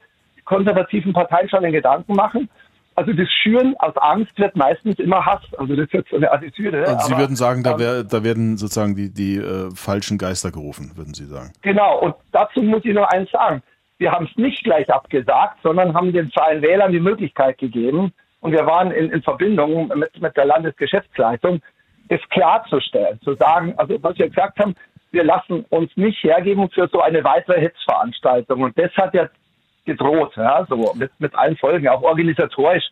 konservativen 0.45 1.13
Parteien 1.13 1.49
schon 1.49 1.63
den 1.63 1.73
Gedanken 1.73 2.13
machen, 2.13 2.49
also 2.99 3.13
das 3.13 3.29
Schüren 3.31 3.75
aus 3.79 3.95
Angst 3.97 4.37
wird 4.37 4.55
meistens 4.57 4.99
immer 4.99 5.25
Hass. 5.25 5.41
Also 5.57 5.75
das 5.75 5.91
wird 5.93 6.07
so 6.09 6.17
eine 6.17 6.31
Attitüde. 6.31 6.85
Also 6.85 7.07
Sie 7.07 7.13
aber, 7.13 7.21
würden 7.21 7.35
sagen, 7.37 7.63
da, 7.63 7.79
wär, 7.79 8.03
da 8.03 8.23
werden 8.23 8.57
sozusagen 8.57 8.95
die, 8.95 9.13
die 9.13 9.37
äh, 9.37 9.69
falschen 9.73 10.17
Geister 10.17 10.51
gerufen, 10.51 10.91
würden 10.95 11.13
Sie 11.13 11.25
sagen. 11.25 11.53
Genau, 11.61 11.99
und 11.99 12.15
dazu 12.33 12.61
muss 12.61 12.83
ich 12.83 12.93
nur 12.93 13.11
eins 13.11 13.31
sagen. 13.31 13.63
Wir 13.99 14.11
haben 14.11 14.27
es 14.29 14.37
nicht 14.37 14.63
gleich 14.63 14.89
abgesagt, 14.89 15.59
sondern 15.63 15.93
haben 15.93 16.11
den 16.11 16.29
Freien 16.31 16.61
Wählern 16.61 16.91
die 16.91 16.99
Möglichkeit 16.99 17.57
gegeben, 17.57 18.13
und 18.41 18.51
wir 18.53 18.65
waren 18.65 18.91
in, 18.91 19.11
in 19.11 19.21
Verbindung 19.21 19.91
mit, 19.95 20.21
mit 20.21 20.37
der 20.37 20.45
Landesgeschäftsleitung, 20.45 21.61
es 22.07 22.21
klarzustellen, 22.29 23.19
zu 23.21 23.35
sagen, 23.35 23.73
also 23.77 24.01
was 24.01 24.17
wir 24.17 24.29
gesagt 24.29 24.59
haben, 24.59 24.75
wir 25.11 25.23
lassen 25.23 25.65
uns 25.69 25.91
nicht 25.95 26.23
hergeben 26.23 26.69
für 26.69 26.87
so 26.91 27.01
eine 27.01 27.23
weitere 27.23 27.61
Hetzveranstaltung. 27.61 28.61
Und 28.61 28.77
das 28.77 28.91
hat 28.95 29.13
ja 29.13 29.27
gedroht, 29.89 30.33
ja, 30.35 30.65
so 30.69 30.93
mit, 30.95 31.11
mit 31.19 31.35
allen 31.35 31.57
Folgen, 31.57 31.87
auch 31.87 32.01
organisatorisch. 32.01 32.85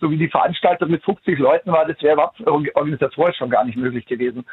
So 0.00 0.10
wie 0.10 0.16
die 0.16 0.28
Veranstaltung 0.28 0.90
mit 0.90 1.04
50 1.04 1.38
Leuten 1.38 1.70
war, 1.72 1.86
das 1.86 2.02
wäre 2.02 2.30
organisatorisch 2.46 3.36
schon 3.36 3.50
gar 3.50 3.64
nicht 3.64 3.76
möglich 3.76 4.04
gewesen. 4.04 4.44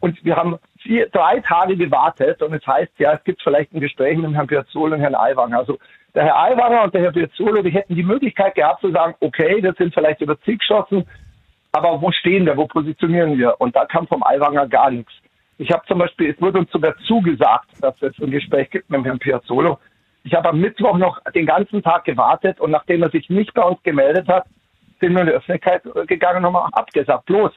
Und 0.00 0.22
wir 0.24 0.36
haben 0.36 0.58
vier, 0.82 1.08
drei 1.08 1.40
Tage 1.40 1.76
gewartet 1.76 2.42
und 2.42 2.52
es 2.52 2.66
heißt, 2.66 2.92
ja, 2.98 3.12
es 3.12 3.24
gibt 3.24 3.40
vielleicht 3.42 3.72
ein 3.72 3.80
Gespräch 3.80 4.18
mit 4.18 4.34
Herrn 4.34 4.46
Piazzolo 4.46 4.94
und 4.94 5.00
Herrn 5.00 5.14
Aiwanger. 5.14 5.58
Also 5.58 5.78
der 6.14 6.24
Herr 6.24 6.36
Aiwanger 6.36 6.84
und 6.84 6.94
der 6.94 7.02
Herr 7.02 7.12
Piazzolo, 7.12 7.62
die 7.62 7.70
hätten 7.70 7.94
die 7.94 8.02
Möglichkeit 8.02 8.54
gehabt 8.54 8.80
zu 8.80 8.90
sagen, 8.90 9.14
okay, 9.20 9.60
das 9.60 9.76
sind 9.76 9.94
vielleicht 9.94 10.20
über 10.20 10.38
Ziel 10.40 10.58
geschossen, 10.58 11.06
aber 11.72 12.00
wo 12.00 12.10
stehen 12.12 12.46
wir, 12.46 12.56
wo 12.56 12.66
positionieren 12.66 13.38
wir? 13.38 13.60
Und 13.60 13.74
da 13.74 13.86
kam 13.86 14.06
vom 14.06 14.22
Aiwanger 14.22 14.66
gar 14.68 14.90
nichts. 14.90 15.12
Ich 15.58 15.70
habe 15.70 15.84
zum 15.86 15.98
Beispiel, 15.98 16.30
es 16.30 16.40
wurde 16.40 16.58
uns 16.58 16.70
sogar 16.70 16.94
zugesagt, 17.06 17.68
dass 17.80 18.00
es 18.02 18.18
ein 18.18 18.30
Gespräch 18.30 18.70
gibt 18.70 18.90
mit 18.90 19.04
Herrn 19.04 19.18
Piazzolo. 19.18 19.78
Ich 20.26 20.34
habe 20.34 20.48
am 20.48 20.58
Mittwoch 20.58 20.98
noch 20.98 21.20
den 21.36 21.46
ganzen 21.46 21.84
Tag 21.84 22.04
gewartet 22.04 22.60
und 22.60 22.72
nachdem 22.72 23.00
er 23.04 23.10
sich 23.10 23.30
nicht 23.30 23.54
bei 23.54 23.62
uns 23.62 23.80
gemeldet 23.84 24.26
hat, 24.26 24.44
sind 25.00 25.12
wir 25.12 25.20
in 25.20 25.28
die 25.28 25.32
Öffentlichkeit 25.32 25.84
gegangen 26.08 26.44
und 26.44 26.56
haben 26.56 26.74
abgesagt. 26.74 27.26
Bloß, 27.26 27.52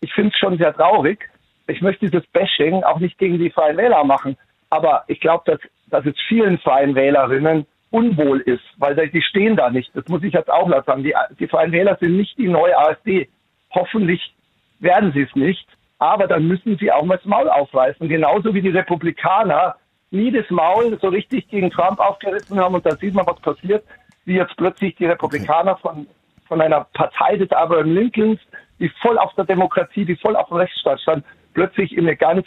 ich 0.00 0.12
finde 0.12 0.30
es 0.30 0.38
schon 0.38 0.58
sehr 0.58 0.74
traurig. 0.74 1.30
Ich 1.68 1.80
möchte 1.80 2.06
dieses 2.06 2.26
Bashing 2.32 2.82
auch 2.82 2.98
nicht 2.98 3.16
gegen 3.16 3.38
die 3.38 3.50
Freien 3.50 3.76
Wähler 3.76 4.02
machen. 4.02 4.36
Aber 4.70 5.04
ich 5.06 5.20
glaube, 5.20 5.44
dass, 5.46 5.60
dass 5.86 6.04
es 6.04 6.16
vielen 6.26 6.58
Freien 6.58 6.96
Wählerinnen 6.96 7.64
unwohl 7.92 8.40
ist, 8.40 8.64
weil 8.78 8.96
die 8.96 9.22
stehen 9.22 9.54
da 9.54 9.70
nicht. 9.70 9.94
Das 9.94 10.08
muss 10.08 10.24
ich 10.24 10.32
jetzt 10.32 10.50
auch 10.50 10.68
laut 10.68 10.86
sagen. 10.86 11.04
Die, 11.04 11.14
die 11.38 11.46
Freien 11.46 11.70
Wähler 11.70 11.96
sind 12.00 12.16
nicht 12.16 12.36
die 12.38 12.48
neue 12.48 12.76
AfD. 12.76 13.28
Hoffentlich 13.72 14.34
werden 14.80 15.12
sie 15.12 15.22
es 15.22 15.36
nicht. 15.36 15.64
Aber 16.00 16.26
dann 16.26 16.48
müssen 16.48 16.76
sie 16.76 16.90
auch 16.90 17.04
mal 17.04 17.18
das 17.18 17.26
Maul 17.26 17.48
aufreißen. 17.48 18.08
Genauso 18.08 18.52
wie 18.52 18.62
die 18.62 18.70
Republikaner 18.70 19.76
nie 20.10 20.30
das 20.30 20.48
Maul 20.50 20.98
so 21.00 21.08
richtig 21.08 21.48
gegen 21.48 21.70
Trump 21.70 22.00
aufgerissen 22.00 22.58
haben. 22.58 22.74
Und 22.74 22.86
da 22.86 22.96
sieht 22.96 23.14
man, 23.14 23.26
was 23.26 23.40
passiert, 23.40 23.84
wie 24.24 24.34
jetzt 24.34 24.56
plötzlich 24.56 24.96
die 24.96 25.06
Republikaner 25.06 25.76
von, 25.76 26.06
von 26.46 26.60
einer 26.60 26.86
Partei 26.94 27.36
des 27.36 27.50
Abraham 27.52 27.94
Lincolns, 27.94 28.40
die 28.78 28.90
voll 29.02 29.18
auf 29.18 29.34
der 29.34 29.44
Demokratie, 29.44 30.04
die 30.04 30.16
voll 30.16 30.36
auf 30.36 30.48
dem 30.48 30.56
Rechtsstaat 30.56 31.00
stand, 31.00 31.24
plötzlich 31.54 31.92
in 31.92 32.06
eine 32.06 32.16
ganz 32.16 32.46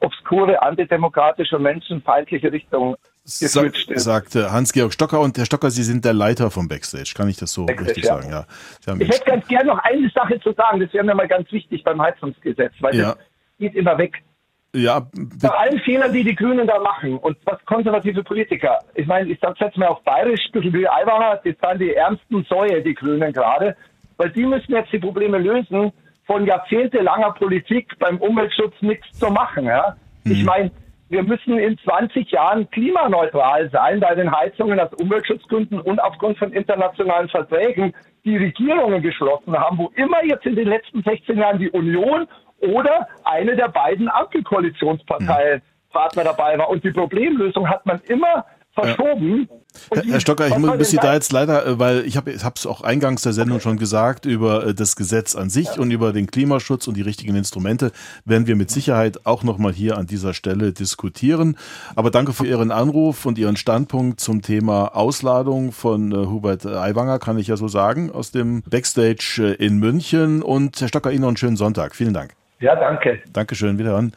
obskure, 0.00 0.62
antidemokratische, 0.62 1.58
menschenfeindliche 1.58 2.52
Richtung 2.52 2.96
Sa 3.26 3.70
sagte 3.96 4.52
Hans-Georg 4.52 4.92
Stocker. 4.92 5.20
Und 5.20 5.38
Herr 5.38 5.46
Stocker, 5.46 5.70
Sie 5.70 5.82
sind 5.82 6.04
der 6.04 6.12
Leiter 6.12 6.50
vom 6.50 6.68
Backstage. 6.68 7.14
Kann 7.16 7.28
ich 7.30 7.38
das 7.38 7.52
so 7.52 7.64
Backstage, 7.64 7.88
richtig 7.88 8.04
ja. 8.04 8.14
sagen? 8.14 8.30
Ja. 8.30 8.96
ich 8.98 9.08
hätte 9.08 9.24
ganz 9.24 9.48
gerne 9.48 9.70
noch 9.70 9.78
eine 9.78 10.10
Sache 10.10 10.38
zu 10.40 10.52
sagen. 10.52 10.80
Das 10.80 10.92
wäre 10.92 11.04
mir 11.04 11.14
mal 11.14 11.26
ganz 11.26 11.50
wichtig 11.50 11.82
beim 11.84 12.02
Heizungsgesetz, 12.02 12.74
weil 12.80 12.94
ja. 12.94 13.14
das 13.14 13.18
geht 13.58 13.74
immer 13.74 13.96
weg. 13.96 14.22
Ja. 14.74 15.06
Bei 15.40 15.48
allen 15.50 15.78
Fehlern, 15.80 16.12
die 16.12 16.24
die 16.24 16.34
Grünen 16.34 16.66
da 16.66 16.80
machen 16.80 17.16
und 17.18 17.36
was 17.44 17.64
konservative 17.64 18.24
Politiker, 18.24 18.80
ich 18.94 19.06
meine, 19.06 19.30
ich 19.30 19.38
sage 19.38 19.54
jetzt 19.60 19.76
mal 19.76 19.86
auf 19.86 20.02
Bayerisch, 20.02 20.40
wie 20.52 20.88
Aiwanger, 20.88 21.40
die 21.44 21.56
zahlen 21.58 21.78
die 21.78 21.94
ärmsten 21.94 22.44
Säue, 22.48 22.82
die 22.82 22.94
Grünen 22.94 23.32
gerade, 23.32 23.76
weil 24.16 24.30
die 24.30 24.44
müssen 24.44 24.72
jetzt 24.72 24.92
die 24.92 24.98
Probleme 24.98 25.38
lösen, 25.38 25.92
von 26.26 26.46
jahrzehntelanger 26.46 27.32
Politik 27.32 27.92
beim 27.98 28.16
Umweltschutz 28.18 28.74
nichts 28.80 29.06
zu 29.18 29.28
machen. 29.30 29.66
Ja? 29.66 29.96
Mhm. 30.24 30.32
Ich 30.32 30.44
meine, 30.44 30.70
wir 31.08 31.22
müssen 31.22 31.58
in 31.58 31.78
20 31.78 32.30
Jahren 32.30 32.68
klimaneutral 32.70 33.70
sein 33.70 34.00
bei 34.00 34.14
den 34.14 34.34
Heizungen 34.34 34.80
aus 34.80 34.92
Umweltschutzgründen 34.94 35.80
und 35.80 36.00
aufgrund 36.00 36.38
von 36.38 36.52
internationalen 36.52 37.28
Verträgen, 37.28 37.94
die 38.24 38.36
Regierungen 38.36 39.02
geschlossen 39.02 39.56
haben, 39.56 39.78
wo 39.78 39.92
immer 39.96 40.24
jetzt 40.24 40.46
in 40.46 40.56
den 40.56 40.68
letzten 40.68 41.02
16 41.02 41.38
Jahren 41.38 41.58
die 41.58 41.70
Union 41.70 42.26
oder 42.72 43.08
eine 43.24 43.56
der 43.56 43.68
beiden 43.68 44.08
Ampelkoalitionsparteien 44.08 45.58
mhm. 45.58 45.92
Partner 45.92 46.24
dabei 46.24 46.58
war. 46.58 46.68
Und 46.68 46.84
die 46.84 46.90
Problemlösung 46.90 47.68
hat 47.68 47.86
man 47.86 48.00
immer 48.08 48.44
verschoben. 48.74 49.48
Ja. 49.94 50.02
Herr 50.02 50.20
Stocker, 50.20 50.48
ich 50.48 50.56
muss 50.58 50.90
Sie 50.90 50.96
da 50.96 51.14
jetzt 51.14 51.32
leider, 51.32 51.66
äh, 51.66 51.78
weil 51.78 52.04
ich 52.04 52.16
habe 52.16 52.30
es 52.30 52.66
auch 52.66 52.82
eingangs 52.82 53.22
der 53.22 53.32
Sendung 53.32 53.60
schon 53.60 53.76
gesagt, 53.76 54.26
über 54.26 54.66
äh, 54.66 54.74
das 54.74 54.96
Gesetz 54.96 55.34
an 55.34 55.50
sich 55.50 55.78
und 55.78 55.90
über 55.90 56.12
den 56.12 56.26
Klimaschutz 56.26 56.86
und 56.86 56.96
die 56.96 57.02
richtigen 57.02 57.34
Instrumente 57.34 57.92
werden 58.24 58.46
wir 58.46 58.56
mit 58.56 58.70
Sicherheit 58.70 59.26
auch 59.26 59.42
nochmal 59.42 59.72
hier 59.72 59.96
an 59.96 60.06
dieser 60.06 60.34
Stelle 60.34 60.72
diskutieren. 60.72 61.56
Aber 61.96 62.10
danke 62.10 62.32
für 62.32 62.46
Ihren 62.46 62.70
Anruf 62.70 63.26
und 63.26 63.38
Ihren 63.38 63.56
Standpunkt 63.56 64.20
zum 64.20 64.42
Thema 64.42 64.94
Ausladung 64.94 65.72
von 65.72 66.12
äh, 66.12 66.26
Hubert 66.26 66.66
Aiwanger, 66.66 67.18
kann 67.18 67.38
ich 67.38 67.48
ja 67.48 67.56
so 67.56 67.68
sagen, 67.68 68.10
aus 68.10 68.30
dem 68.30 68.62
Backstage 68.62 69.56
in 69.58 69.78
München. 69.78 70.42
Und 70.42 70.80
Herr 70.80 70.88
Stocker, 70.88 71.10
Ihnen 71.10 71.22
noch 71.22 71.28
einen 71.28 71.36
schönen 71.36 71.56
Sonntag. 71.56 71.94
Vielen 71.94 72.14
Dank. 72.14 72.34
Ja, 72.64 72.74
danke. 72.74 73.20
Dankeschön, 73.34 73.78
wiederhören 73.78 74.12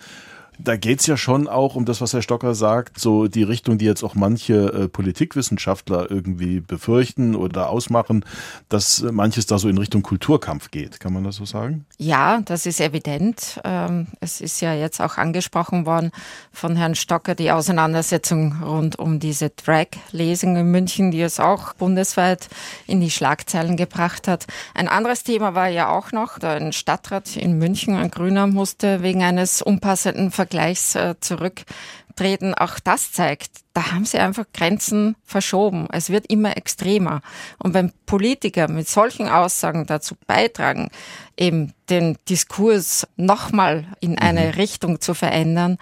da 0.59 0.75
geht's 0.75 1.05
ja 1.05 1.17
schon 1.17 1.47
auch 1.47 1.75
um 1.75 1.85
das, 1.85 2.01
was 2.01 2.13
Herr 2.13 2.21
Stocker 2.21 2.55
sagt, 2.55 2.99
so 2.99 3.27
die 3.27 3.43
Richtung, 3.43 3.77
die 3.77 3.85
jetzt 3.85 4.03
auch 4.03 4.15
manche 4.15 4.53
äh, 4.73 4.87
Politikwissenschaftler 4.87 6.09
irgendwie 6.09 6.59
befürchten 6.59 7.35
oder 7.35 7.69
ausmachen, 7.69 8.25
dass 8.67 9.01
äh, 9.01 9.11
manches 9.11 9.45
da 9.45 9.59
so 9.59 9.69
in 9.69 9.77
Richtung 9.77 10.01
Kulturkampf 10.01 10.71
geht. 10.71 10.99
Kann 10.99 11.13
man 11.13 11.23
das 11.23 11.35
so 11.35 11.45
sagen? 11.45 11.85
Ja, 11.97 12.41
das 12.41 12.65
ist 12.65 12.81
evident. 12.81 13.59
Ähm, 13.63 14.07
es 14.19 14.41
ist 14.41 14.59
ja 14.61 14.73
jetzt 14.73 14.99
auch 14.99 15.17
angesprochen 15.17 15.85
worden 15.85 16.11
von 16.51 16.75
Herrn 16.75 16.95
Stocker, 16.95 17.35
die 17.35 17.51
Auseinandersetzung 17.51 18.63
rund 18.63 18.97
um 18.97 19.19
diese 19.19 19.51
Drag-Lesung 19.51 20.55
in 20.55 20.71
München, 20.71 21.11
die 21.11 21.21
es 21.21 21.39
auch 21.39 21.73
bundesweit 21.73 22.47
in 22.87 22.99
die 22.99 23.11
Schlagzeilen 23.11 23.77
gebracht 23.77 24.27
hat. 24.27 24.47
Ein 24.73 24.87
anderes 24.87 25.23
Thema 25.23 25.53
war 25.53 25.67
ja 25.67 25.89
auch 25.95 26.11
noch, 26.11 26.39
ein 26.39 26.73
Stadtrat 26.73 27.35
in 27.37 27.57
München, 27.59 27.95
ein 27.95 28.09
Grüner, 28.09 28.47
musste 28.47 29.03
wegen 29.03 29.21
eines 29.21 29.61
unpassenden 29.61 30.31
Ver 30.31 30.46
Vergleichs 30.47 30.95
äh, 30.95 31.15
zurücktreten, 31.19 32.53
auch 32.53 32.79
das 32.79 33.11
zeigt, 33.11 33.51
da 33.73 33.91
haben 33.91 34.05
sie 34.05 34.17
einfach 34.17 34.45
Grenzen 34.53 35.15
verschoben. 35.25 35.87
Es 35.91 36.09
wird 36.09 36.25
immer 36.27 36.55
extremer. 36.55 37.21
Und 37.59 37.73
wenn 37.73 37.91
Politiker 38.05 38.69
mit 38.69 38.87
solchen 38.87 39.27
Aussagen 39.27 39.85
dazu 39.85 40.15
beitragen, 40.25 40.89
eben 41.37 41.73
den 41.89 42.17
Diskurs 42.29 43.05
nochmal 43.17 43.85
in 43.99 44.17
eine 44.17 44.45
mhm. 44.45 44.51
Richtung 44.51 45.01
zu 45.01 45.13
verändern, 45.13 45.77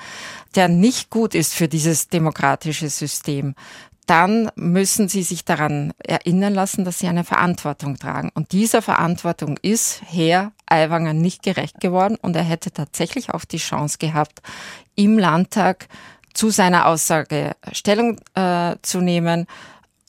der 0.56 0.68
nicht 0.68 1.12
gut 1.12 1.36
ist 1.36 1.54
für 1.54 1.68
dieses 1.68 2.10
demokratische 2.10 2.90
System, 2.90 3.54
dann 4.08 4.50
müssen 4.56 5.08
sie 5.08 5.24
sich 5.24 5.46
daran 5.46 5.94
erinnern 6.00 6.54
lassen, 6.54 6.86
dass 6.86 7.00
sie 7.00 7.08
eine 7.08 7.24
Verantwortung 7.24 7.98
tragen. 7.98 8.32
Und 8.34 8.52
dieser 8.52 8.82
Verantwortung 8.82 9.58
ist 9.62 10.02
Herr 10.06 10.52
Aiwanger 10.68 11.14
nicht 11.14 11.44
gerecht 11.44 11.80
geworden 11.80 12.18
und 12.22 12.36
er 12.36 12.44
hätte 12.44 12.72
tatsächlich 12.72 13.32
auch 13.32 13.46
die 13.46 13.58
Chance 13.58 13.98
gehabt, 13.98 14.42
im 14.96 15.18
Landtag 15.18 15.88
zu 16.34 16.50
seiner 16.50 16.88
Aussage 16.88 17.56
Stellung 17.72 18.20
äh, 18.36 18.76
zu 18.82 19.02
nehmen, 19.02 19.48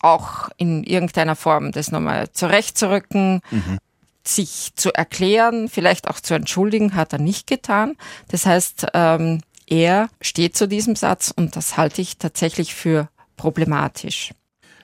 auch 0.00 0.50
in 0.56 0.84
irgendeiner 0.84 1.36
Form 1.36 1.72
das 1.72 1.90
nochmal 1.90 2.30
zurechtzurücken, 2.32 3.40
mhm. 3.50 3.78
sich 4.24 4.72
zu 4.76 4.92
erklären, 4.92 5.68
vielleicht 5.68 6.08
auch 6.08 6.20
zu 6.20 6.34
entschuldigen, 6.34 6.94
hat 6.94 7.12
er 7.12 7.18
nicht 7.18 7.46
getan. 7.46 7.96
Das 8.28 8.46
heißt, 8.46 8.88
ähm, 8.94 9.40
er 9.66 10.08
steht 10.20 10.56
zu 10.56 10.68
diesem 10.68 10.96
Satz 10.96 11.32
und 11.34 11.56
das 11.56 11.76
halte 11.76 12.02
ich 12.02 12.18
tatsächlich 12.18 12.74
für 12.74 13.08
problematisch. 13.36 14.32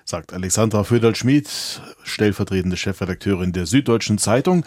Sagt 0.05 0.33
Alexandra 0.33 0.83
Föderl-Schmid, 0.83 1.49
stellvertretende 2.03 2.77
Chefredakteurin 2.77 3.53
der 3.53 3.67
Süddeutschen 3.67 4.19
Zeitung. 4.19 4.65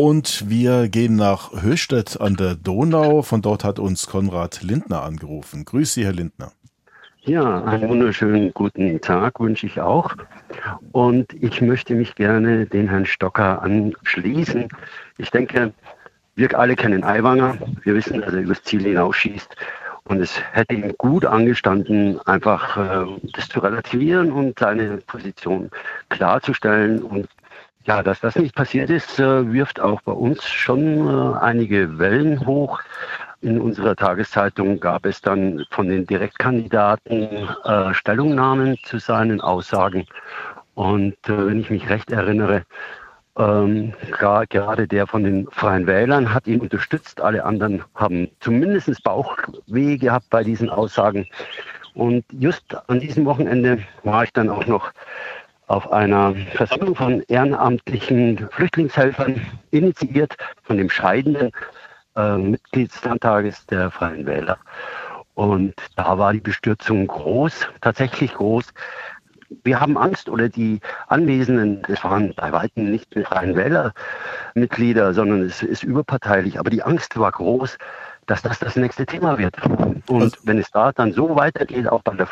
Und 0.00 0.48
wir 0.48 0.88
gehen 0.88 1.16
nach 1.16 1.60
Höchstädt 1.60 2.20
an 2.20 2.36
der 2.36 2.54
Donau. 2.54 3.22
Von 3.22 3.42
dort 3.42 3.64
hat 3.64 3.80
uns 3.80 4.06
Konrad 4.06 4.62
Lindner 4.62 5.02
angerufen. 5.02 5.64
Grüß 5.64 5.94
Sie, 5.94 6.04
Herr 6.04 6.12
Lindner. 6.12 6.52
Ja, 7.22 7.64
einen 7.64 7.88
wunderschönen 7.88 8.54
guten 8.54 9.00
Tag 9.00 9.40
wünsche 9.40 9.66
ich 9.66 9.80
auch. 9.80 10.14
Und 10.92 11.34
ich 11.42 11.60
möchte 11.60 11.96
mich 11.96 12.14
gerne 12.14 12.66
den 12.66 12.86
Herrn 12.86 13.06
Stocker 13.06 13.60
anschließen. 13.60 14.68
Ich 15.16 15.32
denke, 15.32 15.72
wir 16.36 16.56
alle 16.56 16.76
kennen 16.76 17.02
Aiwanger. 17.02 17.58
Wir 17.82 17.96
wissen, 17.96 18.20
dass 18.20 18.32
er 18.32 18.42
übers 18.42 18.62
Ziel 18.62 18.84
hinausschießt. 18.84 19.48
Und 20.04 20.20
es 20.20 20.40
hätte 20.52 20.76
ihm 20.76 20.94
gut 20.96 21.26
angestanden, 21.26 22.20
einfach 22.20 22.76
äh, 22.76 23.04
das 23.34 23.48
zu 23.48 23.58
relativieren 23.58 24.30
und 24.30 24.60
seine 24.60 24.98
Position 24.98 25.70
klarzustellen. 26.08 27.02
Und 27.02 27.28
ja, 27.88 28.02
dass 28.02 28.20
das 28.20 28.36
nicht 28.36 28.54
passiert 28.54 28.90
ist, 28.90 29.18
äh, 29.18 29.50
wirft 29.50 29.80
auch 29.80 30.02
bei 30.02 30.12
uns 30.12 30.46
schon 30.46 31.08
äh, 31.08 31.38
einige 31.38 31.98
Wellen 31.98 32.46
hoch. 32.46 32.80
In 33.40 33.58
unserer 33.58 33.96
Tageszeitung 33.96 34.78
gab 34.78 35.06
es 35.06 35.22
dann 35.22 35.64
von 35.70 35.88
den 35.88 36.06
Direktkandidaten 36.06 37.48
äh, 37.64 37.94
Stellungnahmen 37.94 38.76
zu 38.84 38.98
seinen 38.98 39.40
Aussagen. 39.40 40.04
Und 40.74 41.16
wenn 41.24 41.60
ich 41.60 41.70
mich 41.70 41.88
recht 41.88 42.12
erinnere, 42.12 42.64
ähm, 43.38 43.94
gerade 44.10 44.86
der 44.86 45.06
von 45.06 45.24
den 45.24 45.48
Freien 45.50 45.86
Wählern 45.86 46.34
hat 46.34 46.46
ihn 46.46 46.60
unterstützt. 46.60 47.20
Alle 47.20 47.44
anderen 47.44 47.82
haben 47.94 48.28
zumindest 48.40 49.02
Bauchweh 49.02 49.96
gehabt 49.96 50.26
bei 50.30 50.44
diesen 50.44 50.68
Aussagen. 50.68 51.26
Und 51.94 52.24
just 52.30 52.76
an 52.88 53.00
diesem 53.00 53.24
Wochenende 53.24 53.82
war 54.04 54.24
ich 54.24 54.32
dann 54.32 54.50
auch 54.50 54.66
noch 54.66 54.92
auf 55.68 55.92
einer 55.92 56.34
Versammlung 56.54 56.94
von 56.94 57.22
ehrenamtlichen 57.28 58.48
Flüchtlingshelfern 58.50 59.40
initiiert 59.70 60.36
von 60.62 60.78
dem 60.78 60.90
scheidenden 60.90 61.52
äh, 62.16 62.36
Mitgliedslandtages 62.36 63.66
der 63.66 63.90
Freien 63.90 64.26
Wähler. 64.26 64.58
Und 65.34 65.74
da 65.94 66.18
war 66.18 66.32
die 66.32 66.40
Bestürzung 66.40 67.06
groß, 67.06 67.68
tatsächlich 67.80 68.34
groß. 68.34 68.72
Wir 69.62 69.80
haben 69.80 69.96
Angst 69.96 70.28
oder 70.28 70.48
die 70.48 70.80
Anwesenden, 71.06 71.82
es 71.88 72.02
waren 72.02 72.34
bei 72.34 72.50
weitem 72.52 72.90
nicht 72.90 73.14
die 73.14 73.22
Freien 73.22 73.54
Wählermitglieder, 73.54 75.14
sondern 75.14 75.42
es 75.42 75.62
ist 75.62 75.84
überparteilich, 75.84 76.58
aber 76.58 76.70
die 76.70 76.82
Angst 76.82 77.18
war 77.18 77.30
groß, 77.30 77.78
dass 78.26 78.42
das 78.42 78.58
das 78.58 78.76
nächste 78.76 79.06
Thema 79.06 79.38
wird. 79.38 79.56
Und 80.08 80.22
also 80.22 80.36
wenn 80.44 80.58
es 80.58 80.70
da 80.70 80.92
dann 80.92 81.12
so 81.12 81.34
weitergeht, 81.36 81.88
auch 81.88 82.02
bei 82.02 82.14
der 82.14 82.26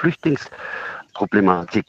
Flüchtlingsproblematik, 1.17 1.87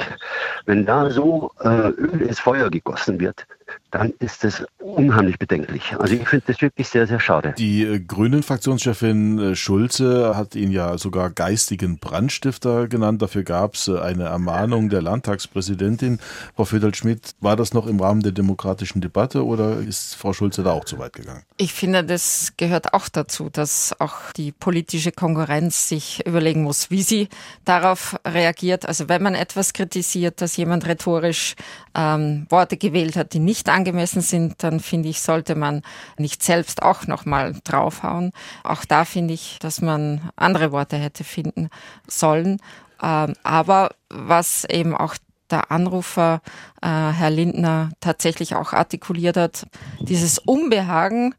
wenn 0.66 0.86
da 0.86 1.10
so 1.10 1.52
äh, 1.60 1.68
Öl 1.68 2.22
ins 2.22 2.40
Feuer 2.40 2.70
gegossen 2.70 3.20
wird, 3.20 3.46
dann 3.92 4.14
ist 4.20 4.44
es 4.44 4.66
unheimlich 4.80 5.40
bedenklich. 5.40 5.96
Also 5.98 6.16
ich 6.16 6.28
finde 6.28 6.46
das 6.48 6.62
wirklich 6.62 6.88
sehr, 6.88 7.08
sehr 7.08 7.20
schade. 7.20 7.54
Die 7.58 7.84
äh, 7.84 8.00
Grünen-Fraktionschefin 8.00 9.40
äh, 9.40 9.56
Schulze 9.56 10.36
hat 10.36 10.56
ihn 10.56 10.72
ja 10.72 10.98
sogar 10.98 11.30
geistigen 11.30 11.98
Brandstifter 11.98 12.88
genannt. 12.88 13.22
Dafür 13.22 13.44
gab 13.44 13.76
es 13.76 13.88
äh, 13.88 14.00
eine 14.00 14.26
Ermahnung 14.26 14.90
der 14.90 15.02
Landtagspräsidentin. 15.02 16.20
Frau 16.56 16.66
Föderl-Schmidt, 16.66 17.36
war 17.40 17.56
das 17.56 17.74
noch 17.74 17.88
im 17.88 18.00
Rahmen 18.00 18.22
der 18.22 18.34
demokratischen 18.34 19.02
Debatte 19.02 19.46
oder 19.46 19.78
ist 19.80 20.16
Frau 20.16 20.34
Schulze 20.34 20.64
da 20.64 20.72
auch 20.72 20.86
zu 20.86 21.00
weit 21.00 21.14
gegangen? 21.14 21.44
Ich 21.58 21.74
finde, 21.74 22.04
das 22.04 22.54
gehört 22.58 22.94
auch 22.94 23.10
dazu, 23.10 23.50
dass 23.50 23.96
auch 24.00 24.32
die 24.36 24.52
politische 24.52 25.12
Konkurrenz 25.12 25.90
sich 25.90 26.26
überlegen 26.26 26.64
muss, 26.64 26.92
wie 26.92 27.02
sie 27.02 27.30
darauf 27.66 28.20
reagiert. 28.26 28.86
Also 28.88 29.10
wenn 29.10 29.24
man 29.24 29.36
etwas 29.36 29.74
kritisiert, 29.74 30.42
dass 30.42 30.58
jemand 30.58 30.86
rhetorisch 30.88 31.56
ähm, 31.98 32.46
Worte 32.50 32.78
gewählt 32.78 33.18
hat, 33.18 33.34
die 33.34 33.40
nicht 33.40 33.68
angemessen 33.68 34.22
sind, 34.22 34.64
dann 34.64 34.80
finde 34.80 35.10
ich, 35.10 35.22
sollte 35.22 35.56
man 35.56 35.82
nicht 36.18 36.44
selbst 36.44 36.84
auch 36.84 37.08
nochmal 37.08 37.56
draufhauen. 37.64 38.32
Auch 38.64 38.86
da 38.86 39.04
finde 39.04 39.34
ich, 39.34 39.58
dass 39.60 39.82
man 39.82 40.30
andere 40.36 40.72
Worte 40.72 40.98
hätte 40.98 41.24
finden 41.24 41.70
sollen. 42.08 42.62
Ähm, 43.02 43.34
aber 43.44 43.90
was 44.10 44.64
eben 44.66 44.96
auch 44.96 45.16
der 45.50 45.72
Anrufer, 45.72 46.42
äh, 46.82 46.88
Herr 46.88 47.32
Lindner, 47.32 47.90
tatsächlich 48.00 48.56
auch 48.56 48.74
artikuliert 48.74 49.38
hat, 49.38 49.66
dieses 50.00 50.38
Unbehagen, 50.40 51.34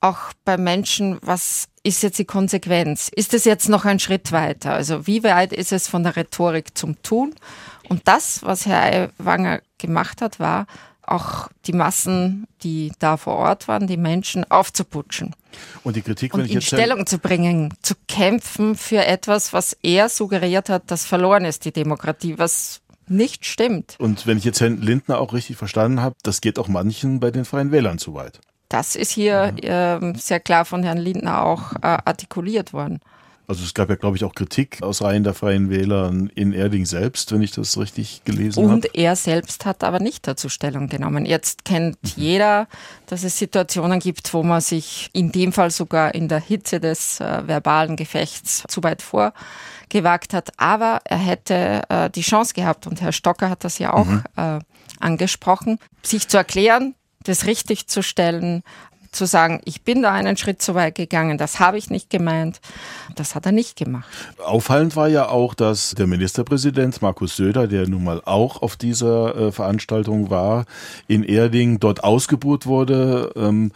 auch 0.00 0.32
bei 0.44 0.56
Menschen, 0.56 1.18
was 1.20 1.68
ist 1.82 2.02
jetzt 2.02 2.18
die 2.18 2.24
Konsequenz? 2.24 3.10
Ist 3.14 3.34
es 3.34 3.44
jetzt 3.44 3.68
noch 3.68 3.84
ein 3.84 3.98
Schritt 3.98 4.32
weiter? 4.32 4.72
Also 4.72 5.06
wie 5.06 5.22
weit 5.22 5.52
ist 5.52 5.72
es 5.72 5.88
von 5.88 6.02
der 6.02 6.16
Rhetorik 6.16 6.76
zum 6.76 7.00
Tun? 7.02 7.34
Und 7.88 8.06
das, 8.06 8.42
was 8.42 8.66
Herr 8.66 9.10
Aiwanger 9.18 9.62
gemacht 9.78 10.20
hat, 10.22 10.38
war 10.38 10.66
auch 11.02 11.48
die 11.66 11.72
Massen, 11.72 12.46
die 12.62 12.92
da 13.00 13.16
vor 13.16 13.34
Ort 13.34 13.66
waren, 13.66 13.86
die 13.86 13.96
Menschen 13.96 14.48
aufzuputschen. 14.48 15.34
Und 15.82 15.96
die 15.96 16.02
Kritik, 16.02 16.32
und 16.34 16.40
wenn 16.40 16.46
ich 16.46 16.52
in 16.52 16.58
jetzt 16.60 16.68
Stellung 16.68 17.06
zu 17.06 17.18
bringen, 17.18 17.74
zu 17.82 17.94
kämpfen 18.06 18.76
für 18.76 19.04
etwas, 19.04 19.52
was 19.52 19.76
er 19.82 20.08
suggeriert 20.08 20.68
hat, 20.68 20.84
das 20.86 21.04
verloren 21.04 21.44
ist, 21.44 21.64
die 21.64 21.72
Demokratie, 21.72 22.38
was 22.38 22.80
nicht 23.08 23.44
stimmt. 23.44 23.96
Und 23.98 24.26
wenn 24.28 24.38
ich 24.38 24.44
jetzt 24.44 24.60
Herrn 24.60 24.80
Lindner 24.80 25.18
auch 25.18 25.32
richtig 25.32 25.56
verstanden 25.56 26.00
habe, 26.00 26.14
das 26.22 26.40
geht 26.40 26.60
auch 26.60 26.68
manchen 26.68 27.18
bei 27.18 27.32
den 27.32 27.44
Freien 27.44 27.72
Wählern 27.72 27.98
zu 27.98 28.14
weit. 28.14 28.40
Das 28.70 28.94
ist 28.94 29.10
hier 29.10 29.52
äh, 29.62 30.12
sehr 30.16 30.40
klar 30.40 30.64
von 30.64 30.82
Herrn 30.84 30.96
Lindner 30.96 31.44
auch 31.44 31.72
äh, 31.74 31.78
artikuliert 31.82 32.72
worden. 32.72 33.00
Also 33.48 33.64
es 33.64 33.74
gab 33.74 33.90
ja, 33.90 33.96
glaube 33.96 34.16
ich, 34.16 34.22
auch 34.22 34.32
Kritik 34.32 34.80
aus 34.80 35.02
Reihen 35.02 35.24
der 35.24 35.34
Freien 35.34 35.70
Wähler 35.70 36.12
in 36.36 36.52
Erding 36.52 36.86
selbst, 36.86 37.32
wenn 37.32 37.42
ich 37.42 37.50
das 37.50 37.76
richtig 37.78 38.22
gelesen 38.24 38.62
habe. 38.62 38.74
Und 38.74 38.94
er 38.94 39.16
selbst 39.16 39.66
hat 39.66 39.82
aber 39.82 39.98
nicht 39.98 40.28
dazu 40.28 40.48
Stellung 40.48 40.86
genommen. 40.86 41.26
Jetzt 41.26 41.64
kennt 41.64 41.98
mhm. 42.00 42.10
jeder, 42.14 42.68
dass 43.06 43.24
es 43.24 43.36
Situationen 43.36 43.98
gibt, 43.98 44.32
wo 44.34 44.44
man 44.44 44.60
sich 44.60 45.10
in 45.14 45.32
dem 45.32 45.52
Fall 45.52 45.72
sogar 45.72 46.14
in 46.14 46.28
der 46.28 46.38
Hitze 46.38 46.78
des 46.78 47.18
äh, 47.18 47.42
verbalen 47.48 47.96
Gefechts 47.96 48.62
zu 48.68 48.84
weit 48.84 49.02
vorgewagt 49.02 50.32
hat. 50.32 50.52
Aber 50.56 51.00
er 51.02 51.18
hätte 51.18 51.82
äh, 51.88 52.08
die 52.08 52.22
Chance 52.22 52.54
gehabt, 52.54 52.86
und 52.86 53.00
Herr 53.00 53.10
Stocker 53.10 53.50
hat 53.50 53.64
das 53.64 53.80
ja 53.80 53.92
auch 53.94 54.06
mhm. 54.06 54.22
äh, 54.36 54.60
angesprochen, 55.00 55.80
sich 56.04 56.28
zu 56.28 56.36
erklären, 56.36 56.94
das 57.24 57.46
richtig 57.46 57.86
zu 57.86 58.02
stellen, 58.02 58.62
zu 59.12 59.26
sagen, 59.26 59.60
ich 59.64 59.82
bin 59.82 60.02
da 60.02 60.12
einen 60.12 60.36
Schritt 60.36 60.62
zu 60.62 60.74
weit 60.74 60.94
gegangen, 60.94 61.36
das 61.36 61.58
habe 61.58 61.78
ich 61.78 61.90
nicht 61.90 62.10
gemeint. 62.10 62.60
Das 63.16 63.34
hat 63.34 63.46
er 63.46 63.52
nicht 63.52 63.76
gemacht. 63.76 64.08
Auffallend 64.44 64.94
war 64.94 65.08
ja 65.08 65.28
auch, 65.28 65.54
dass 65.54 65.94
der 65.96 66.06
Ministerpräsident 66.06 67.02
Markus 67.02 67.36
Söder, 67.36 67.66
der 67.66 67.88
nun 67.88 68.04
mal 68.04 68.22
auch 68.24 68.62
auf 68.62 68.76
dieser 68.76 69.34
äh, 69.36 69.52
Veranstaltung 69.52 70.30
war, 70.30 70.64
in 71.08 71.24
Erding 71.24 71.80
dort 71.80 72.04
ausgebuht 72.04 72.66
wurde. 72.66 73.32
Ähm, 73.34 73.72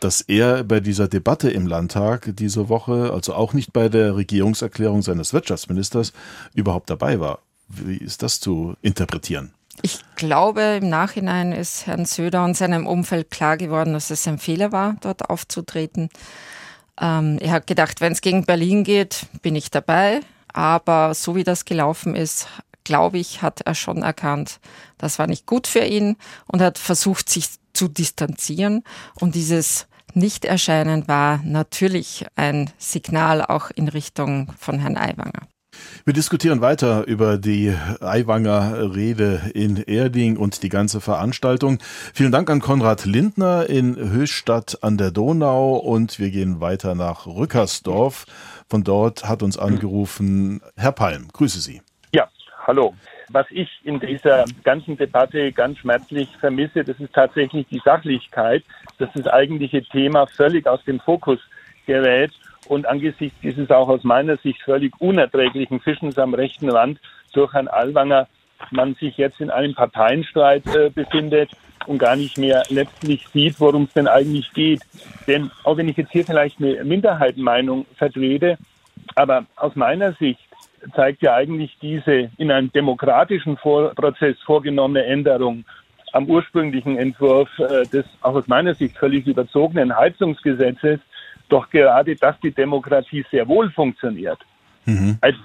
dass 0.00 0.20
er 0.20 0.64
bei 0.64 0.80
dieser 0.80 1.08
Debatte 1.08 1.50
im 1.50 1.66
Landtag 1.66 2.32
diese 2.36 2.68
Woche, 2.68 3.10
also 3.14 3.32
auch 3.32 3.54
nicht 3.54 3.72
bei 3.72 3.88
der 3.88 4.16
Regierungserklärung 4.16 5.00
seines 5.00 5.32
Wirtschaftsministers, 5.32 6.12
überhaupt 6.52 6.90
dabei 6.90 7.20
war. 7.20 7.38
Wie 7.68 7.96
ist 7.96 8.22
das 8.22 8.38
zu 8.38 8.74
interpretieren? 8.82 9.54
Ich 9.82 9.98
glaube, 10.16 10.78
im 10.82 10.88
Nachhinein 10.88 11.52
ist 11.52 11.86
Herrn 11.86 12.06
Söder 12.06 12.44
und 12.44 12.56
seinem 12.56 12.86
Umfeld 12.86 13.30
klar 13.30 13.56
geworden, 13.56 13.92
dass 13.92 14.10
es 14.10 14.26
ein 14.26 14.38
Fehler 14.38 14.72
war, 14.72 14.96
dort 15.00 15.28
aufzutreten. 15.28 16.08
Ähm, 17.00 17.38
er 17.40 17.52
hat 17.52 17.66
gedacht, 17.66 18.00
wenn 18.00 18.12
es 18.12 18.20
gegen 18.20 18.44
Berlin 18.44 18.84
geht, 18.84 19.26
bin 19.42 19.56
ich 19.56 19.70
dabei. 19.70 20.20
Aber 20.52 21.14
so 21.14 21.34
wie 21.34 21.44
das 21.44 21.64
gelaufen 21.64 22.14
ist, 22.14 22.46
glaube 22.84 23.18
ich, 23.18 23.42
hat 23.42 23.62
er 23.62 23.74
schon 23.74 24.02
erkannt, 24.02 24.60
das 24.98 25.18
war 25.18 25.26
nicht 25.26 25.46
gut 25.46 25.66
für 25.66 25.84
ihn 25.84 26.16
und 26.46 26.62
hat 26.62 26.78
versucht, 26.78 27.28
sich 27.28 27.48
zu 27.72 27.88
distanzieren. 27.88 28.84
Und 29.18 29.34
dieses 29.34 29.88
Nichterscheinen 30.12 31.08
war 31.08 31.40
natürlich 31.42 32.24
ein 32.36 32.70
Signal 32.78 33.44
auch 33.44 33.70
in 33.74 33.88
Richtung 33.88 34.52
von 34.58 34.78
Herrn 34.78 34.96
Aiwanger. 34.96 35.48
Wir 36.04 36.12
diskutieren 36.12 36.60
weiter 36.60 37.06
über 37.06 37.38
die 37.38 37.74
Aiwanger 38.00 38.94
Rede 38.94 39.40
in 39.54 39.76
Erding 39.76 40.36
und 40.36 40.62
die 40.62 40.68
ganze 40.68 41.00
Veranstaltung. 41.00 41.78
Vielen 42.12 42.30
Dank 42.30 42.50
an 42.50 42.60
Konrad 42.60 43.06
Lindner 43.06 43.68
in 43.68 43.96
Höchstadt 43.96 44.78
an 44.82 44.98
der 44.98 45.10
Donau 45.10 45.76
und 45.76 46.18
wir 46.18 46.30
gehen 46.30 46.60
weiter 46.60 46.94
nach 46.94 47.26
Rückersdorf. 47.26 48.26
Von 48.68 48.84
dort 48.84 49.28
hat 49.28 49.42
uns 49.42 49.58
angerufen 49.58 50.60
Herr 50.76 50.92
Palm. 50.92 51.28
Grüße 51.32 51.60
Sie. 51.60 51.80
Ja, 52.12 52.28
hallo. 52.66 52.94
Was 53.30 53.46
ich 53.50 53.68
in 53.84 53.98
dieser 54.00 54.44
ganzen 54.62 54.96
Debatte 54.96 55.52
ganz 55.52 55.78
schmerzlich 55.78 56.28
vermisse, 56.38 56.84
das 56.84 57.00
ist 57.00 57.14
tatsächlich 57.14 57.66
die 57.70 57.80
Sachlichkeit, 57.84 58.62
dass 58.98 59.08
das 59.14 59.26
eigentliche 59.26 59.82
Thema 59.82 60.26
völlig 60.26 60.66
aus 60.66 60.84
dem 60.84 61.00
Fokus 61.00 61.40
gerät 61.86 62.32
und 62.66 62.86
angesichts 62.86 63.38
dieses 63.42 63.70
auch 63.70 63.88
aus 63.88 64.04
meiner 64.04 64.36
Sicht 64.38 64.62
völlig 64.62 64.92
unerträglichen 65.00 65.80
Fischens 65.80 66.18
am 66.18 66.34
rechten 66.34 66.70
Rand 66.70 66.98
durch 67.32 67.52
Herrn 67.52 67.68
Alwanger 67.68 68.28
man 68.70 68.94
sich 68.94 69.16
jetzt 69.16 69.40
in 69.40 69.50
einem 69.50 69.74
Parteienstreit 69.74 70.66
äh, 70.74 70.90
befindet 70.90 71.50
und 71.86 71.98
gar 71.98 72.16
nicht 72.16 72.38
mehr 72.38 72.62
letztlich 72.70 73.26
sieht, 73.28 73.60
worum 73.60 73.84
es 73.84 73.92
denn 73.92 74.08
eigentlich 74.08 74.52
geht. 74.52 74.80
Denn 75.26 75.50
auch 75.64 75.76
wenn 75.76 75.88
ich 75.88 75.96
jetzt 75.96 76.12
hier 76.12 76.24
vielleicht 76.24 76.58
eine 76.58 76.82
Minderheitenmeinung 76.84 77.86
vertrete, 77.96 78.56
aber 79.14 79.44
aus 79.56 79.76
meiner 79.76 80.12
Sicht 80.12 80.40
zeigt 80.94 81.22
ja 81.22 81.34
eigentlich 81.34 81.76
diese 81.80 82.30
in 82.36 82.50
einem 82.50 82.72
demokratischen 82.72 83.56
Vor 83.56 83.94
Prozess 83.94 84.36
vorgenommene 84.44 85.04
Änderung 85.04 85.64
am 86.12 86.26
ursprünglichen 86.26 86.96
Entwurf 86.96 87.48
äh, 87.58 87.84
des 87.86 88.04
auch 88.22 88.34
aus 88.34 88.46
meiner 88.46 88.74
Sicht 88.74 88.96
völlig 88.96 89.26
überzogenen 89.26 89.96
Heizungsgesetzes, 89.96 91.00
doch 91.48 91.70
gerade, 91.70 92.16
dass 92.16 92.38
die 92.40 92.50
Demokratie 92.50 93.24
sehr 93.30 93.46
wohl 93.48 93.70
funktioniert. 93.70 94.38
Mhm. 94.86 95.18
Als 95.20 95.36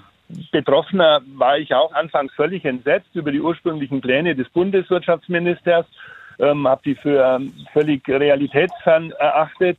Betroffener 0.52 1.20
war 1.34 1.58
ich 1.58 1.74
auch 1.74 1.92
anfangs 1.92 2.32
völlig 2.34 2.64
entsetzt 2.64 3.10
über 3.14 3.32
die 3.32 3.40
ursprünglichen 3.40 4.00
Pläne 4.00 4.34
des 4.34 4.48
Bundeswirtschaftsministers, 4.50 5.86
ähm, 6.38 6.66
habe 6.66 6.82
die 6.84 6.94
für 6.94 7.24
ähm, 7.24 7.52
völlig 7.72 8.06
realitätsfern 8.08 9.10
erachtet. 9.12 9.78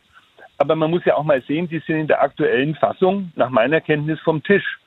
Aber 0.57 0.75
man 0.75 0.91
muss 0.91 1.05
ja 1.05 1.15
auch 1.15 1.23
mal 1.23 1.41
sehen, 1.41 1.67
die 1.67 1.79
sind 1.79 1.95
in 1.95 2.07
der 2.07 2.21
aktuellen 2.21 2.75
Fassung 2.75 3.31
nach 3.35 3.49
meiner 3.49 3.81
Kenntnis 3.81 4.19
vom 4.19 4.43
Tisch. 4.43 4.77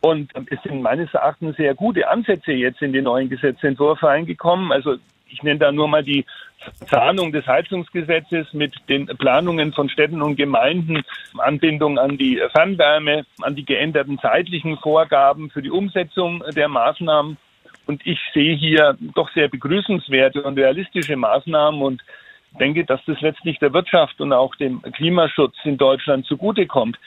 Und 0.00 0.30
es 0.50 0.62
sind 0.62 0.82
meines 0.82 1.12
Erachtens 1.14 1.56
sehr 1.56 1.74
gute 1.74 2.08
Ansätze 2.08 2.52
jetzt 2.52 2.82
in 2.82 2.92
den 2.92 3.04
neuen 3.04 3.28
Gesetzentwurf 3.28 4.02
reingekommen. 4.02 4.72
Also 4.72 4.96
ich 5.28 5.42
nenne 5.42 5.58
da 5.58 5.72
nur 5.72 5.88
mal 5.88 6.04
die 6.04 6.24
Zahlung 6.88 7.32
des 7.32 7.46
Heizungsgesetzes 7.46 8.52
mit 8.52 8.74
den 8.88 9.06
Planungen 9.06 9.72
von 9.72 9.88
Städten 9.88 10.22
und 10.22 10.36
Gemeinden, 10.36 11.02
Anbindung 11.38 11.98
an 11.98 12.18
die 12.18 12.40
Fernwärme, 12.52 13.24
an 13.42 13.54
die 13.54 13.64
geänderten 13.64 14.18
zeitlichen 14.18 14.78
Vorgaben 14.78 15.50
für 15.50 15.62
die 15.62 15.70
Umsetzung 15.70 16.42
der 16.54 16.68
Maßnahmen. 16.68 17.36
Und 17.86 18.04
ich 18.04 18.18
sehe 18.34 18.56
hier 18.56 18.96
doch 19.14 19.30
sehr 19.32 19.48
begrüßenswerte 19.48 20.42
und 20.42 20.58
realistische 20.58 21.16
Maßnahmen 21.16 21.82
und 21.82 22.02
denke, 22.58 22.84
dass 22.84 23.00
das 23.06 23.20
letztlich 23.20 23.58
der 23.58 23.72
Wirtschaft 23.72 24.20
und 24.20 24.32
auch 24.32 24.54
dem 24.56 24.82
Klimaschutz 24.82 25.54
in 25.64 25.76
Deutschland 25.76 26.26
zugutekommt. 26.26 26.98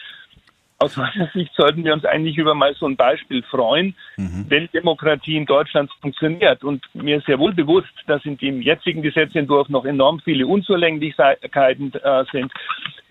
Aus 0.79 0.95
meiner 0.95 1.29
Sicht 1.33 1.53
sollten 1.55 1.83
wir 1.83 1.93
uns 1.93 2.05
eigentlich 2.05 2.37
über 2.37 2.55
mal 2.55 2.73
so 2.73 2.87
ein 2.87 2.95
Beispiel 2.95 3.43
freuen, 3.43 3.95
mhm. 4.15 4.45
wenn 4.47 4.69
Demokratie 4.73 5.35
in 5.35 5.45
Deutschland 5.45 5.91
funktioniert. 6.01 6.63
Und 6.63 6.83
mir 6.93 7.17
ist 7.17 7.25
sehr 7.25 7.37
wohl 7.37 7.53
bewusst, 7.53 7.91
dass 8.07 8.23
in 8.25 8.37
dem 8.37 8.61
jetzigen 8.61 9.01
Gesetzentwurf 9.01 9.67
noch 9.67 9.83
enorm 9.83 10.21
viele 10.21 10.47
Unzulänglichkeiten 10.47 11.93
äh, 11.93 12.23
sind, 12.31 12.53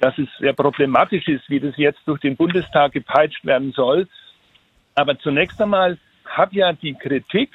dass 0.01 0.17
es 0.17 0.29
sehr 0.41 0.55
problematisch 0.55 1.29
ist, 1.29 1.49
wie 1.51 1.61
das 1.61 1.77
jetzt 1.77 2.01
durch 2.07 2.21
den 2.21 2.37
Bundestag 2.37 2.93
gepeitscht 2.93 3.45
werden 3.45 3.73
soll. 3.73 4.09
Aber 4.95 5.19
zunächst 5.19 5.61
einmal 5.61 5.99
hat 6.25 6.55
ja 6.55 6.73
die 6.73 6.95
Kritik 6.95 7.51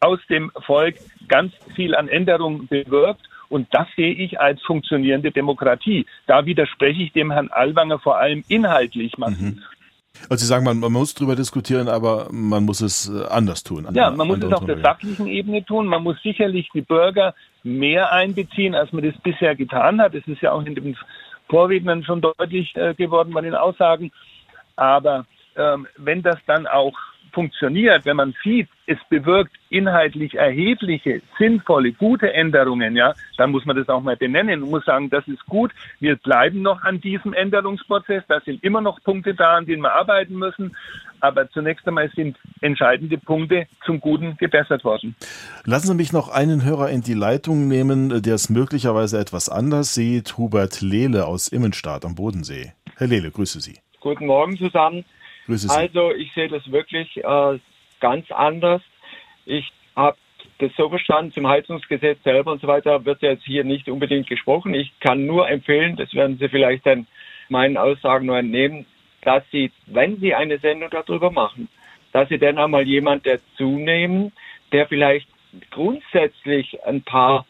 aus 0.00 0.20
dem 0.28 0.52
Volk 0.66 0.96
ganz 1.26 1.54
viel 1.74 1.94
an 1.94 2.08
Änderungen 2.08 2.68
bewirkt. 2.68 3.22
Und 3.48 3.68
das 3.72 3.86
sehe 3.96 4.12
ich 4.12 4.40
als 4.40 4.62
funktionierende 4.62 5.30
Demokratie. 5.30 6.06
Da 6.26 6.46
widerspreche 6.46 7.02
ich 7.02 7.12
dem 7.12 7.30
Herrn 7.30 7.48
Alwanger 7.48 7.98
vor 7.98 8.18
allem 8.18 8.44
inhaltlich 8.48 9.16
massiv. 9.18 9.56
Mhm. 9.56 9.62
Also 10.28 10.42
Sie 10.42 10.46
sagen, 10.46 10.64
man, 10.64 10.78
man 10.78 10.92
muss 10.92 11.14
darüber 11.14 11.36
diskutieren, 11.36 11.88
aber 11.88 12.28
man 12.30 12.64
muss 12.64 12.80
es 12.80 13.08
äh, 13.08 13.26
anders 13.28 13.62
tun. 13.62 13.86
Ja, 13.92 14.10
man 14.10 14.26
muss 14.26 14.38
es 14.38 14.52
auf 14.52 14.64
der 14.64 14.80
sachlichen 14.80 15.26
Ebene 15.26 15.64
tun. 15.64 15.86
Man 15.86 16.02
muss 16.02 16.16
sicherlich 16.22 16.68
die 16.74 16.80
Bürger 16.80 17.34
mehr 17.62 18.12
einbeziehen, 18.12 18.74
als 18.74 18.92
man 18.92 19.04
das 19.04 19.14
bisher 19.22 19.54
getan 19.54 20.00
hat. 20.00 20.14
Es 20.14 20.26
ist 20.26 20.40
ja 20.40 20.52
auch 20.52 20.64
in 20.64 20.74
den 20.74 20.96
Vorrednern 21.48 22.02
schon 22.04 22.20
deutlich 22.20 22.74
äh, 22.76 22.94
geworden 22.94 23.32
bei 23.32 23.42
den 23.42 23.54
Aussagen. 23.54 24.10
Aber 24.76 25.26
ähm, 25.56 25.86
wenn 25.96 26.22
das 26.22 26.38
dann 26.46 26.66
auch 26.66 26.94
funktioniert, 27.32 28.04
wenn 28.06 28.16
man 28.16 28.34
sieht, 28.42 28.68
es 28.86 28.98
bewirkt 29.08 29.52
inhaltlich 29.68 30.34
erhebliche, 30.34 31.20
sinnvolle, 31.38 31.92
gute 31.92 32.32
Änderungen, 32.32 32.96
ja, 32.96 33.14
dann 33.36 33.50
muss 33.50 33.64
man 33.64 33.76
das 33.76 33.88
auch 33.88 34.00
mal 34.00 34.16
benennen 34.16 34.62
und 34.62 34.70
muss 34.70 34.84
sagen, 34.84 35.10
das 35.10 35.26
ist 35.26 35.44
gut. 35.46 35.72
Wir 36.00 36.16
bleiben 36.16 36.62
noch 36.62 36.82
an 36.82 37.00
diesem 37.00 37.32
Änderungsprozess. 37.32 38.22
Da 38.28 38.40
sind 38.40 38.62
immer 38.62 38.80
noch 38.80 39.02
Punkte 39.02 39.34
da, 39.34 39.56
an 39.56 39.66
denen 39.66 39.82
wir 39.82 39.92
arbeiten 39.92 40.34
müssen. 40.36 40.76
Aber 41.20 41.50
zunächst 41.50 41.86
einmal 41.88 42.10
sind 42.14 42.36
entscheidende 42.60 43.18
Punkte 43.18 43.66
zum 43.84 44.00
Guten 44.00 44.36
gebessert 44.36 44.84
worden. 44.84 45.16
Lassen 45.64 45.88
Sie 45.88 45.94
mich 45.94 46.12
noch 46.12 46.28
einen 46.28 46.64
Hörer 46.64 46.90
in 46.90 47.00
die 47.00 47.14
Leitung 47.14 47.68
nehmen, 47.68 48.22
der 48.22 48.34
es 48.34 48.50
möglicherweise 48.50 49.18
etwas 49.18 49.48
anders 49.48 49.94
sieht. 49.94 50.36
Hubert 50.36 50.80
Lehle 50.80 51.26
aus 51.26 51.48
Immenstadt 51.48 52.04
am 52.04 52.14
Bodensee. 52.14 52.72
Herr 52.96 53.08
Lehle, 53.08 53.30
grüße 53.30 53.60
Sie. 53.60 53.78
Guten 54.00 54.26
Morgen 54.26 54.56
zusammen. 54.56 55.04
Also 55.70 56.12
ich 56.12 56.32
sehe 56.32 56.48
das 56.48 56.70
wirklich 56.70 57.16
äh, 57.18 57.58
ganz 58.00 58.30
anders. 58.30 58.82
Ich 59.44 59.72
habe 59.94 60.16
das 60.58 60.72
so 60.76 60.88
verstanden, 60.88 61.32
zum 61.32 61.46
Heizungsgesetz 61.46 62.22
selber 62.22 62.52
und 62.52 62.60
so 62.60 62.66
weiter 62.66 63.04
wird 63.04 63.22
jetzt 63.22 63.44
hier 63.44 63.64
nicht 63.64 63.88
unbedingt 63.88 64.28
gesprochen. 64.28 64.74
Ich 64.74 64.92
kann 65.00 65.26
nur 65.26 65.48
empfehlen, 65.48 65.96
das 65.96 66.12
werden 66.14 66.38
Sie 66.38 66.48
vielleicht 66.48 66.86
dann 66.86 67.06
meinen 67.48 67.76
Aussagen 67.76 68.26
nur 68.26 68.38
entnehmen, 68.38 68.86
dass 69.22 69.44
Sie, 69.50 69.70
wenn 69.86 70.18
Sie 70.18 70.34
eine 70.34 70.58
Sendung 70.58 70.90
darüber 70.90 71.30
machen, 71.30 71.68
dass 72.12 72.28
Sie 72.28 72.38
dann 72.38 72.58
einmal 72.58 72.86
jemand 72.86 73.26
dazu 73.26 73.78
nehmen, 73.78 74.32
der 74.72 74.86
vielleicht 74.86 75.28
grundsätzlich 75.70 76.82
ein 76.84 77.02
paar 77.02 77.46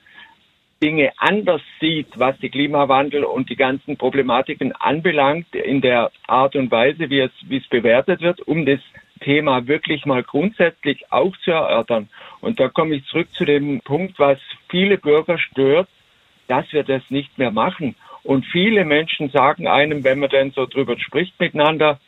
Dinge 0.87 1.11
anders 1.17 1.63
sieht, 1.81 2.07
was 2.15 2.39
die 2.39 2.49
Klimawandel 2.49 3.25
und 3.25 3.51
die 3.51 3.57
ganzen 3.57 3.97
Problematiken 3.97 4.71
anbelangt, 4.71 5.53
in 5.53 5.81
der 5.81 6.13
Art 6.29 6.55
und 6.55 6.71
Weise, 6.71 7.11
wie 7.11 7.19
es, 7.19 7.33
wie 7.49 7.57
es 7.57 7.67
bewertet 7.67 8.21
wird, 8.21 8.41
um 8.43 8.65
das 8.65 8.79
Thema 9.19 9.67
wirklich 9.67 10.07
mal 10.07 10.23
grundsätzlich 10.23 11.11
auch 11.11 11.37
zu 11.39 11.51
erörtern. 11.51 12.09
Und 12.41 12.61
da 12.61 12.69
komme 12.69 12.95
ich 12.95 13.05
zurück 13.07 13.27
zu 13.33 13.45
dem 13.45 13.81
Punkt, 13.81 14.21
was 14.21 14.39
viele 14.69 14.97
Bürger 14.97 15.39
stört, 15.39 15.89
dass 16.47 16.73
wir 16.73 16.85
das 16.85 17.03
nicht 17.09 17.37
mehr 17.37 17.51
machen. 17.51 17.97
Und 18.23 18.47
viele 18.47 18.85
Menschen 18.85 19.31
sagen 19.31 19.67
einem, 19.67 20.05
wenn 20.05 20.21
man 20.21 20.31
denn 20.31 20.53
so 20.53 20.67
drüber 20.67 20.97
spricht 21.01 21.41
miteinander, 21.41 21.99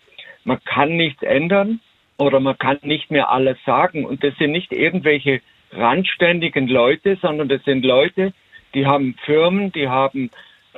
man 0.45 0.63
kann 0.65 0.97
nichts 0.97 1.25
ändern 1.25 1.81
oder 2.17 2.39
man 2.39 2.57
kann 2.57 2.79
nicht 2.83 3.11
mehr 3.11 3.29
alles 3.31 3.59
sagen. 3.67 4.05
Und 4.05 4.23
das 4.23 4.37
sind 4.37 4.53
nicht 4.53 4.71
irgendwelche 4.71 5.41
randständigen 5.73 6.69
Leute, 6.69 7.19
sondern 7.21 7.49
das 7.49 7.65
sind 7.65 7.85
Leute, 7.85 8.33
die 8.75 8.87
haben 8.87 9.15
Firmen, 9.25 9.73
die 9.73 9.89
haben 9.89 10.31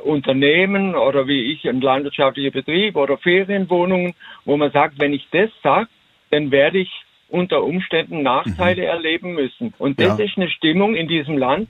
Unternehmen 0.02 0.94
oder 0.94 1.26
wie 1.26 1.52
ich 1.52 1.68
ein 1.68 1.80
landwirtschaftlicher 1.80 2.50
Betrieb 2.50 2.96
oder 2.96 3.18
Ferienwohnungen, 3.18 4.14
wo 4.44 4.56
man 4.56 4.70
sagt, 4.70 4.98
wenn 4.98 5.12
ich 5.12 5.28
das 5.30 5.50
sage, 5.62 5.88
dann 6.30 6.50
werde 6.50 6.78
ich 6.78 6.90
unter 7.28 7.62
Umständen 7.62 8.22
Nachteile 8.22 8.82
mhm. 8.82 8.88
erleben 8.88 9.34
müssen. 9.34 9.74
Und 9.78 10.00
das 10.00 10.18
ja. 10.18 10.24
ist 10.24 10.36
eine 10.36 10.50
Stimmung 10.50 10.94
in 10.94 11.08
diesem 11.08 11.38
Land, 11.38 11.68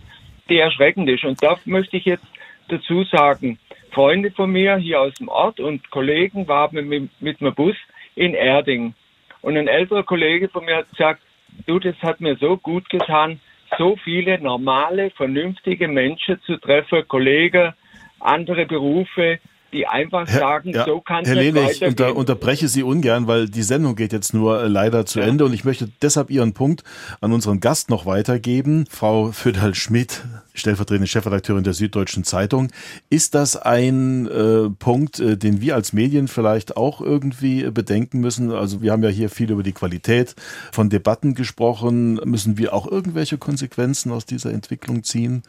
die 0.49 0.59
erschreckend 0.59 1.09
ist. 1.09 1.25
Und 1.25 1.43
da 1.43 1.59
möchte 1.65 1.97
ich 1.97 2.05
jetzt 2.05 2.27
dazu 2.69 3.05
sagen, 3.05 3.59
Freunde 3.91 4.31
von 4.31 4.51
mir 4.51 4.77
hier 4.77 5.01
aus 5.01 5.15
dem 5.15 5.29
Ort 5.29 5.61
und 5.61 5.91
Kollegen 5.91 6.47
waren 6.49 6.89
mit, 6.89 7.11
mit 7.21 7.41
einem 7.41 7.55
Bus 7.55 7.77
in 8.15 8.35
Erding. 8.35 8.95
Und 9.43 9.57
ein 9.57 9.69
älterer 9.69 10.03
Kollege 10.03 10.49
von 10.49 10.65
mir 10.65 10.77
hat 10.77 10.91
gesagt, 10.91 11.23
du, 11.67 11.79
das 11.79 11.97
hat 12.03 12.21
mir 12.21 12.37
so 12.37 12.57
gut 12.57 12.89
getan, 12.89 13.41
so 13.79 13.97
viele 13.97 14.41
normale, 14.41 15.11
vernünftige 15.11 15.89
Menschen 15.89 16.41
zu 16.43 16.57
treffen, 16.59 17.07
Kollegen, 17.09 17.73
andere 18.21 18.67
Berufe, 18.67 19.39
die 19.73 19.87
einfach 19.87 20.27
Herr, 20.29 20.41
sagen, 20.41 20.71
ja, 20.71 20.85
so 20.85 21.01
kann 21.01 21.23
es 21.23 21.29
nicht 21.29 21.39
Lehne, 21.39 21.71
ich 21.71 21.83
unter, 21.83 22.17
unterbreche 22.17 22.69
Sie 22.69 22.83
ungern, 22.83 23.27
weil 23.27 23.49
die 23.49 23.63
Sendung 23.63 23.95
geht 23.95 24.13
jetzt 24.13 24.35
nur 24.35 24.63
äh, 24.63 24.69
leider 24.69 25.07
zu 25.07 25.21
ja. 25.21 25.27
Ende 25.27 25.45
und 25.45 25.53
ich 25.53 25.65
möchte 25.65 25.89
deshalb 26.03 26.31
Ihren 26.31 26.53
Punkt 26.53 26.83
an 27.21 27.33
unseren 27.33 27.61
Gast 27.61 27.91
noch 27.91 28.07
weitergeben. 28.07 28.87
Frau 28.91 29.33
Föderl-Schmidt, 29.33 30.23
stellvertretende 30.55 31.07
Chefredakteurin 31.07 31.65
der 31.65 31.75
Süddeutschen 31.75 32.25
Zeitung. 32.25 32.69
Ist 33.09 33.35
das 33.35 33.57
ein 33.57 34.27
äh, 34.27 34.71
Punkt, 34.71 35.21
äh, 35.21 35.37
den 35.37 35.61
wir 35.61 35.75
als 35.75 35.93
Medien 35.93 36.29
vielleicht 36.29 36.77
auch 36.77 37.01
irgendwie 37.01 37.71
bedenken 37.71 38.21
müssen? 38.21 38.51
Also 38.51 38.83
wir 38.83 38.93
haben 38.93 39.03
ja 39.03 39.11
hier 39.11 39.31
viel 39.31 39.51
über 39.51 39.63
die 39.63 39.73
Qualität 39.73 40.35
von 40.73 40.91
Debatten 40.91 41.35
gesprochen. 41.35 42.15
Müssen 42.25 42.59
wir 42.59 42.75
auch 42.75 42.91
irgendwelche 42.91 43.39
Konsequenzen 43.39 44.11
aus 44.13 44.27
dieser 44.27 44.53
Entwicklung 44.53 45.05
ziehen? 45.05 45.43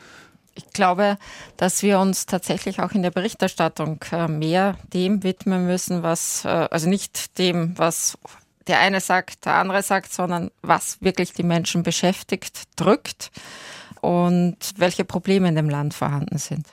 Ich 0.55 0.69
glaube, 0.71 1.17
dass 1.57 1.83
wir 1.83 1.99
uns 1.99 2.25
tatsächlich 2.25 2.81
auch 2.81 2.91
in 2.91 3.03
der 3.03 3.11
Berichterstattung 3.11 4.03
äh, 4.11 4.27
mehr 4.27 4.77
dem 4.93 5.23
widmen 5.23 5.65
müssen, 5.65 6.03
was, 6.03 6.45
äh, 6.45 6.67
also 6.69 6.89
nicht 6.89 7.37
dem, 7.37 7.77
was 7.77 8.17
der 8.67 8.79
eine 8.79 9.01
sagt, 9.01 9.45
der 9.45 9.55
andere 9.55 9.81
sagt, 9.81 10.13
sondern 10.13 10.51
was 10.61 11.01
wirklich 11.01 11.33
die 11.33 11.43
Menschen 11.43 11.83
beschäftigt, 11.83 12.63
drückt 12.75 13.31
und 14.01 14.57
welche 14.77 15.05
Probleme 15.05 15.47
in 15.49 15.55
dem 15.55 15.69
Land 15.69 15.93
vorhanden 15.93 16.37
sind 16.37 16.67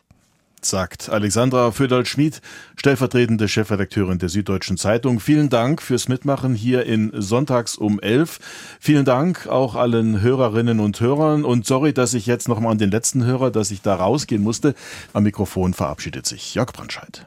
sagt 0.64 1.09
Alexandra 1.11 1.72
Föderl-Schmid, 1.72 2.40
stellvertretende 2.76 3.48
Chefredakteurin 3.48 4.18
der 4.18 4.28
Süddeutschen 4.28 4.76
Zeitung. 4.76 5.20
Vielen 5.20 5.48
Dank 5.48 5.82
fürs 5.82 6.09
Mitmachen 6.09 6.54
hier 6.54 6.86
in 6.86 7.11
Sonntags 7.14 7.76
um 7.76 8.00
11. 8.00 8.38
Vielen 8.80 9.04
Dank 9.04 9.46
auch 9.46 9.74
allen 9.74 10.20
Hörerinnen 10.20 10.80
und 10.80 11.00
Hörern 11.00 11.44
und 11.44 11.66
sorry, 11.66 11.92
dass 11.92 12.14
ich 12.14 12.26
jetzt 12.26 12.48
noch 12.48 12.61
mal 12.61 12.70
an 12.70 12.78
den 12.78 12.90
letzten 12.90 13.24
Hörer, 13.24 13.50
dass 13.50 13.70
ich 13.70 13.82
da 13.82 13.94
rausgehen 13.94 14.42
musste. 14.42 14.74
Am 15.12 15.24
Mikrofon 15.24 15.74
verabschiedet 15.74 16.26
sich 16.26 16.54
Jörg 16.54 16.72
Brandscheid. 16.72 17.26